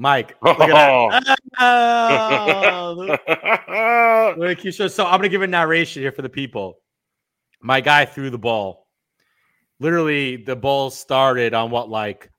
Mike. 0.00 0.34
Look 0.42 0.58
at 0.58 0.68
that. 0.68 1.38
Oh, 1.60 3.04
Wait, 4.38 4.58
Keisha, 4.58 4.90
so 4.90 5.04
I'm 5.04 5.18
gonna 5.18 5.28
give 5.28 5.42
a 5.42 5.46
narration 5.46 6.00
here 6.02 6.10
for 6.10 6.22
the 6.22 6.28
people. 6.30 6.78
My 7.60 7.82
guy 7.82 8.06
threw 8.06 8.30
the 8.30 8.38
ball. 8.38 8.86
Literally, 9.78 10.36
the 10.36 10.56
ball 10.56 10.88
started 10.90 11.52
on 11.52 11.70
what 11.70 11.90
like 11.90 12.30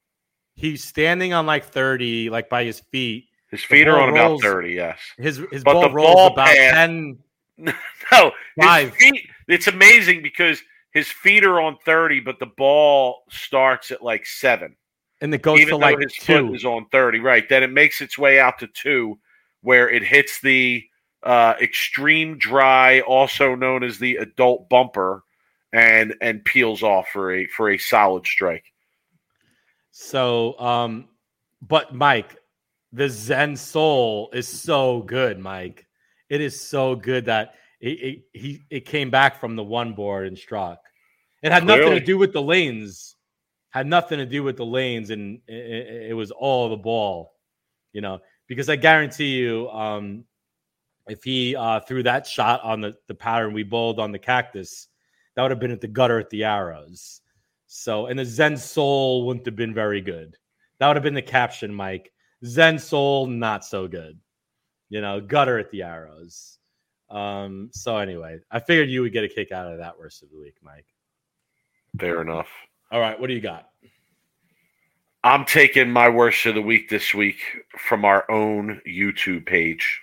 he's 0.55 0.83
standing 0.83 1.33
on 1.33 1.45
like 1.45 1.65
30, 1.65 2.31
like 2.31 2.49
by 2.49 2.63
his 2.63 2.79
feet. 2.91 3.25
His 3.51 3.63
feet 3.63 3.87
are 3.87 3.93
ball 3.97 4.03
on 4.03 4.09
about 4.09 4.41
thirty. 4.41 4.71
Yes. 4.73 4.97
His 5.19 5.39
his 5.51 5.63
But 5.63 5.73
ball 5.73 5.91
rolls 5.91 6.15
ball 6.15 6.27
about 6.33 6.47
path- 6.47 6.73
10. 6.73 7.17
No, 8.11 8.31
his 8.55 8.65
Five. 8.65 8.93
feet. 8.95 9.27
It's 9.47 9.67
amazing 9.67 10.23
because 10.23 10.59
his 10.95 11.07
feet 11.09 11.43
are 11.45 11.61
on 11.61 11.77
thirty, 11.85 12.19
but 12.21 12.39
the 12.39 12.47
ball 12.57 13.21
starts 13.29 13.91
at 13.91 14.01
like 14.01 14.25
seven. 14.25 14.75
And 15.21 15.33
it 15.33 15.41
goes 15.43 15.59
even 15.59 15.73
to 15.73 15.77
like 15.77 15.99
his 15.99 16.13
two. 16.13 16.47
foot 16.47 16.55
is 16.55 16.65
on 16.65 16.87
30 16.91 17.19
right 17.19 17.47
then 17.47 17.63
it 17.63 17.71
makes 17.71 18.01
its 18.01 18.17
way 18.17 18.39
out 18.39 18.59
to 18.59 18.67
two 18.67 19.19
where 19.61 19.89
it 19.89 20.03
hits 20.03 20.41
the 20.41 20.83
uh, 21.23 21.53
extreme 21.61 22.37
dry 22.37 23.01
also 23.01 23.53
known 23.53 23.83
as 23.83 23.99
the 23.99 24.15
adult 24.17 24.67
bumper 24.69 25.23
and 25.71 26.15
and 26.21 26.43
peels 26.43 26.81
off 26.83 27.07
for 27.09 27.31
a 27.31 27.45
for 27.47 27.69
a 27.69 27.77
solid 27.77 28.25
strike 28.25 28.65
So, 29.91 30.59
um, 30.59 31.09
but 31.61 31.93
Mike, 31.93 32.37
the 32.91 33.09
Zen 33.09 33.55
Soul 33.55 34.29
is 34.33 34.47
so 34.47 35.01
good, 35.01 35.37
Mike. 35.37 35.85
It 36.29 36.41
is 36.41 36.59
so 36.59 36.95
good 36.95 37.25
that 37.25 37.55
it, 37.79 37.87
it 37.87 38.23
he 38.33 38.61
it 38.69 38.85
came 38.85 39.09
back 39.09 39.39
from 39.39 39.55
the 39.55 39.63
one 39.63 39.93
board 39.93 40.27
and 40.27 40.37
struck. 40.37 40.79
It 41.43 41.51
had 41.51 41.65
nothing 41.65 41.91
to 41.91 41.99
do 41.99 42.17
with 42.17 42.33
the 42.33 42.41
lanes. 42.41 43.15
Had 43.71 43.87
nothing 43.87 44.19
to 44.19 44.25
do 44.25 44.43
with 44.43 44.57
the 44.57 44.65
lanes, 44.65 45.09
and 45.09 45.39
it, 45.47 46.09
it, 46.09 46.13
was 46.13 46.31
all 46.31 46.69
the 46.69 46.77
ball. 46.77 47.33
You 47.93 48.01
know, 48.01 48.19
because 48.47 48.69
I 48.69 48.75
guarantee 48.75 49.37
you, 49.37 49.69
um, 49.69 50.25
if 51.07 51.23
he 51.23 51.55
uh, 51.55 51.79
threw 51.79 52.03
that 52.03 52.27
shot 52.27 52.61
on 52.63 52.81
the 52.81 52.95
the 53.07 53.15
pattern 53.15 53.53
we 53.53 53.63
bowled 53.63 53.99
on 53.99 54.11
the 54.11 54.19
cactus, 54.19 54.87
that 55.35 55.41
would 55.41 55.51
have 55.51 55.59
been 55.59 55.71
at 55.71 55.81
the 55.81 55.87
gutter 55.87 56.19
at 56.19 56.29
the 56.29 56.43
arrows. 56.43 57.21
So, 57.67 58.07
and 58.07 58.19
the 58.19 58.25
Zen 58.25 58.57
Soul 58.57 59.25
wouldn't 59.25 59.45
have 59.45 59.55
been 59.55 59.73
very 59.73 60.01
good. 60.01 60.35
That 60.79 60.87
would 60.87 60.97
have 60.97 61.03
been 61.03 61.13
the 61.13 61.21
caption, 61.21 61.73
Mike. 61.73 62.11
Zen 62.43 62.77
Soul, 62.77 63.27
not 63.27 63.63
so 63.63 63.87
good. 63.87 64.19
You 64.89 64.99
know, 64.99 65.21
gutter 65.21 65.57
at 65.57 65.71
the 65.71 65.83
arrows. 65.83 66.57
Um, 67.09 67.69
so 67.71 67.97
anyway, 67.97 68.39
I 68.51 68.59
figured 68.59 68.89
you 68.89 69.01
would 69.01 69.13
get 69.13 69.23
a 69.23 69.29
kick 69.29 69.53
out 69.53 69.71
of 69.71 69.79
that 69.79 69.97
worst 69.97 70.23
of 70.23 70.29
the 70.29 70.37
week, 70.37 70.55
Mike. 70.61 70.87
fair 71.97 72.21
enough 72.21 72.49
All 72.91 72.99
right, 72.99 73.19
what 73.19 73.27
do 73.27 73.33
you 73.33 73.41
got? 73.41 73.67
i'm 75.23 75.45
taking 75.45 75.87
my 75.91 76.09
worst 76.09 76.47
of 76.47 76.55
the 76.55 76.61
week 76.63 76.89
this 76.89 77.13
week 77.13 77.37
from 77.77 78.03
our 78.05 78.29
own 78.31 78.81
youtube 78.87 79.45
page 79.45 80.01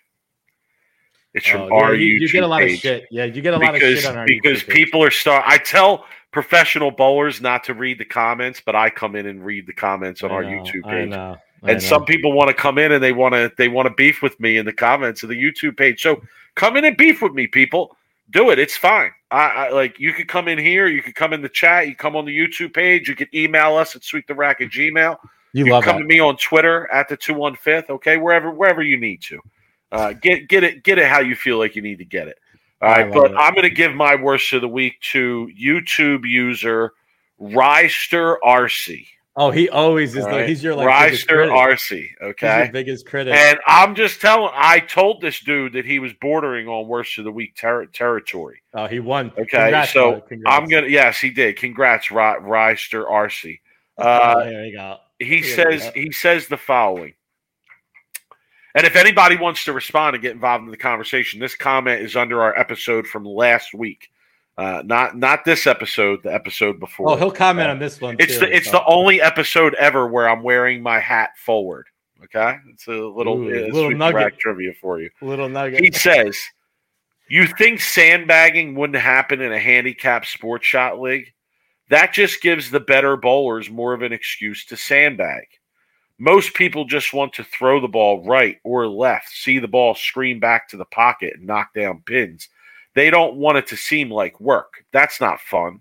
it's 1.35 1.45
from 1.49 1.63
Oh, 1.63 1.69
yeah, 1.69 1.75
our 1.75 1.95
you, 1.97 2.17
youtube 2.17 2.21
you 2.21 2.29
get 2.29 2.43
a 2.45 2.47
lot 2.47 2.61
page 2.61 2.75
of 2.75 2.81
shit. 2.81 3.05
Yeah, 3.11 3.25
you 3.25 3.43
get 3.43 3.53
a 3.55 3.59
lot 3.59 3.73
because 3.73 3.93
of 3.95 3.99
shit 3.99 4.11
on 4.11 4.17
our 4.17 4.27
because 4.27 4.63
YouTube 4.63 4.67
page. 4.67 4.75
people 4.77 5.03
are 5.05 5.11
start. 5.11 5.45
I 5.47 5.59
tell 5.59 6.05
professional 6.31 6.91
bowlers 6.93 7.41
not 7.41 7.65
to 7.65 7.75
read 7.75 7.99
the 7.99 8.05
comments, 8.05 8.63
but 8.65 8.75
I 8.77 8.91
come 8.91 9.17
in 9.17 9.27
and 9.27 9.45
read 9.45 9.67
the 9.67 9.73
comments 9.73 10.23
on 10.23 10.31
I 10.31 10.35
our 10.35 10.45
YouTube 10.45 10.87
I 10.87 10.91
page. 10.91 11.09
know. 11.11 11.37
I 11.65 11.71
And 11.73 11.83
know. 11.83 11.87
some 11.87 12.05
people 12.05 12.33
want 12.33 12.49
to 12.49 12.55
come 12.55 12.79
in 12.79 12.93
and 12.93 13.03
they 13.03 13.13
want 13.13 13.35
to 13.35 13.53
they 13.59 13.69
want 13.69 13.87
to 13.89 13.95
beef 13.95 14.23
with 14.23 14.39
me 14.41 14.57
in 14.57 14.65
the 14.67 14.73
comments 14.73 15.23
of 15.25 15.29
the 15.29 15.35
YouTube 15.37 15.77
page. 15.77 16.01
So 16.01 16.23
come 16.55 16.77
in 16.77 16.85
and 16.85 16.97
beef 16.97 17.21
with 17.23 17.33
me, 17.35 17.47
people. 17.49 17.97
Do 18.31 18.51
it. 18.51 18.59
It's 18.61 18.77
fine. 18.77 19.11
I, 19.31 19.67
I 19.67 19.71
like 19.71 19.99
you 19.99 20.13
could 20.13 20.29
come 20.29 20.49
in 20.49 20.59
here. 20.59 20.87
You 20.87 21.03
could 21.03 21.15
come 21.15 21.33
in 21.33 21.43
the 21.43 21.49
chat. 21.49 21.87
You 21.87 21.95
come 21.95 22.17
on 22.17 22.25
the 22.25 22.37
YouTube 22.37 22.73
page. 22.73 23.09
You 23.09 23.15
could 23.15 23.29
email 23.35 23.77
us 23.77 23.95
at 23.95 24.05
sweep 24.05 24.27
the 24.27 24.35
rack 24.35 24.61
at 24.61 24.69
Gmail. 24.69 25.17
you 25.53 25.67
You 25.67 25.73
love 25.73 25.85
come 25.85 25.97
that. 25.97 26.03
to 26.03 26.09
me 26.09 26.19
on 26.19 26.37
Twitter 26.37 26.91
at 26.91 27.09
the 27.09 27.17
two 27.17 27.35
one 27.35 27.55
fifth. 27.57 27.91
Okay, 27.91 28.17
wherever 28.17 28.51
wherever 28.51 28.83
you 28.83 28.97
need 28.99 29.21
to, 29.23 29.41
uh, 29.93 30.13
get 30.15 30.49
get 30.49 30.65
it 30.65 30.83
get 30.83 30.99
it 30.99 31.07
how 31.07 31.21
you 31.21 31.37
feel 31.37 31.59
like 31.59 31.77
you 31.77 31.83
need 31.83 31.99
to 31.99 32.05
get 32.05 32.29
it. 32.29 32.39
All 32.81 32.89
but 33.13 33.33
it. 33.33 33.37
I'm 33.37 33.55
going 33.55 33.69
to 33.69 33.75
give 33.75 33.95
my 33.95 34.15
worst 34.15 34.53
of 34.53 34.61
the 34.61 34.69
week 34.69 35.01
to 35.13 35.51
YouTube 35.61 36.27
user 36.27 36.93
Ryster 37.41 38.37
RC. 38.45 39.07
Oh, 39.41 39.51
he 39.53 39.69
always 39.69 40.17
is. 40.17 40.25
The, 40.25 40.31
right? 40.31 40.49
he's 40.49 40.65
your 40.65 40.75
like 40.75 40.89
biggest 41.11 41.29
Ryster 41.29 41.35
critic. 41.35 41.53
RC. 41.55 41.97
He's 42.01 42.11
your 42.21 42.31
Okay. 42.31 42.71
biggest 42.73 43.07
critic. 43.07 43.35
And 43.35 43.59
I'm 43.69 43.95
just 43.95 44.21
telling, 44.21 44.51
I 44.53 44.81
told 44.81 45.21
this 45.21 45.39
dude 45.41 45.75
that 45.75 45.85
he 45.85 46.01
was 46.01 46.13
bordering 46.15 46.67
on 46.67 46.89
worst 46.89 47.17
of 47.19 47.25
the 47.25 47.31
week 47.31 47.55
ter- 47.55 47.87
territory. 47.87 48.61
oh, 48.75 48.87
he 48.87 48.99
won. 48.99 49.31
Okay, 49.39 49.45
Congrats, 49.47 49.93
so. 49.93 50.21
Congrats. 50.23 50.59
I'm 50.59 50.69
gonna. 50.69 50.89
Yes, 50.89 51.21
he 51.21 51.31
did. 51.31 51.57
Congrats, 51.57 52.09
Ryster 52.09 53.09
RC. 53.09 53.61
oh, 53.99 54.03
Uh, 54.03 54.45
here 54.45 54.63
we 54.63 54.73
go. 54.73 54.97
he 55.21 55.37
Yeah, 55.37 55.55
says 55.55 55.85
yeah. 55.85 55.91
he 56.03 56.11
says 56.13 56.49
the 56.49 56.57
following. 56.57 57.15
And 58.75 58.87
if 58.87 58.97
anybody 58.97 59.37
wants 59.37 59.65
to 59.65 59.73
respond 59.73 60.15
and 60.15 60.23
get 60.23 60.33
involved 60.33 60.65
in 60.65 60.71
the 60.71 60.77
conversation, 60.77 61.41
this 61.41 61.55
comment 61.57 62.01
is 62.03 62.17
under 62.17 62.43
our 62.43 62.57
episode 62.59 63.07
from 63.07 63.25
last 63.25 63.73
week. 63.75 64.09
Uh, 64.59 64.83
not 64.85 65.17
not 65.17 65.45
this 65.45 65.67
episode, 65.67 66.21
the 66.25 66.35
episode 66.35 66.81
before. 66.81 67.11
Oh, 67.11 67.17
he'll 67.17 67.31
comment 67.31 67.71
on 67.71 67.79
this 67.79 68.01
one. 68.01 68.17
it's 68.19 68.35
too, 68.35 68.41
the 68.41 68.57
it's 68.57 68.67
so. 68.67 68.73
the 68.73 68.85
only 68.87 69.23
episode 69.23 69.75
ever 69.75 70.09
where 70.09 70.29
I'm 70.29 70.43
wearing 70.43 70.83
my 70.83 70.99
hat 70.99 71.31
forward. 71.39 71.87
Okay, 72.25 72.57
it's 72.69 72.89
a 72.89 72.91
little, 72.91 73.39
Ooh, 73.39 73.67
uh, 73.67 73.73
little 73.73 73.93
nugget. 73.93 74.39
trivia 74.39 74.73
for 74.81 75.01
you. 75.01 75.09
little 75.23 75.49
nugget. 75.49 75.81
He 75.81 75.93
says, 75.93 76.37
"You 77.29 77.47
think 77.47 77.81
sandbagging 77.81 78.75
wouldn't 78.75 79.01
happen 79.01 79.41
in 79.41 79.53
a 79.53 79.61
handicap 79.61 80.27
sports 80.27 80.67
shot 80.67 81.01
league? 81.01 81.33
that 81.89 82.13
just 82.13 82.43
gives 82.43 82.71
the 82.71 82.81
better 82.81 83.17
bowlers 83.17 83.71
more 83.71 83.95
of 83.95 84.03
an 84.03 84.13
excuse 84.13 84.65
to 84.67 84.77
sandbag. 84.77 85.45
Most 86.19 86.55
people 86.55 86.85
just 86.85 87.15
want 87.15 87.33
to 87.35 87.45
throw 87.45 87.81
the 87.81 87.89
ball 87.89 88.25
right 88.25 88.59
or 88.65 88.87
left, 88.89 89.29
see 89.29 89.59
the 89.59 89.69
ball 89.69 89.95
scream 89.95 90.41
back 90.41 90.69
to 90.69 90.77
the 90.77 90.85
pocket 90.85 91.35
and 91.37 91.47
knock 91.47 91.73
down 91.75 92.03
pins. 92.05 92.49
They 92.99 93.11
don't 93.11 93.37
want 93.37 93.59
it 93.59 93.69
to 93.69 93.77
seem 93.77 94.11
like 94.11 94.41
work. 94.41 94.85
That's 94.93 95.21
not 95.21 95.41
fun. 95.41 95.79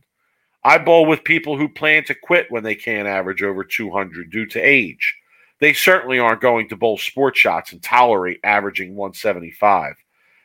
I 0.64 0.78
bowl 0.78 1.08
with 1.08 1.24
people 1.24 1.58
who 1.58 1.68
plan 1.68 2.04
to 2.04 2.14
quit 2.14 2.46
when 2.52 2.62
they 2.62 2.76
can't 2.76 3.08
average 3.08 3.42
over 3.42 3.64
200 3.64 4.30
due 4.30 4.46
to 4.46 4.60
age. 4.60 5.18
They 5.58 5.74
certainly 5.74 6.20
aren't 6.20 6.42
going 6.42 6.70
to 6.70 6.76
bowl 6.78 7.00
sport 7.00 7.36
shots 7.36 7.72
and 7.72 7.82
tolerate 7.82 8.40
averaging 8.44 8.96
175. 8.96 9.96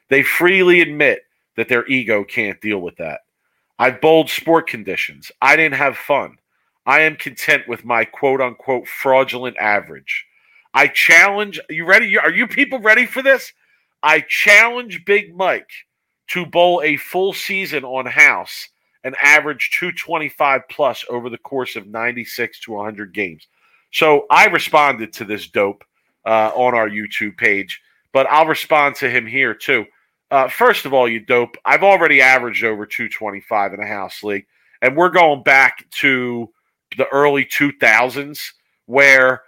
They 0.08 0.22
freely 0.22 0.80
admit 0.80 1.20
that 1.58 1.68
their 1.68 1.86
ego 1.88 2.24
can't 2.24 2.58
deal 2.62 2.78
with 2.78 2.96
that. 2.96 3.20
I've 3.78 4.00
bowled 4.00 4.30
sport 4.30 4.66
conditions. 4.66 5.30
I 5.42 5.56
didn't 5.56 5.74
have 5.74 5.98
fun. 5.98 6.38
I 6.86 7.00
am 7.00 7.16
content 7.16 7.68
with 7.68 7.84
my 7.84 8.06
quote 8.06 8.40
unquote 8.40 8.88
fraudulent 8.88 9.58
average. 9.58 10.24
I 10.72 10.86
challenge 10.86 11.60
you 11.68 11.84
ready? 11.84 12.16
Are 12.16 12.32
you 12.32 12.46
people 12.46 12.78
ready 12.78 13.04
for 13.04 13.20
this? 13.20 13.52
I 14.02 14.20
challenge 14.20 15.04
Big 15.04 15.36
Mike 15.36 15.68
to 16.32 16.46
bowl 16.46 16.80
a 16.82 16.96
full 16.96 17.34
season 17.34 17.84
on 17.84 18.06
house 18.06 18.68
and 19.04 19.14
average 19.22 19.70
225 19.78 20.62
plus 20.70 21.04
over 21.10 21.28
the 21.28 21.36
course 21.36 21.76
of 21.76 21.86
96 21.86 22.60
to 22.60 22.72
100 22.72 23.12
games. 23.12 23.46
So 23.92 24.24
I 24.30 24.46
responded 24.46 25.12
to 25.14 25.26
this 25.26 25.48
dope 25.48 25.84
uh, 26.24 26.50
on 26.54 26.74
our 26.74 26.88
YouTube 26.88 27.36
page, 27.36 27.82
but 28.14 28.26
I'll 28.30 28.46
respond 28.46 28.96
to 28.96 29.10
him 29.10 29.26
here 29.26 29.52
too. 29.52 29.84
Uh, 30.30 30.48
first 30.48 30.86
of 30.86 30.94
all, 30.94 31.06
you 31.06 31.20
dope, 31.20 31.56
I've 31.66 31.82
already 31.82 32.22
averaged 32.22 32.64
over 32.64 32.86
225 32.86 33.74
in 33.74 33.80
a 33.80 33.86
house 33.86 34.22
league, 34.22 34.46
and 34.80 34.96
we're 34.96 35.10
going 35.10 35.42
back 35.42 35.84
to 35.98 36.50
the 36.96 37.06
early 37.08 37.44
2000s 37.44 38.38
where 38.86 39.42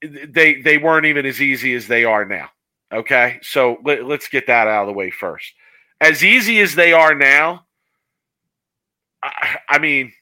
they 0.00 0.62
they 0.62 0.78
weren't 0.78 1.06
even 1.06 1.26
as 1.26 1.42
easy 1.42 1.74
as 1.74 1.86
they 1.86 2.04
are 2.04 2.24
now. 2.24 2.48
Okay, 2.92 3.38
so 3.42 3.78
let, 3.84 4.00
us 4.00 4.28
get 4.28 4.46
that 4.46 4.68
out 4.68 4.82
of 4.82 4.86
the 4.86 4.92
way 4.92 5.10
first. 5.10 5.52
As 6.00 6.22
easy 6.22 6.60
as 6.60 6.74
they 6.74 6.92
are 6.92 7.14
now, 7.14 7.66
I, 9.22 9.58
I 9.68 9.78
mean, 9.78 10.12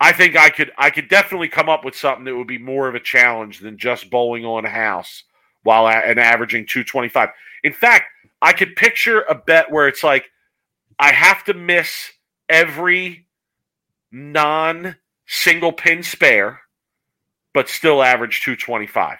I 0.00 0.12
think 0.12 0.36
I 0.36 0.50
could 0.50 0.72
I 0.76 0.90
could 0.90 1.08
definitely 1.08 1.48
come 1.48 1.68
up 1.68 1.84
with 1.84 1.96
something 1.96 2.24
that 2.24 2.36
would 2.36 2.46
be 2.46 2.58
more 2.58 2.88
of 2.88 2.94
a 2.94 3.00
challenge 3.00 3.60
than 3.60 3.78
just 3.78 4.10
bowling 4.10 4.44
on 4.44 4.64
a 4.64 4.70
house 4.70 5.24
while 5.62 5.88
at, 5.88 6.04
and 6.08 6.20
averaging 6.20 6.66
225. 6.66 7.30
In 7.64 7.72
fact, 7.72 8.06
I 8.42 8.52
could 8.52 8.76
picture 8.76 9.22
a 9.22 9.34
bet 9.34 9.70
where 9.70 9.88
it's 9.88 10.04
like 10.04 10.30
I 10.98 11.12
have 11.12 11.44
to 11.44 11.54
miss 11.54 12.12
every 12.48 13.26
non 14.12 14.96
single 15.26 15.72
pin 15.72 16.02
spare, 16.02 16.60
but 17.54 17.68
still 17.68 18.02
average 18.02 18.42
225. 18.42 19.18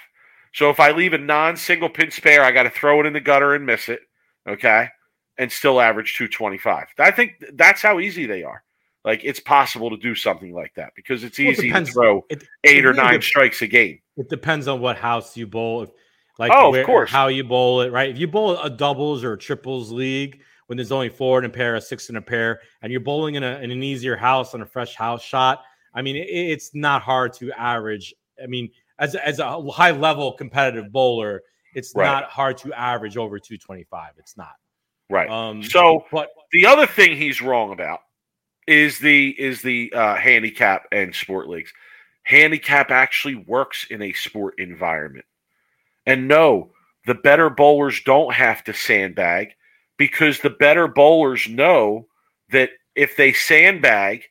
So 0.53 0.71
if 0.71 0.81
I 0.81 0.93
leave 0.93 1.13
a 1.13 1.19
non 1.19 1.57
single 1.57 1.89
pin 1.89 2.11
spare, 2.11 2.43
I 2.43 2.53
got 2.53 2.65
to 2.65 2.71
throw 2.71 3.01
it 3.01 3.07
in 3.07 3.13
the 3.13 3.21
gutter 3.21 3.55
and 3.55 3.67
miss 3.67 3.89
it. 3.89 4.01
Okay. 4.49 4.89
And 5.39 5.53
still 5.53 5.81
average 5.81 6.17
225. 6.17 6.89
I 6.99 7.11
think 7.11 7.45
that's 7.55 7.83
how 7.83 8.01
easy 8.01 8.27
they 8.27 8.43
are. 8.43 8.63
Like 9.05 9.25
it's 9.25 9.39
possible 9.39 9.89
to 9.91 9.97
do 9.97 10.17
something 10.17 10.53
like 10.53 10.75
that 10.75 10.93
because 10.97 11.23
it's 11.23 11.39
easy 11.39 11.71
well, 11.71 11.81
it 11.81 11.85
to 11.87 11.93
throw 11.93 12.25
it, 12.29 12.45
eight 12.65 12.79
it 12.79 12.87
or 12.87 12.93
nine 12.93 13.23
strikes 13.23 13.63
a 13.63 13.69
game. 13.69 14.01
It 14.17 14.29
depends 14.29 14.67
on 14.67 14.81
what 14.81 14.97
house 14.97 15.37
you 15.37 15.47
bowl. 15.47 15.85
If, 15.85 15.91
like 16.41 16.51
oh, 16.53 16.71
where, 16.71 16.81
of 16.81 16.87
course, 16.87 17.11
how 17.11 17.29
you 17.29 17.45
bowl 17.45 17.83
it, 17.83 17.93
right? 17.93 18.11
If 18.11 18.19
you 18.19 18.27
bowl 18.27 18.59
a 18.59 18.69
doubles 18.69 19.23
or 19.23 19.35
a 19.35 19.39
triples 19.39 19.93
league 19.93 20.41
when 20.67 20.77
there's 20.77 20.91
only 20.91 21.09
four 21.09 21.39
in 21.39 21.45
a 21.45 21.49
pair, 21.49 21.77
a 21.77 21.81
six 21.81 22.11
in 22.11 22.17
a 22.17 22.23
pair, 22.23 22.61
and 22.83 22.91
you're 22.91 23.01
bowling 23.01 23.37
in, 23.37 23.45
a, 23.45 23.61
in 23.61 23.71
an 23.71 23.83
easier 23.83 24.17
house 24.17 24.55
on 24.55 24.63
a 24.63 24.67
fresh 24.67 24.97
house 24.97 25.23
shot, 25.23 25.63
I 25.95 26.03
mean, 26.03 26.17
it, 26.17 26.29
it's 26.29 26.75
not 26.75 27.01
hard 27.01 27.33
to 27.35 27.53
average. 27.53 28.13
I 28.43 28.47
mean, 28.47 28.71
as 28.99 29.15
as 29.15 29.39
a 29.39 29.63
high 29.71 29.93
level 29.93 30.33
competitive 30.33 30.91
bowler, 30.91 31.43
it's 31.77 31.95
right. 31.95 32.07
not 32.07 32.25
hard 32.25 32.57
to 32.59 32.73
average 32.73 33.17
over 33.17 33.39
225. 33.39 34.15
It's 34.19 34.37
not. 34.37 34.55
Right. 35.09 35.31
Um, 35.31 35.63
so, 35.63 36.05
but 36.11 36.29
the 36.53 36.67
other 36.67 36.87
thing 36.87 37.17
he's 37.17 37.41
wrong 37.41 37.73
about 37.73 38.01
is 38.67 38.99
the 38.99 39.31
is 39.39 39.63
the 39.63 39.93
uh, 39.93 40.17
handicap 40.17 40.87
and 40.91 41.15
sport 41.15 41.49
leagues. 41.49 41.73
Handicap 42.25 42.91
actually 42.91 43.37
works 43.37 43.87
in 43.89 44.03
a 44.03 44.13
sport 44.13 44.55
environment. 44.59 45.27
And 46.07 46.27
no, 46.27 46.73
the 47.07 47.15
better 47.15 47.51
bowlers 47.51 48.03
don't 48.03 48.35
have 48.35 48.65
to 48.65 48.75
sandbag 48.75 49.55
because 49.97 50.41
the 50.41 50.51
better 50.51 50.89
bowlers 50.89 51.49
know 51.49 52.07
that 52.51 52.71
if 52.95 53.17
they 53.17 53.33
sandbag 53.33 54.25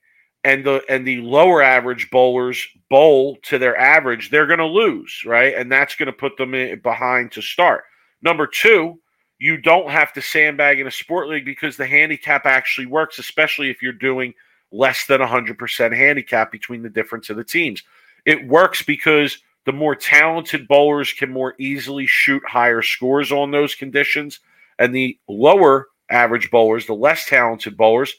and 0.43 0.65
the 0.65 0.83
and 0.89 1.07
the 1.07 1.21
lower 1.21 1.61
average 1.61 2.09
bowlers 2.11 2.67
bowl 2.89 3.37
to 3.43 3.57
their 3.57 3.77
average, 3.77 4.29
they're 4.29 4.47
going 4.47 4.59
to 4.59 4.65
lose, 4.65 5.21
right? 5.25 5.55
And 5.55 5.71
that's 5.71 5.95
going 5.95 6.07
to 6.07 6.13
put 6.13 6.37
them 6.37 6.53
in, 6.53 6.79
behind 6.81 7.31
to 7.33 7.41
start. 7.41 7.85
Number 8.21 8.45
two, 8.45 8.99
you 9.39 9.57
don't 9.57 9.89
have 9.89 10.13
to 10.13 10.21
sandbag 10.21 10.79
in 10.79 10.87
a 10.87 10.91
sport 10.91 11.27
league 11.27 11.45
because 11.45 11.77
the 11.77 11.85
handicap 11.85 12.45
actually 12.45 12.87
works, 12.87 13.19
especially 13.19 13.69
if 13.69 13.81
you're 13.81 13.93
doing 13.93 14.33
less 14.71 15.05
than 15.05 15.21
100% 15.21 15.95
handicap 15.95 16.51
between 16.51 16.81
the 16.81 16.89
difference 16.89 17.29
of 17.29 17.37
the 17.37 17.43
teams. 17.43 17.83
It 18.25 18.47
works 18.47 18.81
because 18.81 19.39
the 19.65 19.73
more 19.73 19.95
talented 19.95 20.67
bowlers 20.67 21.11
can 21.11 21.31
more 21.31 21.55
easily 21.59 22.05
shoot 22.05 22.43
higher 22.47 22.81
scores 22.81 23.31
on 23.31 23.51
those 23.51 23.75
conditions, 23.75 24.39
and 24.79 24.93
the 24.93 25.17
lower 25.27 25.87
average 26.09 26.51
bowlers, 26.51 26.85
the 26.85 26.93
less 26.93 27.25
talented 27.25 27.75
bowlers, 27.75 28.13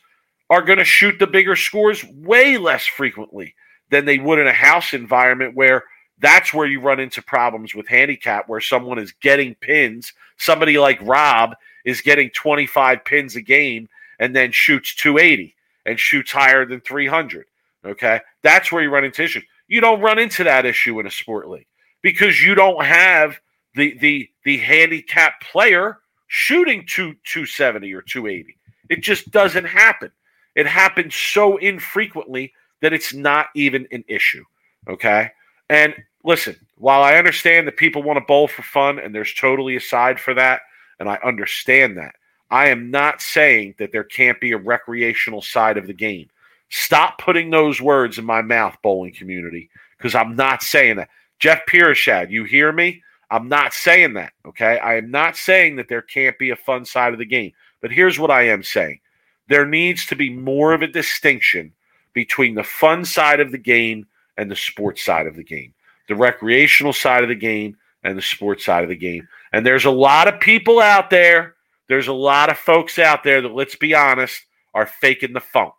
are 0.50 0.62
going 0.62 0.78
to 0.78 0.84
shoot 0.84 1.18
the 1.18 1.26
bigger 1.26 1.56
scores 1.56 2.04
way 2.04 2.56
less 2.56 2.86
frequently 2.86 3.54
than 3.90 4.04
they 4.04 4.18
would 4.18 4.38
in 4.38 4.46
a 4.46 4.52
house 4.52 4.92
environment 4.92 5.54
where 5.54 5.84
that's 6.18 6.54
where 6.54 6.66
you 6.66 6.80
run 6.80 7.00
into 7.00 7.20
problems 7.22 7.74
with 7.74 7.86
handicap 7.86 8.48
where 8.48 8.60
someone 8.60 8.98
is 8.98 9.12
getting 9.20 9.54
pins 9.56 10.12
somebody 10.36 10.78
like 10.78 10.98
rob 11.02 11.54
is 11.84 12.00
getting 12.00 12.30
25 12.30 13.04
pins 13.04 13.36
a 13.36 13.40
game 13.40 13.88
and 14.18 14.34
then 14.34 14.50
shoots 14.50 14.94
280 14.94 15.54
and 15.84 16.00
shoots 16.00 16.32
higher 16.32 16.64
than 16.66 16.80
300 16.80 17.46
okay 17.84 18.20
that's 18.42 18.72
where 18.72 18.82
you 18.82 18.90
run 18.90 19.04
into 19.04 19.22
issues 19.22 19.44
you 19.68 19.80
don't 19.80 20.00
run 20.00 20.18
into 20.18 20.44
that 20.44 20.66
issue 20.66 20.98
in 21.00 21.06
a 21.06 21.10
sport 21.10 21.48
league 21.48 21.66
because 22.02 22.42
you 22.42 22.54
don't 22.54 22.84
have 22.84 23.38
the 23.74 23.96
the 23.98 24.28
the 24.44 24.58
handicap 24.58 25.40
player 25.40 25.98
shooting 26.28 26.84
two 26.86 27.14
270 27.24 27.92
or 27.92 28.02
280 28.02 28.56
it 28.88 29.02
just 29.02 29.30
doesn't 29.30 29.64
happen 29.64 30.10
it 30.56 30.66
happens 30.66 31.14
so 31.14 31.58
infrequently 31.58 32.52
that 32.80 32.92
it's 32.92 33.14
not 33.14 33.48
even 33.54 33.86
an 33.92 34.04
issue. 34.08 34.42
Okay. 34.88 35.30
And 35.68 35.94
listen, 36.24 36.56
while 36.76 37.02
I 37.02 37.16
understand 37.16 37.66
that 37.66 37.76
people 37.76 38.02
want 38.02 38.18
to 38.18 38.24
bowl 38.24 38.48
for 38.48 38.62
fun 38.62 38.98
and 38.98 39.14
there's 39.14 39.34
totally 39.34 39.76
a 39.76 39.80
side 39.80 40.20
for 40.20 40.34
that, 40.34 40.62
and 40.98 41.08
I 41.08 41.18
understand 41.24 41.96
that, 41.98 42.14
I 42.50 42.68
am 42.68 42.90
not 42.90 43.20
saying 43.20 43.74
that 43.78 43.92
there 43.92 44.04
can't 44.04 44.40
be 44.40 44.52
a 44.52 44.58
recreational 44.58 45.42
side 45.42 45.76
of 45.76 45.86
the 45.86 45.92
game. 45.92 46.28
Stop 46.68 47.18
putting 47.18 47.50
those 47.50 47.80
words 47.80 48.18
in 48.18 48.24
my 48.24 48.42
mouth, 48.42 48.76
bowling 48.82 49.12
community, 49.12 49.70
because 49.96 50.14
I'm 50.14 50.36
not 50.36 50.62
saying 50.62 50.96
that. 50.96 51.08
Jeff 51.38 51.66
Pirishad, 51.66 52.30
you 52.30 52.44
hear 52.44 52.72
me? 52.72 53.02
I'm 53.30 53.48
not 53.48 53.72
saying 53.74 54.14
that. 54.14 54.32
Okay. 54.46 54.78
I 54.78 54.96
am 54.96 55.10
not 55.10 55.36
saying 55.36 55.76
that 55.76 55.88
there 55.88 56.02
can't 56.02 56.38
be 56.38 56.50
a 56.50 56.56
fun 56.56 56.84
side 56.84 57.12
of 57.12 57.18
the 57.18 57.24
game. 57.24 57.52
But 57.80 57.92
here's 57.92 58.18
what 58.18 58.30
I 58.30 58.48
am 58.48 58.62
saying 58.62 59.00
there 59.48 59.66
needs 59.66 60.06
to 60.06 60.16
be 60.16 60.30
more 60.30 60.72
of 60.72 60.82
a 60.82 60.88
distinction 60.88 61.72
between 62.12 62.54
the 62.54 62.64
fun 62.64 63.04
side 63.04 63.40
of 63.40 63.52
the 63.52 63.58
game 63.58 64.06
and 64.36 64.50
the 64.50 64.56
sports 64.56 65.04
side 65.04 65.26
of 65.26 65.36
the 65.36 65.44
game, 65.44 65.74
the 66.08 66.16
recreational 66.16 66.92
side 66.92 67.22
of 67.22 67.28
the 67.28 67.34
game 67.34 67.76
and 68.04 68.16
the 68.16 68.22
sports 68.22 68.64
side 68.64 68.82
of 68.82 68.88
the 68.88 68.96
game. 68.96 69.26
And 69.52 69.64
there's 69.64 69.84
a 69.84 69.90
lot 69.90 70.28
of 70.28 70.40
people 70.40 70.80
out 70.80 71.10
there, 71.10 71.54
there's 71.88 72.08
a 72.08 72.12
lot 72.12 72.50
of 72.50 72.58
folks 72.58 72.98
out 72.98 73.24
there 73.24 73.40
that, 73.40 73.54
let's 73.54 73.76
be 73.76 73.94
honest, 73.94 74.40
are 74.74 74.86
faking 74.86 75.32
the 75.32 75.40
funk. 75.40 75.74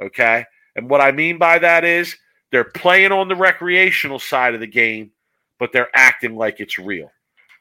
Okay. 0.00 0.44
And 0.76 0.90
what 0.90 1.00
I 1.00 1.12
mean 1.12 1.38
by 1.38 1.58
that 1.58 1.84
is 1.84 2.16
they're 2.50 2.64
playing 2.64 3.12
on 3.12 3.28
the 3.28 3.36
recreational 3.36 4.18
side 4.18 4.54
of 4.54 4.60
the 4.60 4.66
game, 4.66 5.10
but 5.58 5.72
they're 5.72 5.90
acting 5.94 6.36
like 6.36 6.60
it's 6.60 6.78
real. 6.78 7.10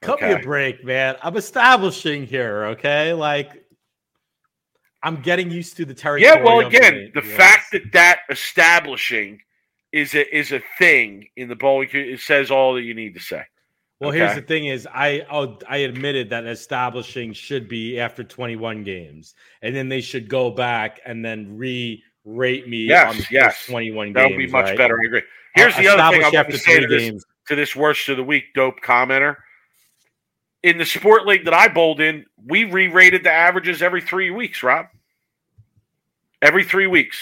Cut 0.02 0.16
okay? 0.16 0.36
me 0.36 0.41
a 0.41 0.44
break, 0.44 0.84
man. 0.84 1.16
I'm 1.22 1.38
establishing 1.38 2.26
here, 2.26 2.66
okay? 2.66 3.14
Like 3.14 3.64
I'm 5.02 5.22
getting 5.22 5.52
used 5.52 5.78
to 5.78 5.86
the 5.86 5.94
territory. 5.94 6.30
Yeah, 6.30 6.44
well, 6.44 6.66
again, 6.66 7.12
the, 7.14 7.22
the 7.22 7.28
fact 7.28 7.72
that 7.72 7.91
that 7.94 8.22
establishing 8.30 9.39
is 9.94 10.14
a 10.16 10.36
is 10.36 10.52
a 10.52 10.62
thing 10.78 11.28
in 11.38 11.48
the 11.48 11.56
bowling, 11.56 11.88
it 11.94 12.20
says 12.20 12.52
all 12.52 12.74
that 12.74 12.82
you 12.82 12.94
need 12.94 13.14
to 13.14 13.20
say. 13.22 13.44
Well, 14.00 14.10
okay? 14.10 14.20
here's 14.20 14.36
the 14.36 14.41
thing: 14.41 14.66
is 14.66 14.88
I 14.94 15.26
oh, 15.32 15.58
I 15.70 15.78
admitted 15.78 16.30
that 16.32 16.46
establishing 16.46 17.32
should 17.32 17.70
be 17.70 18.00
after 18.00 18.24
21 18.24 18.84
games, 18.84 19.36
and 19.62 19.74
then 19.74 19.88
they 19.88 20.02
should 20.02 20.28
go 20.28 20.50
back 20.50 21.00
and 21.06 21.24
then 21.24 21.58
re-rate 21.58 22.68
me 22.68 22.86
yes, 22.86 23.16
on 23.16 23.26
yes. 23.32 23.66
21 23.68 24.14
that 24.14 24.30
would 24.30 24.38
be 24.38 24.48
much 24.48 24.66
right? 24.66 24.78
better. 24.78 25.00
I 25.02 25.06
agree. 25.06 25.22
Here's 25.56 25.78
the 25.78 25.88
other 25.88 26.18
thing 26.18 26.26
I 26.26 26.30
want 26.30 26.50
to 26.50 26.58
say 26.58 26.80
to 26.80 26.88
this, 26.88 27.24
to 27.48 27.56
this 27.56 27.76
worst 27.76 28.10
of 28.10 28.18
the 28.18 28.24
week 28.24 28.46
dope 28.56 28.82
commenter. 28.82 29.38
In 30.64 30.78
the 30.78 30.86
sport 30.86 31.28
league 31.28 31.46
that 31.46 31.54
I 31.54 31.68
bowled 31.68 32.00
in, 32.00 32.26
we 32.48 32.64
re-rated 32.64 33.24
the 33.24 33.32
averages 33.32 33.82
every 33.82 34.02
three 34.02 34.32
weeks, 34.32 34.64
Rob 34.64 34.88
every 36.44 36.64
three 36.64 36.88
weeks. 36.88 37.18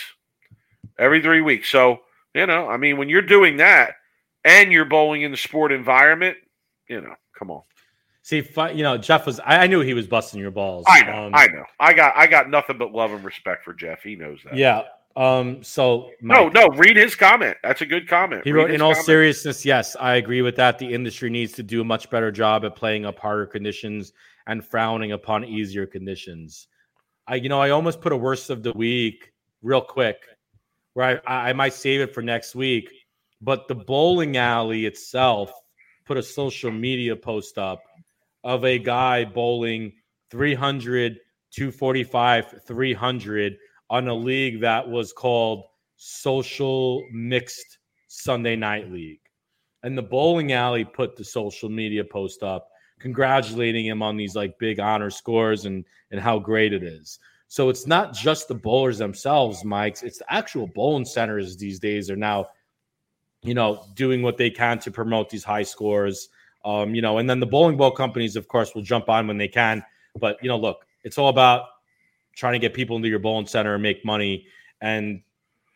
every 0.99 1.21
three 1.21 1.41
weeks. 1.41 1.69
So 1.69 2.01
you 2.33 2.45
know, 2.45 2.67
I 2.67 2.77
mean, 2.77 2.97
when 2.97 3.09
you're 3.09 3.21
doing 3.21 3.57
that 3.57 3.95
and 4.43 4.71
you're 4.71 4.85
bowling 4.85 5.23
in 5.23 5.31
the 5.31 5.37
sport 5.37 5.71
environment, 5.71 6.37
you 6.87 7.01
know, 7.01 7.15
come 7.37 7.51
on. 7.51 7.61
See, 8.23 8.47
you 8.73 8.83
know, 8.83 8.97
Jeff 8.97 9.25
was. 9.25 9.39
I 9.43 9.65
knew 9.65 9.79
he 9.79 9.95
was 9.95 10.07
busting 10.07 10.39
your 10.39 10.51
balls. 10.51 10.85
I 10.87 11.01
know. 11.01 11.25
Um, 11.25 11.31
I 11.33 11.47
know. 11.47 11.63
I 11.79 11.93
got. 11.93 12.15
I 12.15 12.27
got 12.27 12.49
nothing 12.49 12.77
but 12.77 12.91
love 12.91 13.11
and 13.11 13.23
respect 13.23 13.63
for 13.63 13.73
Jeff. 13.73 14.03
He 14.03 14.15
knows 14.15 14.39
that. 14.45 14.55
Yeah. 14.55 14.83
Um. 15.15 15.63
So 15.63 16.11
no, 16.21 16.47
no. 16.49 16.67
Read 16.67 16.97
his 16.97 17.15
comment. 17.15 17.57
That's 17.63 17.81
a 17.81 17.85
good 17.85 18.07
comment. 18.07 18.43
He 18.43 18.51
read 18.51 18.61
wrote, 18.61 18.71
in 18.71 18.81
all 18.81 18.93
seriousness, 18.93 19.65
yes, 19.65 19.95
I 19.99 20.15
agree 20.15 20.43
with 20.43 20.55
that. 20.57 20.77
The 20.77 20.93
industry 20.93 21.31
needs 21.31 21.53
to 21.53 21.63
do 21.63 21.81
a 21.81 21.83
much 21.83 22.11
better 22.11 22.31
job 22.31 22.63
at 22.63 22.75
playing 22.75 23.05
up 23.05 23.17
harder 23.17 23.47
conditions 23.47 24.13
and 24.45 24.63
frowning 24.63 25.13
upon 25.13 25.43
easier 25.43 25.87
conditions. 25.87 26.67
I, 27.27 27.35
you 27.35 27.49
know, 27.49 27.59
I 27.59 27.71
almost 27.71 28.01
put 28.01 28.11
a 28.11 28.17
worst 28.17 28.49
of 28.51 28.61
the 28.61 28.71
week 28.73 29.33
real 29.63 29.81
quick, 29.81 30.17
where 30.93 31.21
I, 31.27 31.49
I 31.49 31.53
might 31.53 31.73
save 31.73 32.01
it 32.01 32.13
for 32.13 32.21
next 32.21 32.55
week. 32.55 32.91
But 33.41 33.67
the 33.67 33.75
bowling 33.75 34.37
alley 34.37 34.85
itself 34.85 35.51
put 36.05 36.17
a 36.17 36.23
social 36.23 36.71
media 36.71 37.15
post 37.15 37.57
up 37.57 37.81
of 38.43 38.65
a 38.65 38.77
guy 38.77 39.25
bowling 39.25 39.93
300, 40.29 41.17
245, 41.51 42.61
300 42.65 43.57
on 43.89 44.07
a 44.07 44.13
league 44.13 44.61
that 44.61 44.87
was 44.87 45.11
called 45.11 45.65
Social 45.97 47.03
Mixed 47.11 47.79
Sunday 48.07 48.55
Night 48.55 48.91
League. 48.91 49.19
And 49.83 49.97
the 49.97 50.03
bowling 50.03 50.53
alley 50.53 50.85
put 50.85 51.15
the 51.15 51.23
social 51.23 51.69
media 51.69 52.03
post 52.03 52.43
up 52.43 52.67
congratulating 53.01 53.85
him 53.85 54.01
on 54.01 54.15
these 54.15 54.35
like 54.35 54.57
big 54.59 54.79
honor 54.79 55.09
scores 55.09 55.65
and 55.65 55.83
and 56.11 56.21
how 56.21 56.39
great 56.39 56.71
it 56.71 56.83
is. 56.83 57.19
So 57.51 57.67
it's 57.67 57.85
not 57.85 58.13
just 58.13 58.47
the 58.47 58.55
bowlers 58.55 58.99
themselves, 58.99 59.65
Mike's. 59.65 60.03
It's 60.03 60.19
the 60.19 60.33
actual 60.33 60.67
bowling 60.67 61.03
centers 61.03 61.57
these 61.57 61.79
days 61.79 62.09
are 62.09 62.15
now, 62.15 62.47
you 63.43 63.53
know, 63.53 63.87
doing 63.93 64.21
what 64.21 64.37
they 64.37 64.49
can 64.49 64.79
to 64.79 64.89
promote 64.89 65.29
these 65.29 65.43
high 65.43 65.63
scores. 65.63 66.29
Um, 66.63 66.95
you 66.95 67.01
know, 67.01 67.17
and 67.17 67.29
then 67.29 67.41
the 67.41 67.45
bowling 67.45 67.75
ball 67.75 67.91
companies, 67.91 68.37
of 68.37 68.47
course, 68.47 68.73
will 68.73 68.83
jump 68.83 69.09
on 69.09 69.27
when 69.27 69.37
they 69.37 69.49
can. 69.49 69.83
But 70.17 70.41
you 70.41 70.47
know, 70.47 70.55
look, 70.55 70.85
it's 71.03 71.17
all 71.17 71.27
about 71.27 71.65
trying 72.37 72.53
to 72.53 72.59
get 72.59 72.73
people 72.73 72.95
into 72.95 73.09
your 73.09 73.19
bowling 73.19 73.47
center 73.47 73.73
and 73.73 73.83
make 73.83 74.05
money. 74.05 74.45
And 74.79 75.21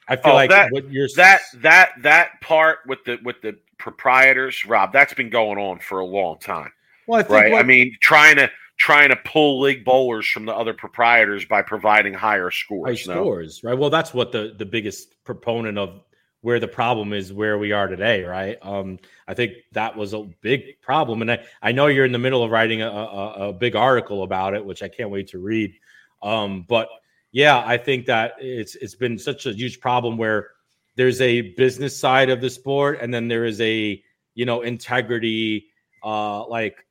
I 0.08 0.16
feel 0.16 0.32
oh, 0.32 0.36
like 0.36 0.52
that, 0.52 0.72
what 0.72 0.90
you're 0.90 1.10
that 1.18 1.42
that 1.56 1.92
that 2.04 2.40
part 2.40 2.80
with 2.88 3.04
the 3.04 3.20
with 3.26 3.42
the 3.42 3.58
proprietors, 3.80 4.64
Rob, 4.64 4.94
that's 4.94 5.14
been 5.14 5.30
going 5.30 5.58
on 5.58 5.80
for 5.80 6.00
a 6.00 6.06
long 6.06 6.40
time. 6.40 6.72
Well, 7.06 7.20
I 7.20 7.28
right. 7.28 7.52
What, 7.52 7.60
I 7.60 7.64
mean, 7.64 7.98
trying 8.00 8.38
to 8.38 8.50
trying 8.78 9.10
to 9.10 9.16
pull 9.16 9.62
league 9.62 9.86
bowlers 9.86 10.28
from 10.28 10.46
the 10.46 10.54
other 10.54 10.74
proprietors 10.74 11.46
by 11.46 11.62
providing 11.62 12.14
higher 12.14 12.52
scores. 12.52 13.06
High 13.06 13.14
no? 13.14 13.22
scores, 13.22 13.64
right? 13.64 13.78
Well, 13.78 13.90
that's 13.90 14.14
what 14.14 14.32
the 14.32 14.56
the 14.58 14.66
biggest 14.66 15.24
proponent 15.24 15.78
of 15.78 16.02
where 16.42 16.60
the 16.60 16.68
problem 16.68 17.12
is 17.12 17.34
where 17.34 17.58
we 17.58 17.72
are 17.72 17.88
today, 17.88 18.24
right? 18.24 18.60
Um, 18.62 19.00
I 19.28 19.34
think 19.34 19.54
that 19.72 19.98
was 19.98 20.14
a 20.14 20.30
big 20.42 20.80
problem, 20.82 21.22
and 21.22 21.32
I, 21.32 21.46
I 21.62 21.72
know 21.72 21.88
you're 21.88 22.06
in 22.06 22.12
the 22.12 22.20
middle 22.20 22.44
of 22.44 22.52
writing 22.52 22.84
a, 22.84 22.88
a, 22.88 23.50
a 23.50 23.54
big 23.54 23.76
article 23.76 24.22
about 24.22 24.54
it, 24.54 24.64
which 24.64 24.84
I 24.84 24.88
can't 24.88 25.10
wait 25.10 25.28
to 25.30 25.40
read. 25.40 25.74
Um, 26.22 26.66
but 26.68 26.88
yeah, 27.32 27.64
I 27.66 27.78
think 27.78 28.06
that 28.06 28.34
it's 28.40 28.76
it's 28.76 28.96
been 28.96 29.18
such 29.18 29.46
a 29.46 29.54
huge 29.54 29.80
problem 29.80 30.18
where 30.18 30.52
there's 30.96 31.20
a 31.22 31.42
business 31.42 31.98
side 31.98 32.30
of 32.30 32.42
the 32.42 32.50
sport, 32.50 33.00
and 33.02 33.14
then 33.14 33.28
there 33.28 33.46
is 33.46 33.60
a 33.62 34.02
you 34.36 34.46
know 34.46 34.62
integrity, 34.62 35.68
uh, 36.04 36.46
like 36.48 36.86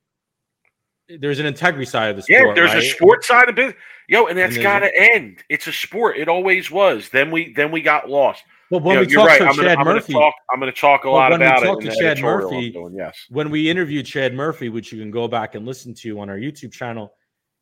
there's 1.07 1.39
an 1.39 1.45
integrity 1.45 1.85
side 1.85 2.09
of 2.09 2.15
the 2.15 2.21
sport. 2.23 2.47
Yeah, 2.47 2.53
there's 2.53 2.73
right? 2.73 2.83
a 2.83 2.89
sport 2.89 3.23
side 3.23 3.49
of 3.49 3.59
it. 3.59 3.75
Yo, 4.07 4.25
and 4.27 4.37
that's 4.37 4.57
got 4.57 4.79
to 4.79 4.91
end. 4.95 5.43
It's 5.49 5.67
a 5.67 5.71
sport. 5.71 6.17
It 6.17 6.27
always 6.27 6.69
was. 6.71 7.09
Then 7.09 7.31
we 7.31 7.53
then 7.53 7.71
we 7.71 7.81
got 7.81 8.09
lost. 8.09 8.43
Well, 8.71 8.81
when 8.81 8.95
you 8.95 9.01
know, 9.01 9.07
we 9.07 9.13
talked 9.15 9.29
right. 9.29 9.37
to 9.39 9.45
I'm 9.45 9.55
Chad 9.55 9.77
gonna, 9.77 9.93
Murphy, 9.93 10.13
I'm 10.13 10.19
gonna 10.19 10.25
talk, 10.25 10.33
I'm 10.51 10.59
going 10.59 10.73
to 10.73 10.79
talk 10.79 11.05
a 11.05 11.07
well, 11.07 11.17
lot 11.17 11.33
about 11.33 11.63
it. 11.63 11.69
When 11.69 11.77
we 11.77 11.85
talked 11.85 11.97
to 11.97 12.01
Chad 12.01 12.19
Murphy, 12.19 12.71
doing, 12.71 12.95
yes. 12.95 13.25
When 13.29 13.51
we 13.51 13.69
interviewed 13.69 14.07
Chad 14.07 14.33
Murphy, 14.33 14.69
which 14.69 14.91
you 14.91 14.99
can 14.99 15.11
go 15.11 15.27
back 15.27 15.53
and 15.53 15.67
listen 15.67 15.93
to 15.95 16.19
on 16.19 16.29
our 16.29 16.37
YouTube 16.37 16.71
channel, 16.71 17.13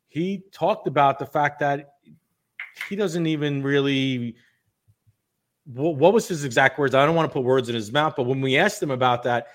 he 0.08 0.44
talked 0.50 0.86
about 0.86 1.18
the 1.18 1.26
fact 1.26 1.60
that 1.60 1.90
he 2.88 2.96
doesn't 2.96 3.26
even 3.26 3.62
really. 3.62 4.36
What 5.66 6.12
was 6.12 6.28
his 6.28 6.44
exact 6.44 6.78
words? 6.78 6.94
I 6.94 7.06
don't 7.06 7.14
want 7.14 7.30
to 7.30 7.32
put 7.32 7.42
words 7.42 7.70
in 7.70 7.74
his 7.74 7.90
mouth, 7.90 8.14
but 8.16 8.24
when 8.24 8.42
we 8.42 8.58
asked 8.58 8.82
him 8.82 8.90
about 8.90 9.22
that, 9.22 9.48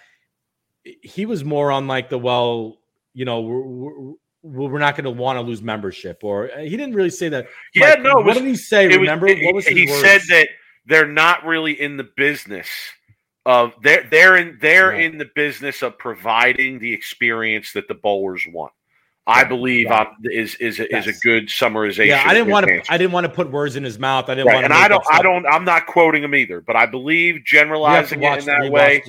he 0.84 1.28
was 1.28 1.44
more 1.44 1.72
on 1.72 1.88
like 1.88 2.10
the 2.10 2.18
well, 2.18 2.79
you 3.14 3.26
know, 3.26 3.42
we're, 3.42 4.14
we're, 4.42 4.70
we're 4.70 4.80
not 4.80 4.96
going 4.96 5.06
to 5.06 5.12
want 5.12 5.38
to 5.38 5.42
lose 5.42 5.62
membership, 5.62 6.20
or 6.24 6.52
uh, 6.52 6.60
he 6.60 6.72
didn't 6.72 6.94
really 6.94 7.10
say 7.10 7.30
that. 7.30 7.48
Yeah, 7.74 7.96
no. 7.96 8.16
What 8.16 8.26
was, 8.26 8.38
did 8.38 8.46
he 8.46 8.56
say? 8.56 8.88
Remember, 8.88 9.28
was, 9.28 9.38
what 9.42 9.56
was 9.56 9.68
he 9.68 9.86
words? 9.88 10.02
said 10.02 10.22
that 10.30 10.50
they're 10.86 11.08
not 11.08 11.46
really 11.46 11.80
in 11.80 11.98
the 11.98 12.08
business 12.16 12.70
of 13.46 13.74
they're 13.82 14.08
they're 14.10 14.38
in 14.38 14.58
they're 14.62 14.92
in 14.92 15.18
the 15.18 15.30
business 15.36 15.82
of 15.82 15.98
providing 15.98 16.80
the 16.80 16.94
experience 16.94 17.74
that 17.74 17.88
the 17.88 17.96
bowlers 17.96 18.46
want. 18.52 18.72
I 19.28 19.44
believe 19.44 19.90
right. 19.90 20.08
is 20.24 20.56
is 20.56 20.80
yes. 20.80 21.06
is 21.06 21.18
a 21.18 21.20
good 21.20 21.50
summarization. 21.50 22.08
Yeah, 22.08 22.24
I 22.26 22.34
didn't 22.34 22.50
want 22.50 22.66
to. 22.66 22.82
I 22.90 22.98
didn't 22.98 23.12
want 23.12 23.26
to 23.26 23.32
put 23.32 23.52
words 23.52 23.76
in 23.76 23.84
his 23.84 24.00
mouth. 24.00 24.28
I 24.28 24.34
didn't 24.34 24.48
right. 24.48 24.56
want 24.56 24.68
to. 24.68 24.74
And 24.74 24.74
I 24.74 24.88
don't. 24.88 25.04
I 25.12 25.22
don't. 25.22 25.46
I'm 25.46 25.66
not 25.66 25.86
quoting 25.86 26.24
him 26.24 26.34
either. 26.34 26.62
But 26.62 26.76
I 26.76 26.88
believe 26.88 27.44
generalizing 27.46 28.24
it 28.24 28.40
in 28.40 28.46
that 28.46 28.72
way 28.72 29.04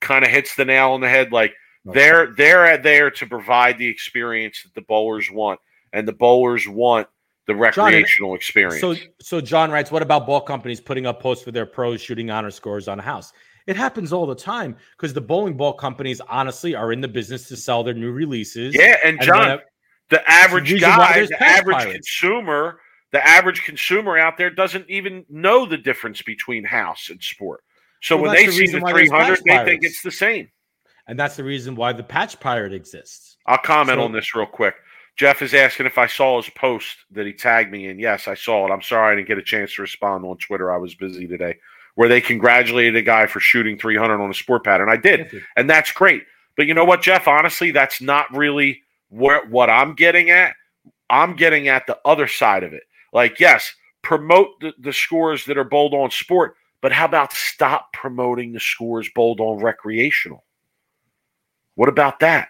kind 0.00 0.24
of 0.24 0.30
hits 0.30 0.54
the 0.54 0.64
nail 0.64 0.90
on 0.92 1.00
the 1.00 1.08
head. 1.08 1.32
Like 1.32 1.54
they're 1.84 2.32
they're 2.34 2.78
there 2.78 3.10
to 3.10 3.26
provide 3.26 3.78
the 3.78 3.86
experience 3.86 4.62
that 4.62 4.74
the 4.74 4.82
bowlers 4.82 5.30
want, 5.30 5.60
and 5.92 6.08
the 6.08 6.12
bowlers 6.12 6.66
want 6.66 7.08
the 7.46 7.54
recreational 7.54 8.30
John, 8.30 8.36
experience. 8.36 8.80
So, 8.80 8.94
so 9.20 9.40
John 9.40 9.70
writes, 9.70 9.90
"What 9.90 10.02
about 10.02 10.26
ball 10.26 10.40
companies 10.40 10.80
putting 10.80 11.06
up 11.06 11.20
posts 11.20 11.44
for 11.44 11.52
their 11.52 11.66
pros 11.66 12.00
shooting 12.00 12.30
honor 12.30 12.50
scores 12.50 12.88
on 12.88 12.98
a 12.98 13.02
house?" 13.02 13.32
It 13.66 13.76
happens 13.76 14.12
all 14.12 14.26
the 14.26 14.34
time 14.34 14.76
because 14.96 15.14
the 15.14 15.20
bowling 15.20 15.56
ball 15.56 15.72
companies 15.72 16.20
honestly 16.28 16.74
are 16.74 16.92
in 16.92 17.00
the 17.00 17.08
business 17.08 17.48
to 17.48 17.56
sell 17.56 17.82
their 17.82 17.94
new 17.94 18.12
releases. 18.12 18.74
Yeah, 18.74 18.98
and, 19.04 19.16
and 19.18 19.22
John, 19.22 19.58
the 20.10 20.30
average 20.30 20.80
guy, 20.80 21.26
the 21.26 21.42
average 21.42 21.76
pirates. 21.76 21.92
consumer, 21.92 22.80
the 23.12 23.26
average 23.26 23.64
consumer 23.64 24.18
out 24.18 24.36
there 24.36 24.50
doesn't 24.50 24.88
even 24.88 25.24
know 25.28 25.66
the 25.66 25.78
difference 25.78 26.20
between 26.20 26.64
house 26.64 27.08
and 27.10 27.22
sport. 27.22 27.62
So 28.02 28.16
well, 28.16 28.26
when 28.26 28.34
they 28.34 28.46
the 28.46 28.52
see 28.52 28.66
the 28.66 28.80
300, 28.80 29.40
they 29.44 29.64
think 29.64 29.84
it's 29.84 30.02
the 30.02 30.10
same. 30.10 30.50
And 31.06 31.18
that's 31.18 31.36
the 31.36 31.44
reason 31.44 31.74
why 31.74 31.92
the 31.92 32.02
patch 32.02 32.38
pirate 32.40 32.72
exists. 32.72 33.36
I'll 33.46 33.58
comment 33.58 33.98
so, 33.98 34.04
on 34.04 34.12
this 34.12 34.34
real 34.34 34.46
quick. 34.46 34.74
Jeff 35.16 35.42
is 35.42 35.54
asking 35.54 35.86
if 35.86 35.98
I 35.98 36.06
saw 36.06 36.40
his 36.40 36.50
post 36.50 36.96
that 37.12 37.26
he 37.26 37.32
tagged 37.32 37.70
me 37.70 37.88
in. 37.88 37.98
Yes, 37.98 38.26
I 38.26 38.34
saw 38.34 38.66
it. 38.66 38.72
I'm 38.72 38.82
sorry 38.82 39.12
I 39.12 39.16
didn't 39.16 39.28
get 39.28 39.38
a 39.38 39.42
chance 39.42 39.74
to 39.74 39.82
respond 39.82 40.24
on 40.24 40.36
Twitter. 40.38 40.72
I 40.72 40.78
was 40.78 40.94
busy 40.94 41.26
today. 41.26 41.56
Where 41.94 42.08
they 42.08 42.20
congratulated 42.20 42.96
a 42.96 43.02
guy 43.02 43.26
for 43.26 43.38
shooting 43.38 43.78
300 43.78 44.20
on 44.20 44.30
a 44.30 44.34
sport 44.34 44.64
pattern. 44.64 44.88
I 44.88 44.96
did, 44.96 45.30
and 45.56 45.70
that's 45.70 45.92
great. 45.92 46.24
But 46.56 46.66
you 46.66 46.74
know 46.74 46.84
what, 46.84 47.02
Jeff? 47.02 47.28
Honestly, 47.28 47.70
that's 47.70 48.00
not 48.00 48.34
really 48.34 48.82
where 49.10 49.46
what 49.46 49.70
I'm 49.70 49.94
getting 49.94 50.30
at. 50.30 50.54
I'm 51.08 51.36
getting 51.36 51.68
at 51.68 51.86
the 51.86 51.98
other 52.04 52.26
side 52.26 52.64
of 52.64 52.72
it. 52.72 52.82
Like, 53.12 53.38
yes, 53.38 53.72
promote 54.02 54.60
the, 54.60 54.72
the 54.80 54.92
scores 54.92 55.44
that 55.44 55.58
are 55.58 55.64
bold 55.64 55.94
on 55.94 56.10
sport, 56.10 56.56
but 56.80 56.92
how 56.92 57.04
about 57.04 57.32
stop 57.32 57.92
promoting 57.92 58.52
the 58.52 58.60
scores 58.60 59.08
bold 59.14 59.40
on 59.40 59.62
recreational? 59.62 60.43
What 61.74 61.88
about 61.88 62.20
that? 62.20 62.48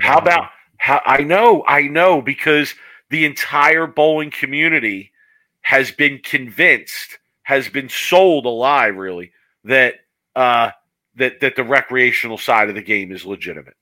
how 0.00 0.12
happen. 0.12 0.28
about 0.28 0.50
how 0.78 1.00
I 1.04 1.22
know, 1.22 1.64
I 1.66 1.82
know, 1.82 2.22
because 2.22 2.74
the 3.10 3.24
entire 3.24 3.86
bowling 3.86 4.30
community 4.30 5.12
has 5.60 5.90
been 5.90 6.18
convinced, 6.20 7.18
has 7.42 7.68
been 7.68 7.88
sold 7.88 8.46
a 8.46 8.50
lie, 8.50 8.86
really, 8.86 9.32
that 9.64 9.94
uh, 10.36 10.70
that 11.16 11.40
that 11.40 11.56
the 11.56 11.64
recreational 11.64 12.38
side 12.38 12.68
of 12.68 12.74
the 12.74 12.82
game 12.82 13.12
is 13.12 13.24
legitimate, 13.24 13.76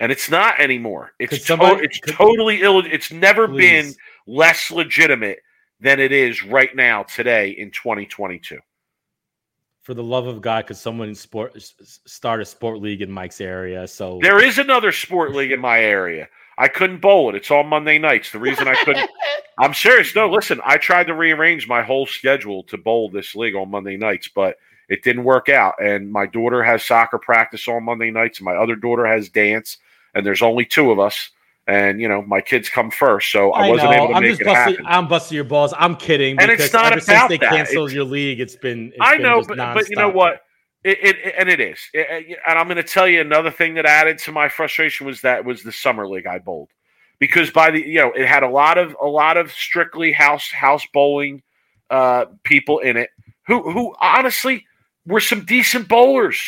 and 0.00 0.10
it's 0.10 0.30
not 0.30 0.58
anymore. 0.58 1.12
It's 1.18 1.44
somebody, 1.46 1.76
to- 1.76 1.84
it's 1.84 2.00
totally 2.00 2.62
ill. 2.62 2.80
It's 2.80 3.12
never 3.12 3.46
please. 3.46 3.58
been 3.58 3.94
less 4.26 4.70
legitimate 4.70 5.40
than 5.80 6.00
it 6.00 6.12
is 6.12 6.44
right 6.44 6.74
now 6.74 7.02
today 7.04 7.50
in 7.50 7.70
2022 7.70 8.58
for 9.90 9.94
the 9.94 10.04
love 10.04 10.28
of 10.28 10.40
God, 10.40 10.68
could 10.68 10.76
someone 10.76 11.16
sport 11.16 11.60
start 12.06 12.40
a 12.40 12.44
sport 12.44 12.78
league 12.78 13.02
in 13.02 13.10
Mike's 13.10 13.40
area? 13.40 13.88
So 13.88 14.20
there 14.22 14.40
is 14.40 14.56
another 14.56 14.92
sport 14.92 15.34
league 15.34 15.50
in 15.50 15.58
my 15.58 15.80
area. 15.80 16.28
I 16.58 16.68
couldn't 16.68 17.00
bowl 17.00 17.28
it. 17.28 17.34
It's 17.34 17.50
all 17.50 17.64
Monday 17.64 17.98
nights. 17.98 18.30
The 18.30 18.38
reason 18.38 18.68
I 18.68 18.76
couldn't, 18.84 19.10
I'm 19.58 19.74
serious. 19.74 20.14
No, 20.14 20.30
listen, 20.30 20.60
I 20.64 20.76
tried 20.76 21.08
to 21.08 21.14
rearrange 21.14 21.66
my 21.66 21.82
whole 21.82 22.06
schedule 22.06 22.62
to 22.68 22.78
bowl 22.78 23.10
this 23.10 23.34
league 23.34 23.56
on 23.56 23.72
Monday 23.72 23.96
nights, 23.96 24.28
but 24.32 24.58
it 24.88 25.02
didn't 25.02 25.24
work 25.24 25.48
out. 25.48 25.74
And 25.82 26.12
my 26.12 26.26
daughter 26.26 26.62
has 26.62 26.84
soccer 26.84 27.18
practice 27.18 27.66
on 27.66 27.82
Monday 27.82 28.12
nights, 28.12 28.38
and 28.38 28.44
my 28.44 28.54
other 28.54 28.76
daughter 28.76 29.06
has 29.06 29.28
dance, 29.28 29.78
and 30.14 30.24
there's 30.24 30.40
only 30.40 30.66
two 30.66 30.92
of 30.92 31.00
us 31.00 31.30
and 31.70 32.00
you 32.00 32.08
know 32.08 32.22
my 32.22 32.40
kids 32.40 32.68
come 32.68 32.90
first, 32.90 33.30
so 33.30 33.52
I, 33.52 33.66
I 33.66 33.70
wasn't 33.70 33.90
know. 33.90 33.96
able 33.96 34.08
to 34.08 34.14
I'm 34.14 34.22
make 34.22 34.30
just 34.30 34.40
it 34.42 34.46
busting, 34.46 34.74
happen. 34.74 34.86
I'm 34.86 35.08
busting 35.08 35.34
your 35.34 35.44
balls. 35.44 35.72
I'm 35.78 35.96
kidding. 35.96 36.38
And 36.40 36.50
it's 36.50 36.72
not 36.72 36.92
ever 36.92 37.00
since 37.00 37.28
they 37.28 37.38
that. 37.38 37.50
canceled 37.50 37.88
it's, 37.88 37.94
your 37.94 38.04
league, 38.04 38.40
it's 38.40 38.56
been. 38.56 38.88
It's 38.88 38.96
I 39.00 39.16
been 39.16 39.22
know, 39.22 39.42
but, 39.46 39.56
but 39.56 39.88
you 39.88 39.96
know 39.96 40.08
what? 40.08 40.42
It, 40.82 40.98
it, 41.02 41.34
and 41.38 41.48
it 41.48 41.60
is, 41.60 41.78
it, 41.92 42.38
and 42.46 42.58
I'm 42.58 42.66
going 42.66 42.78
to 42.78 42.82
tell 42.82 43.06
you 43.06 43.20
another 43.20 43.50
thing 43.50 43.74
that 43.74 43.84
added 43.84 44.16
to 44.20 44.32
my 44.32 44.48
frustration 44.48 45.06
was 45.06 45.20
that 45.20 45.44
was 45.44 45.62
the 45.62 45.72
summer 45.72 46.08
league 46.08 46.26
I 46.26 46.38
bowled 46.38 46.70
because 47.18 47.50
by 47.50 47.70
the 47.70 47.86
you 47.86 48.00
know 48.00 48.12
it 48.12 48.26
had 48.26 48.42
a 48.42 48.48
lot 48.48 48.78
of 48.78 48.96
a 49.00 49.06
lot 49.06 49.36
of 49.36 49.52
strictly 49.52 50.10
house 50.10 50.50
house 50.50 50.86
bowling 50.92 51.42
uh, 51.90 52.24
people 52.44 52.78
in 52.78 52.96
it 52.96 53.10
who 53.46 53.70
who 53.70 53.94
honestly 54.00 54.64
were 55.06 55.20
some 55.20 55.44
decent 55.44 55.88
bowlers. 55.88 56.40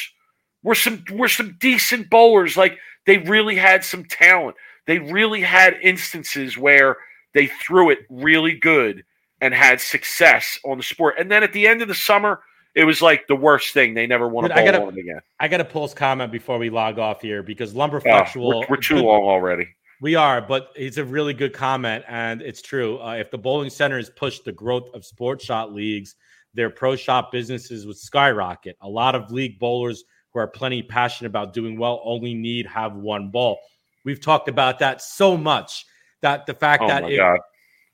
Were 0.64 0.74
some 0.74 1.04
were 1.12 1.28
some 1.28 1.56
decent 1.60 2.08
bowlers. 2.08 2.56
Like 2.56 2.78
they 3.06 3.18
really 3.18 3.56
had 3.56 3.84
some 3.84 4.04
talent. 4.04 4.56
They 4.86 4.98
really 4.98 5.40
had 5.40 5.76
instances 5.82 6.58
where 6.58 6.96
they 7.34 7.46
threw 7.46 7.90
it 7.90 8.00
really 8.10 8.54
good 8.54 9.04
and 9.40 9.54
had 9.54 9.80
success 9.80 10.58
on 10.64 10.76
the 10.76 10.82
sport. 10.82 11.16
And 11.18 11.30
then 11.30 11.42
at 11.42 11.52
the 11.52 11.66
end 11.66 11.82
of 11.82 11.88
the 11.88 11.94
summer, 11.94 12.40
it 12.74 12.84
was 12.84 13.02
like 13.02 13.26
the 13.26 13.36
worst 13.36 13.74
thing. 13.74 13.94
They 13.94 14.06
never 14.06 14.28
want 14.28 14.48
to 14.48 14.54
bowl 14.54 14.64
gotta, 14.64 14.82
on 14.82 14.98
again. 14.98 15.20
I 15.40 15.48
got 15.48 15.58
to 15.58 15.64
post 15.64 15.96
comment 15.96 16.32
before 16.32 16.58
we 16.58 16.70
log 16.70 16.98
off 16.98 17.20
here 17.20 17.42
because 17.42 17.74
Lumberfactual. 17.74 18.54
Oh, 18.54 18.58
we're, 18.60 18.66
we're, 18.70 18.76
too 18.76 18.96
long 18.96 19.22
already. 19.22 19.68
We 20.00 20.14
are, 20.14 20.40
but 20.40 20.70
it's 20.74 20.96
a 20.96 21.04
really 21.04 21.34
good 21.34 21.52
comment, 21.52 22.04
and 22.08 22.42
it's 22.42 22.62
true. 22.62 23.00
Uh, 23.00 23.14
if 23.14 23.30
the 23.30 23.38
bowling 23.38 23.70
center 23.70 23.98
has 23.98 24.10
pushed 24.10 24.44
the 24.44 24.52
growth 24.52 24.88
of 24.94 25.04
sport 25.04 25.40
shot 25.40 25.72
leagues, 25.72 26.16
their 26.54 26.70
pro 26.70 26.96
shop 26.96 27.30
businesses 27.30 27.86
would 27.86 27.96
skyrocket. 27.96 28.76
A 28.80 28.88
lot 28.88 29.14
of 29.14 29.30
league 29.30 29.58
bowlers 29.58 30.04
who 30.32 30.40
are 30.40 30.48
plenty 30.48 30.82
passionate 30.82 31.28
about 31.28 31.52
doing 31.52 31.78
well 31.78 32.00
only 32.04 32.34
need 32.34 32.66
have 32.66 32.94
one 32.94 33.30
ball. 33.30 33.58
We've 34.04 34.20
talked 34.20 34.48
about 34.48 34.78
that 34.80 35.00
so 35.00 35.36
much 35.36 35.86
that 36.20 36.46
the 36.46 36.54
fact 36.54 36.82
oh 36.82 36.88
that 36.88 37.04
if, 37.04 37.30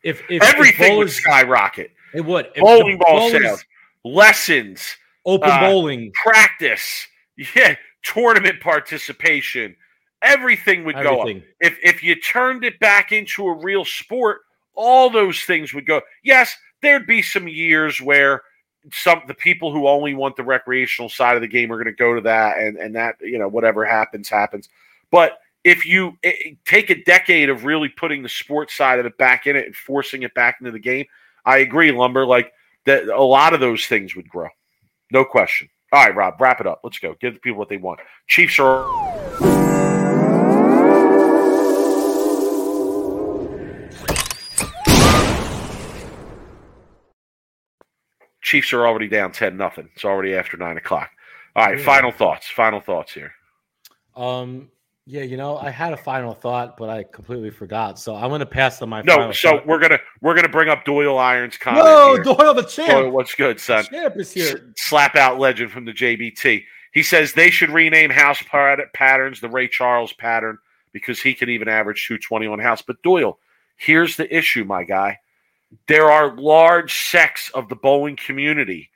if, 0.03 0.23
if, 0.31 0.43
everything 0.43 0.87
if 0.87 0.91
bowlers, 0.93 0.99
would 0.99 1.11
skyrocket, 1.11 1.91
it 2.15 2.25
would. 2.25 2.47
If 2.55 2.63
bowling 2.63 2.99
ball 2.99 3.31
sales, 3.31 3.65
lessons, 4.05 4.97
open 5.27 5.51
uh, 5.51 5.61
bowling, 5.61 6.13
practice, 6.13 7.07
yeah, 7.57 7.75
tournament 8.03 8.61
participation, 8.61 9.75
everything 10.23 10.85
would 10.85 10.97
everything. 10.97 11.39
go 11.41 11.45
up. 11.45 11.47
If 11.61 11.79
if 11.83 12.03
you 12.03 12.15
turned 12.21 12.65
it 12.65 12.79
back 12.81 13.13
into 13.13 13.47
a 13.47 13.55
real 13.55 13.85
sport, 13.85 14.41
all 14.75 15.11
those 15.11 15.41
things 15.43 15.75
would 15.75 15.87
go. 15.87 16.01
Yes, 16.23 16.57
there'd 16.83 17.07
be 17.07 17.23
some 17.23 17.49
years 17.49 18.01
where 18.01 18.43
some 18.93 19.23
the 19.27 19.35
people 19.35 19.73
who 19.73 19.87
only 19.87 20.15
want 20.15 20.37
the 20.37 20.43
recreational 20.43 21.09
side 21.09 21.37
of 21.37 21.43
the 21.43 21.49
game 21.49 21.73
are 21.73 21.77
going 21.77 21.87
to 21.87 21.93
go 21.93 22.15
to 22.15 22.21
that 22.21 22.59
and 22.59 22.77
and 22.77 22.95
that 22.95 23.17
you 23.21 23.39
know 23.39 23.49
whatever 23.49 23.85
happens 23.85 24.29
happens 24.29 24.69
but 25.11 25.41
if 25.65 25.85
you 25.85 26.17
it, 26.23 26.29
eh, 26.29 26.49
eh, 26.51 26.55
take 26.65 26.91
a 26.91 27.03
decade 27.05 27.49
of 27.49 27.65
really 27.65 27.89
putting 27.89 28.23
the 28.23 28.29
sports 28.29 28.75
side 28.75 28.99
of 28.99 29.07
it 29.07 29.17
back 29.19 29.47
in 29.47 29.57
it 29.57 29.67
and 29.67 29.77
forcing 29.77 30.23
it 30.23 30.35
back 30.35 30.57
into 30.61 30.71
the 30.71 30.79
game 30.79 31.05
i 31.45 31.59
agree 31.59 31.91
lumber 31.93 32.25
like 32.25 32.53
that 32.87 33.05
a 33.09 33.23
lot 33.23 33.55
of 33.55 33.61
those 33.61 33.87
things 33.87 34.15
would 34.15 34.29
grow 34.29 34.49
no 35.13 35.25
question 35.25 35.69
all 35.93 36.05
right 36.05 36.15
rob 36.15 36.41
wrap 36.41 36.61
it 36.61 36.67
up 36.67 36.81
let's 36.85 36.99
go 36.99 37.15
give 37.21 37.35
the 37.35 37.41
people 37.41 37.59
what 37.59 37.69
they 37.69 37.77
want 37.77 38.01
chiefs 38.27 38.59
are 38.59 38.87
Chiefs 48.49 48.73
are 48.73 48.87
already 48.87 49.09
down 49.09 49.31
10 49.31 49.59
nothing. 49.59 49.91
It's 49.95 50.07
already 50.07 50.35
after 50.35 50.57
nine 50.57 50.79
o'clock. 50.79 51.11
All 51.55 51.67
right, 51.67 51.79
yeah. 51.79 51.85
final 51.85 52.11
thoughts. 52.11 52.49
Final 52.49 52.81
thoughts 52.81 53.13
here. 53.13 53.33
Um, 54.17 54.71
yeah, 55.09 55.23
you 55.23 55.39
know, 55.39 55.57
I 55.57 55.71
had 55.71 55.95
a 55.95 55.97
final 55.97 56.35
thought, 56.35 56.77
but 56.77 56.91
I 56.91 57.03
completely 57.03 57.49
forgot. 57.49 57.99
So 57.99 58.15
I'm 58.15 58.29
going 58.29 58.41
to 58.41 58.47
pass 58.47 58.83
on 58.83 58.91
my. 58.91 59.01
No, 59.01 59.33
so 59.33 59.53
thought. 59.53 59.67
we're 59.67 59.79
gonna 59.79 59.99
we're 60.21 60.35
gonna 60.35 60.51
bring 60.51 60.69
up 60.69 60.85
Doyle 60.85 61.17
Irons 61.17 61.57
comment. 61.57 61.85
No, 61.85 62.15
here. 62.15 62.25
Doyle 62.25 62.53
the 62.53 62.63
champ. 62.63 62.91
Doyle, 62.91 63.11
what's 63.11 63.35
good, 63.35 63.59
son? 63.59 63.85
The 63.91 63.97
champ 63.97 64.17
is 64.19 64.33
here. 64.33 64.73
Slap 64.77 65.17
out 65.17 65.39
legend 65.39 65.73
from 65.73 65.87
the 65.87 65.93
JBT. 65.93 66.63
He 66.93 67.03
says 67.03 67.33
they 67.33 67.51
should 67.51 67.71
rename 67.71 68.11
house 68.11 68.43
patterns 68.93 69.41
the 69.41 69.49
Ray 69.49 69.69
Charles 69.69 70.13
pattern 70.13 70.59
because 70.93 71.21
he 71.21 71.33
can 71.33 71.49
even 71.49 71.69
average 71.69 72.07
220 72.07 72.47
on 72.47 72.59
house. 72.59 72.83
But 72.83 73.03
Doyle, 73.03 73.39
here's 73.77 74.17
the 74.17 74.37
issue, 74.37 74.65
my 74.65 74.85
guy 74.85 75.19
there 75.87 76.11
are 76.11 76.37
large 76.37 77.09
sects 77.09 77.51
of 77.51 77.69
the 77.69 77.77
bowling 77.77 78.17
community, 78.17 78.91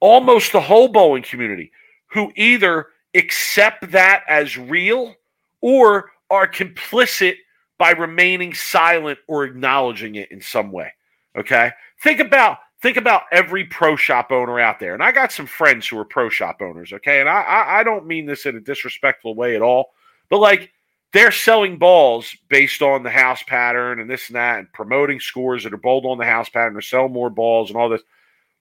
almost 0.00 0.52
the 0.52 0.60
whole 0.60 0.88
bowling 0.88 1.22
community, 1.22 1.70
who 2.08 2.32
either 2.36 2.86
accept 3.14 3.90
that 3.92 4.24
as 4.28 4.56
real 4.56 5.14
or 5.60 6.10
are 6.30 6.48
complicit 6.48 7.36
by 7.78 7.90
remaining 7.90 8.54
silent 8.54 9.18
or 9.26 9.44
acknowledging 9.44 10.14
it 10.16 10.30
in 10.30 10.40
some 10.40 10.70
way. 10.70 10.92
Okay? 11.36 11.70
Think 12.02 12.20
about 12.20 12.58
think 12.82 12.96
about 12.96 13.22
every 13.30 13.64
pro 13.64 13.94
shop 13.94 14.30
owner 14.30 14.58
out 14.58 14.80
there. 14.80 14.94
And 14.94 15.02
I 15.02 15.12
got 15.12 15.32
some 15.32 15.46
friends 15.46 15.86
who 15.86 15.98
are 15.98 16.04
pro 16.04 16.28
shop 16.28 16.62
owners, 16.62 16.92
okay? 16.92 17.20
And 17.20 17.28
I 17.28 17.42
I, 17.42 17.80
I 17.80 17.82
don't 17.84 18.06
mean 18.06 18.26
this 18.26 18.46
in 18.46 18.56
a 18.56 18.60
disrespectful 18.60 19.34
way 19.34 19.56
at 19.56 19.62
all, 19.62 19.90
but 20.28 20.38
like 20.38 20.70
they're 21.12 21.32
selling 21.32 21.76
balls 21.76 22.36
based 22.48 22.82
on 22.82 23.02
the 23.02 23.10
house 23.10 23.42
pattern 23.42 24.00
and 24.00 24.08
this 24.08 24.28
and 24.28 24.36
that 24.36 24.58
and 24.58 24.72
promoting 24.72 25.20
scores 25.20 25.64
that 25.64 25.72
are 25.72 25.78
bowled 25.78 26.06
on 26.06 26.18
the 26.18 26.24
house 26.24 26.48
pattern 26.48 26.74
to 26.74 26.82
sell 26.82 27.08
more 27.08 27.30
balls 27.30 27.70
and 27.70 27.76
all 27.76 27.88
this 27.88 28.02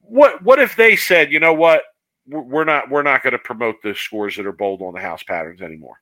what 0.01 0.41
what 0.43 0.59
if 0.59 0.75
they 0.75 0.95
said 0.95 1.31
you 1.31 1.39
know 1.39 1.53
what 1.53 1.83
we're 2.27 2.63
not 2.63 2.89
we're 2.89 3.03
not 3.03 3.23
going 3.23 3.33
to 3.33 3.39
promote 3.39 3.75
the 3.83 3.93
scores 3.93 4.35
that 4.35 4.45
are 4.45 4.51
bowled 4.51 4.81
on 4.81 4.93
the 4.93 4.99
house 4.99 5.23
patterns 5.23 5.61
anymore 5.61 5.99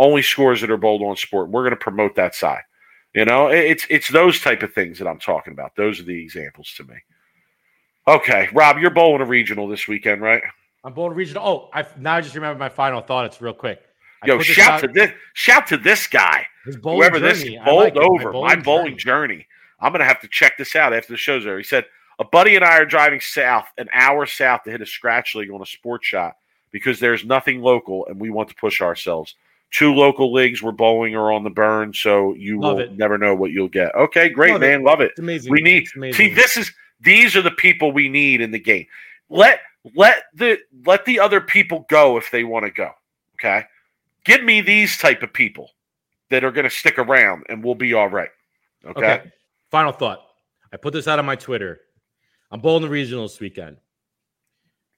only 0.00 0.22
scores 0.22 0.60
that 0.60 0.70
are 0.70 0.76
bowled 0.76 1.02
on 1.02 1.16
sport 1.16 1.48
we're 1.50 1.62
going 1.62 1.70
to 1.70 1.76
promote 1.76 2.16
that 2.16 2.34
side 2.34 2.62
you 3.14 3.24
know 3.24 3.46
it's 3.48 3.86
it's 3.88 4.08
those 4.08 4.40
type 4.40 4.62
of 4.62 4.72
things 4.72 4.98
that 4.98 5.06
i'm 5.06 5.18
talking 5.20 5.52
about 5.52 5.76
those 5.76 6.00
are 6.00 6.04
the 6.04 6.22
examples 6.22 6.72
to 6.76 6.82
me 6.84 6.96
okay 8.08 8.48
rob 8.52 8.78
you're 8.78 8.90
bowling 8.90 9.20
a 9.20 9.26
regional 9.26 9.68
this 9.68 9.86
weekend 9.86 10.20
right 10.20 10.42
i'm 10.82 10.92
bowling 10.92 11.12
a 11.12 11.14
regional 11.14 11.46
oh 11.46 11.70
i 11.72 11.86
now 11.98 12.14
i 12.14 12.20
just 12.20 12.34
remember 12.34 12.58
my 12.58 12.68
final 12.68 13.00
thought 13.00 13.26
it's 13.26 13.40
real 13.40 13.54
quick 13.54 13.80
Yo, 14.26 14.38
shout 14.40 14.80
to 14.80 14.88
this 14.88 15.10
shout 15.32 15.66
to 15.68 15.76
this 15.78 16.06
guy. 16.06 16.46
Whoever 16.82 17.18
journey. 17.18 17.32
this 17.32 17.64
bowled 17.64 17.94
like 17.94 17.96
over, 17.96 18.24
my 18.24 18.32
bowling, 18.32 18.48
my 18.48 18.56
bowling 18.56 18.98
journey. 18.98 19.34
journey. 19.34 19.46
I'm 19.80 19.92
gonna 19.92 20.04
have 20.04 20.20
to 20.20 20.28
check 20.28 20.58
this 20.58 20.76
out 20.76 20.92
after 20.92 21.12
the 21.12 21.16
show's 21.16 21.46
over. 21.46 21.56
He 21.56 21.64
said 21.64 21.86
a 22.18 22.24
buddy 22.24 22.54
and 22.54 22.64
I 22.64 22.78
are 22.78 22.84
driving 22.84 23.20
south, 23.20 23.66
an 23.78 23.88
hour 23.92 24.26
south, 24.26 24.64
to 24.64 24.70
hit 24.70 24.82
a 24.82 24.86
scratch 24.86 25.34
league 25.34 25.50
on 25.50 25.62
a 25.62 25.66
sports 25.66 26.06
shot 26.06 26.36
because 26.70 27.00
there's 27.00 27.24
nothing 27.24 27.62
local 27.62 28.06
and 28.06 28.20
we 28.20 28.28
want 28.28 28.50
to 28.50 28.54
push 28.54 28.82
ourselves. 28.82 29.36
Two 29.70 29.94
local 29.94 30.32
leagues 30.32 30.62
we're 30.62 30.72
bowling 30.72 31.14
are 31.14 31.30
on 31.30 31.44
the 31.44 31.50
burn, 31.50 31.94
so 31.94 32.34
you 32.34 32.60
love 32.60 32.76
will 32.76 32.84
it. 32.84 32.96
never 32.96 33.16
know 33.16 33.34
what 33.34 33.52
you'll 33.52 33.68
get. 33.68 33.94
Okay, 33.94 34.28
great, 34.28 34.52
love 34.52 34.60
man. 34.60 34.80
It. 34.80 34.84
Love 34.84 35.00
it. 35.00 35.10
It's 35.10 35.20
amazing. 35.20 35.52
We 35.52 35.60
need 35.60 35.86
see 36.14 36.34
this 36.34 36.56
is 36.56 36.72
these 37.00 37.36
are 37.36 37.42
the 37.42 37.52
people 37.52 37.92
we 37.92 38.08
need 38.08 38.40
in 38.40 38.50
the 38.50 38.58
game. 38.58 38.86
Let 39.28 39.60
let 39.94 40.24
the 40.34 40.58
let 40.84 41.04
the 41.04 41.20
other 41.20 41.40
people 41.40 41.86
go 41.88 42.16
if 42.16 42.30
they 42.30 42.44
want 42.44 42.64
to 42.66 42.70
go. 42.70 42.90
Okay. 43.36 43.64
Give 44.24 44.42
me 44.42 44.60
these 44.60 44.98
type 44.98 45.22
of 45.22 45.32
people 45.32 45.70
that 46.30 46.44
are 46.44 46.50
going 46.50 46.64
to 46.64 46.70
stick 46.70 46.98
around, 46.98 47.44
and 47.48 47.64
we'll 47.64 47.74
be 47.74 47.94
all 47.94 48.08
right. 48.08 48.30
Okay? 48.84 49.12
okay. 49.12 49.32
Final 49.70 49.92
thought. 49.92 50.20
I 50.72 50.76
put 50.76 50.92
this 50.92 51.08
out 51.08 51.18
on 51.18 51.26
my 51.26 51.36
Twitter. 51.36 51.80
I'm 52.50 52.60
bowling 52.60 52.82
the 52.82 52.88
regionals 52.88 53.30
this 53.30 53.40
weekend. 53.40 53.78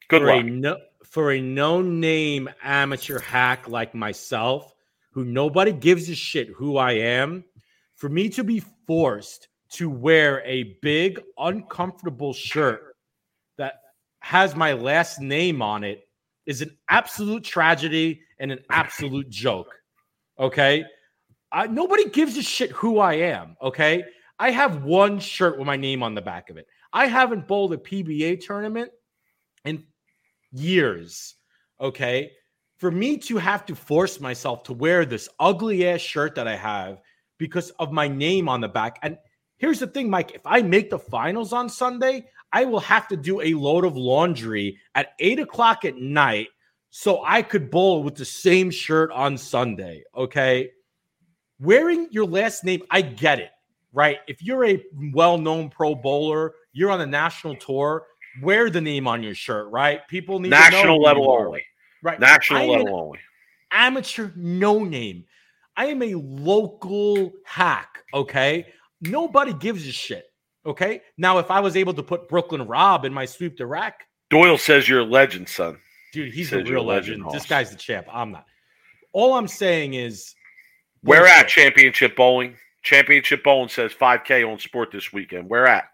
Good 0.09 0.23
for 0.23 0.35
luck. 0.35 0.45
A 0.45 0.49
no, 0.49 0.79
for 1.13 1.31
a 1.31 1.43
no-name 1.43 2.49
amateur 2.63 3.19
hack 3.19 3.69
like 3.69 3.95
myself, 3.95 4.75
who 5.11 5.27
nobody 5.27 5.71
gives 5.71 6.09
a 6.09 6.15
shit 6.15 6.49
who 6.49 6.79
I 6.79 6.93
am, 6.93 7.45
for 7.97 8.09
me 8.09 8.31
to 8.31 8.43
be 8.43 8.63
forced 8.87 9.49
to 9.73 9.91
wear 9.91 10.43
a 10.47 10.79
big, 10.81 11.21
uncomfortable 11.37 12.33
shirt 12.33 12.97
that 13.59 13.75
has 14.21 14.57
my 14.57 14.73
last 14.73 15.21
name 15.21 15.61
on 15.61 15.85
it 15.85 16.09
is 16.47 16.63
an 16.63 16.75
absolute 16.89 17.45
tragedy 17.45 18.23
and 18.39 18.51
an 18.51 18.61
absolute 18.71 19.29
joke. 19.29 19.69
Okay. 20.39 20.83
I, 21.53 21.67
nobody 21.67 22.09
gives 22.09 22.39
a 22.39 22.43
shit 22.43 22.71
who 22.71 23.01
I 23.01 23.17
am. 23.17 23.59
Okay. 23.61 24.03
I 24.39 24.51
have 24.51 24.83
one 24.83 25.19
shirt 25.19 25.59
with 25.59 25.67
my 25.67 25.77
name 25.77 26.03
on 26.03 26.15
the 26.15 26.23
back 26.23 26.49
of 26.49 26.57
it. 26.57 26.67
I 26.91 27.07
haven't 27.07 27.47
bowled 27.47 27.75
a 27.75 27.77
PBA 27.77 28.41
tournament 28.47 28.91
in 29.67 29.85
years. 30.53 31.35
Okay. 31.81 32.33
For 32.77 32.91
me 32.91 33.17
to 33.19 33.39
have 33.39 33.65
to 33.67 33.75
force 33.75 34.21
myself 34.21 34.65
to 34.65 34.73
wear 34.73 35.05
this 35.05 35.29
ugly 35.39 35.87
ass 35.87 36.01
shirt 36.01 36.35
that 36.35 36.49
I 36.49 36.57
have 36.57 37.01
because 37.39 37.71
of 37.79 37.93
my 37.93 38.09
name 38.09 38.49
on 38.49 38.61
the 38.61 38.69
back. 38.69 38.99
And 39.03 39.17
here's 39.57 39.79
the 39.79 39.87
thing, 39.87 40.11
Mike 40.11 40.33
if 40.35 40.47
I 40.47 40.63
make 40.63 40.91
the 40.91 40.99
finals 40.99 41.53
on 41.53 41.69
Sunday, 41.69 42.27
I 42.53 42.65
will 42.65 42.81
have 42.81 43.09
to 43.09 43.17
do 43.17 43.41
a 43.41 43.55
load 43.55 43.85
of 43.85 43.97
laundry 43.97 44.79
at 44.95 45.15
eight 45.21 45.39
o'clock 45.39 45.85
at 45.85 45.97
night 45.97 46.49
so 46.91 47.25
I 47.25 47.41
could 47.41 47.71
bowl 47.71 48.03
with 48.03 48.17
the 48.17 48.25
same 48.25 48.71
shirt 48.71 49.11
on 49.13 49.39
Sunday. 49.39 50.05
Okay. 50.15 50.71
Wearing 51.59 52.09
your 52.11 52.27
last 52.27 52.65
name, 52.65 52.83
I 52.91 53.01
get 53.01 53.39
it, 53.39 53.51
right? 53.93 54.19
If 54.29 54.43
you're 54.43 54.67
a 54.67 54.83
well 55.15 55.39
known 55.39 55.71
pro 55.71 55.95
bowler, 55.95 56.55
you're 56.73 56.91
on 56.91 56.99
the 56.99 57.07
national 57.07 57.57
tour, 57.57 58.07
wear 58.41 58.71
the 58.71 58.81
name 58.81 59.07
on 59.07 59.23
your 59.23 59.35
shirt, 59.35 59.71
right? 59.71 60.07
People 60.09 60.39
need 60.41 60.51
national 60.51 61.01
level 61.01 61.31
only. 61.31 61.65
Right. 62.03 62.19
National 62.19 62.71
level 62.71 62.97
only. 62.97 63.19
Amateur 63.71 64.31
no 64.37 64.85
name. 64.85 65.25
I 65.77 65.87
am 65.87 66.03
a 66.03 66.15
local 66.15 67.33
hack. 67.45 68.05
Okay. 68.13 68.67
Nobody 69.01 69.53
gives 69.55 69.87
a 69.87 69.93
shit. 69.93 70.27
Okay. 70.67 71.01
Now, 71.17 71.39
if 71.39 71.51
I 71.51 71.61
was 71.61 71.77
able 71.77 71.95
to 71.95 72.03
put 72.03 72.29
Brooklyn 72.29 72.67
Rob 72.67 73.05
in 73.05 73.13
my 73.13 73.25
sweep 73.25 73.57
the 73.57 73.67
rack, 73.67 74.07
Doyle 74.31 74.59
says 74.59 74.89
you're 74.89 75.01
a 75.01 75.05
legend, 75.05 75.49
son. 75.49 75.79
Dude, 76.13 76.33
he's 76.33 76.53
a 76.53 76.63
real 76.63 76.85
legend. 76.85 77.25
legend. 77.25 77.41
This 77.41 77.47
guy's 77.47 77.71
the 77.71 77.77
champ. 77.77 78.07
I'm 78.13 78.33
not. 78.33 78.47
All 79.13 79.35
I'm 79.35 79.49
saying 79.49 79.95
is 79.95 80.35
where 81.03 81.27
at 81.27 81.49
championship 81.49 82.17
bowling? 82.17 82.57
Championship 82.83 83.45
bowling 83.45 83.69
says 83.69 83.93
5K 83.93 84.51
on 84.51 84.59
sport 84.59 84.91
this 84.91 85.13
weekend. 85.13 85.49
Where 85.49 85.67
at? 85.67 85.85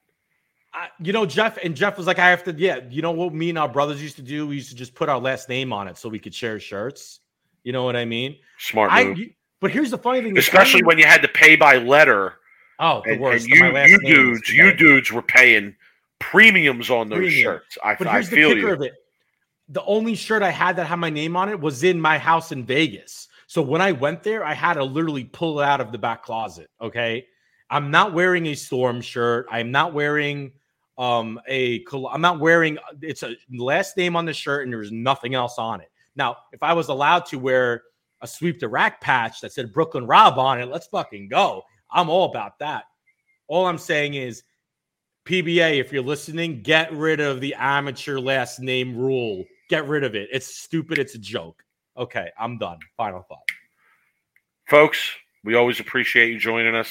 I, 0.79 0.89
you 1.03 1.13
know, 1.13 1.27
Jeff 1.27 1.59
and 1.63 1.75
Jeff 1.75 1.97
was 1.99 2.07
like, 2.07 2.19
I 2.21 2.29
have 2.31 2.45
to, 2.45 2.53
yeah. 2.57 2.81
You 2.89 3.03
know 3.03 3.11
what 3.11 3.35
me 3.35 3.49
and 3.49 3.59
our 3.59 3.69
brothers 3.69 4.01
used 4.01 4.17
to 4.17 4.23
do? 4.23 4.47
We 4.47 4.57
used 4.57 4.71
to 4.71 4.77
just 4.77 4.95
put 4.95 5.09
our 5.09 5.19
last 5.19 5.49
name 5.49 5.73
on 5.73 5.89
it 5.89 5.99
so 5.99 6.09
we 6.09 6.19
could 6.21 6.35
share 6.35 6.61
shirts. 6.61 7.21
You 7.65 7.73
know 7.73 7.83
what 7.85 7.97
I 7.97 8.05
mean? 8.05 8.37
Smart 8.59 8.93
move. 8.93 9.19
you- 9.19 9.33
but 9.61 9.73
here's 9.73 9.91
the 9.91 9.99
funny 9.99 10.23
thing, 10.23 10.39
Especially 10.39 10.85
when 10.85 10.99
you 10.99 11.05
had 11.05 11.21
to 11.23 11.27
pay 11.29 11.57
by 11.57 11.79
letter, 11.79 12.35
oh, 12.79 13.03
the 13.05 13.13
and, 13.15 13.21
worst. 13.21 13.49
and 13.51 13.53
you, 13.53 13.77
you 13.77 13.99
dudes, 14.15 14.53
you 14.53 14.73
dudes 14.73 15.11
were 15.11 15.21
paying 15.23 15.75
premiums 16.21 16.91
on 16.91 17.09
those 17.09 17.19
Premium. 17.19 17.43
shirts. 17.43 17.77
I, 17.83 17.97
But 17.97 18.07
I 18.07 18.13
here's 18.13 18.31
the 18.31 18.37
kicker 18.37 18.57
you. 18.57 18.69
of 18.73 18.83
it. 18.83 18.93
The 19.71 19.83
only 19.85 20.15
shirt 20.15 20.43
I 20.45 20.51
had 20.51 20.77
that 20.77 20.85
had 20.87 20.97
my 20.97 21.11
name 21.11 21.37
on 21.37 21.49
it 21.49 21.59
was 21.61 21.83
in 21.83 22.01
my 22.01 22.19
house 22.19 22.53
in 22.53 22.65
Vegas. 22.65 23.27
So 23.49 23.61
when 23.63 23.81
I 23.81 23.93
went 23.93 24.23
there, 24.23 24.45
I 24.45 24.55
had 24.55 24.75
to 24.75 24.85
literally 24.85 25.25
pull 25.25 25.61
it 25.61 25.65
out 25.65 25.81
of 25.81 25.91
the 25.91 25.99
back 25.99 26.23
closet. 26.23 26.71
Okay. 26.81 27.27
I'm 27.69 27.91
not 27.91 28.13
wearing 28.15 28.47
a 28.47 28.55
storm 28.55 29.01
shirt. 29.01 29.47
I'm 29.51 29.71
not 29.73 29.93
wearing 29.93 30.53
um 30.99 31.41
a 31.49 31.85
I'm 32.11 32.21
not 32.21 32.41
wearing 32.41 32.77
it's 33.01 33.23
a 33.23 33.37
last 33.51 33.97
name 33.97 34.17
on 34.17 34.25
the 34.25 34.33
shirt 34.33 34.65
and 34.65 34.73
there's 34.73 34.93
nothing 34.93 35.35
else 35.35 35.59
on 35.59 35.81
it. 35.81 35.91
Now, 36.17 36.39
if 36.53 36.63
I 36.63 36.73
was 36.73 36.89
allowed 36.89 37.25
to 37.27 37.39
wear 37.39 37.85
a 38.21 38.27
sweep 38.27 38.59
the 38.59 38.69
rack 38.69 39.01
patch 39.01 39.41
that 39.41 39.53
said 39.53 39.73
Brooklyn 39.73 40.07
Rob 40.07 40.39
on 40.39 40.61
it, 40.61 40.67
let's 40.67 40.89
fucking 40.89 41.29
go. 41.29 41.63
I'm 41.91 42.11
all 42.11 42.29
about 42.29 42.59
that. 42.59 42.85
All 43.47 43.67
I'm 43.67 43.79
saying 43.79 44.15
is 44.15 44.43
PBA, 45.25 45.79
if 45.79 45.93
you're 45.93 46.03
listening, 46.03 46.63
get 46.63 46.93
rid 46.93 47.21
of 47.21 47.41
the 47.41 47.55
amateur 47.59 48.19
last 48.19 48.61
name 48.61 48.97
rule. 48.97 49.45
Get 49.69 49.87
rid 49.87 50.03
of 50.03 50.15
it. 50.15 50.29
It's 50.33 50.47
stupid. 50.47 50.99
It's 50.99 51.15
a 51.15 51.19
joke. 51.19 51.63
Okay, 51.97 52.31
I'm 52.39 52.59
done. 52.59 52.79
Final 52.97 53.23
thought. 53.23 53.47
Folks, 54.69 54.99
we 55.45 55.55
always 55.55 55.81
appreciate 55.81 56.33
you 56.33 56.39
joining 56.39 56.75
us. 56.75 56.89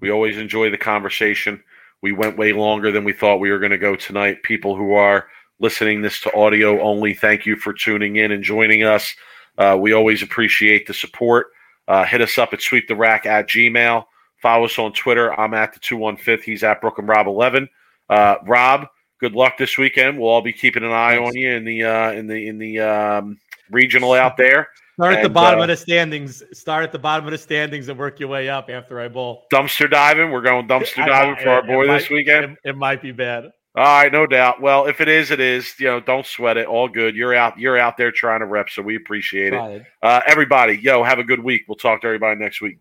We 0.00 0.10
always 0.10 0.36
enjoy 0.38 0.70
the 0.70 0.78
conversation. 0.78 1.62
We 2.02 2.12
went 2.12 2.38
way 2.38 2.52
longer 2.52 2.92
than 2.92 3.04
we 3.04 3.12
thought 3.12 3.40
we 3.40 3.50
were 3.50 3.58
going 3.58 3.72
to 3.72 3.78
go 3.78 3.96
tonight. 3.96 4.42
People 4.42 4.76
who 4.76 4.92
are 4.92 5.28
listening 5.58 6.02
this 6.02 6.20
to 6.20 6.34
audio 6.34 6.80
only, 6.80 7.14
thank 7.14 7.44
you 7.44 7.56
for 7.56 7.72
tuning 7.72 8.16
in 8.16 8.32
and 8.32 8.42
joining 8.42 8.84
us. 8.84 9.14
Uh, 9.56 9.76
we 9.80 9.92
always 9.92 10.22
appreciate 10.22 10.86
the 10.86 10.94
support. 10.94 11.48
Uh, 11.88 12.04
hit 12.04 12.20
us 12.20 12.38
up 12.38 12.52
at 12.52 12.60
sweeptherack 12.60 13.26
at 13.26 13.48
gmail. 13.48 14.04
Follow 14.40 14.66
us 14.66 14.78
on 14.78 14.92
Twitter. 14.92 15.38
I'm 15.38 15.54
at 15.54 15.72
the 15.72 15.80
215. 15.80 16.44
He's 16.44 16.62
at 16.62 16.80
Brooklyn 16.80 17.06
Rob 17.06 17.26
11. 17.26 17.68
Uh, 18.08 18.36
Rob, 18.46 18.86
good 19.20 19.34
luck 19.34 19.58
this 19.58 19.76
weekend. 19.76 20.18
We'll 20.18 20.28
all 20.30 20.42
be 20.42 20.52
keeping 20.52 20.84
an 20.84 20.92
eye 20.92 21.16
Thanks. 21.16 21.28
on 21.28 21.36
you 21.36 21.50
in 21.50 21.64
the 21.64 21.84
uh, 21.84 22.12
in 22.12 22.26
the 22.28 22.46
in 22.46 22.58
the 22.58 22.80
um, 22.80 23.38
regional 23.70 24.12
out 24.12 24.36
there. 24.36 24.68
Start 24.98 25.14
at 25.14 25.22
the 25.22 25.30
bottom 25.30 25.60
uh, 25.60 25.62
of 25.62 25.68
the 25.68 25.76
standings. 25.76 26.42
Start 26.52 26.82
at 26.82 26.90
the 26.90 26.98
bottom 26.98 27.24
of 27.24 27.30
the 27.30 27.38
standings 27.38 27.88
and 27.88 27.96
work 27.96 28.18
your 28.18 28.28
way 28.28 28.48
up 28.48 28.68
after 28.68 29.00
I 29.00 29.06
bowl. 29.06 29.44
Dumpster 29.52 29.88
diving. 29.88 30.32
We're 30.32 30.40
going 30.40 30.66
dumpster 30.66 31.04
I- 31.04 31.08
diving 31.08 31.36
for 31.36 31.50
our 31.50 31.62
boy 31.62 31.86
this 31.86 32.10
weekend. 32.10 32.56
It, 32.64 32.70
it 32.70 32.76
might 32.76 33.00
be 33.00 33.12
bad. 33.12 33.44
All 33.76 33.84
right, 33.84 34.10
no 34.10 34.26
doubt. 34.26 34.60
Well, 34.60 34.86
if 34.86 35.00
it 35.00 35.06
is, 35.06 35.30
it 35.30 35.38
is. 35.38 35.72
You 35.78 35.86
know, 35.86 36.00
don't 36.00 36.26
sweat 36.26 36.56
it. 36.56 36.66
All 36.66 36.88
good. 36.88 37.14
You're 37.14 37.36
out. 37.36 37.56
You're 37.56 37.78
out 37.78 37.96
there 37.96 38.10
trying 38.10 38.40
to 38.40 38.46
rep, 38.46 38.70
so 38.70 38.82
we 38.82 38.96
appreciate 38.96 39.52
it. 39.52 39.86
Uh, 40.02 40.20
everybody, 40.26 40.80
yo, 40.82 41.04
have 41.04 41.20
a 41.20 41.24
good 41.24 41.44
week. 41.44 41.62
We'll 41.68 41.76
talk 41.76 42.00
to 42.00 42.08
everybody 42.08 42.40
next 42.40 42.60
week. 42.60 42.78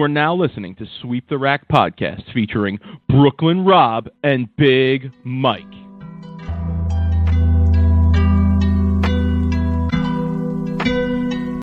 You 0.00 0.04
are 0.04 0.08
now 0.08 0.34
listening 0.34 0.76
to 0.76 0.86
Sweep 1.02 1.28
the 1.28 1.36
Rack 1.36 1.68
podcast 1.68 2.32
featuring 2.32 2.78
Brooklyn 3.10 3.66
Rob 3.66 4.08
and 4.24 4.48
Big 4.56 5.12
Mike. 5.24 5.79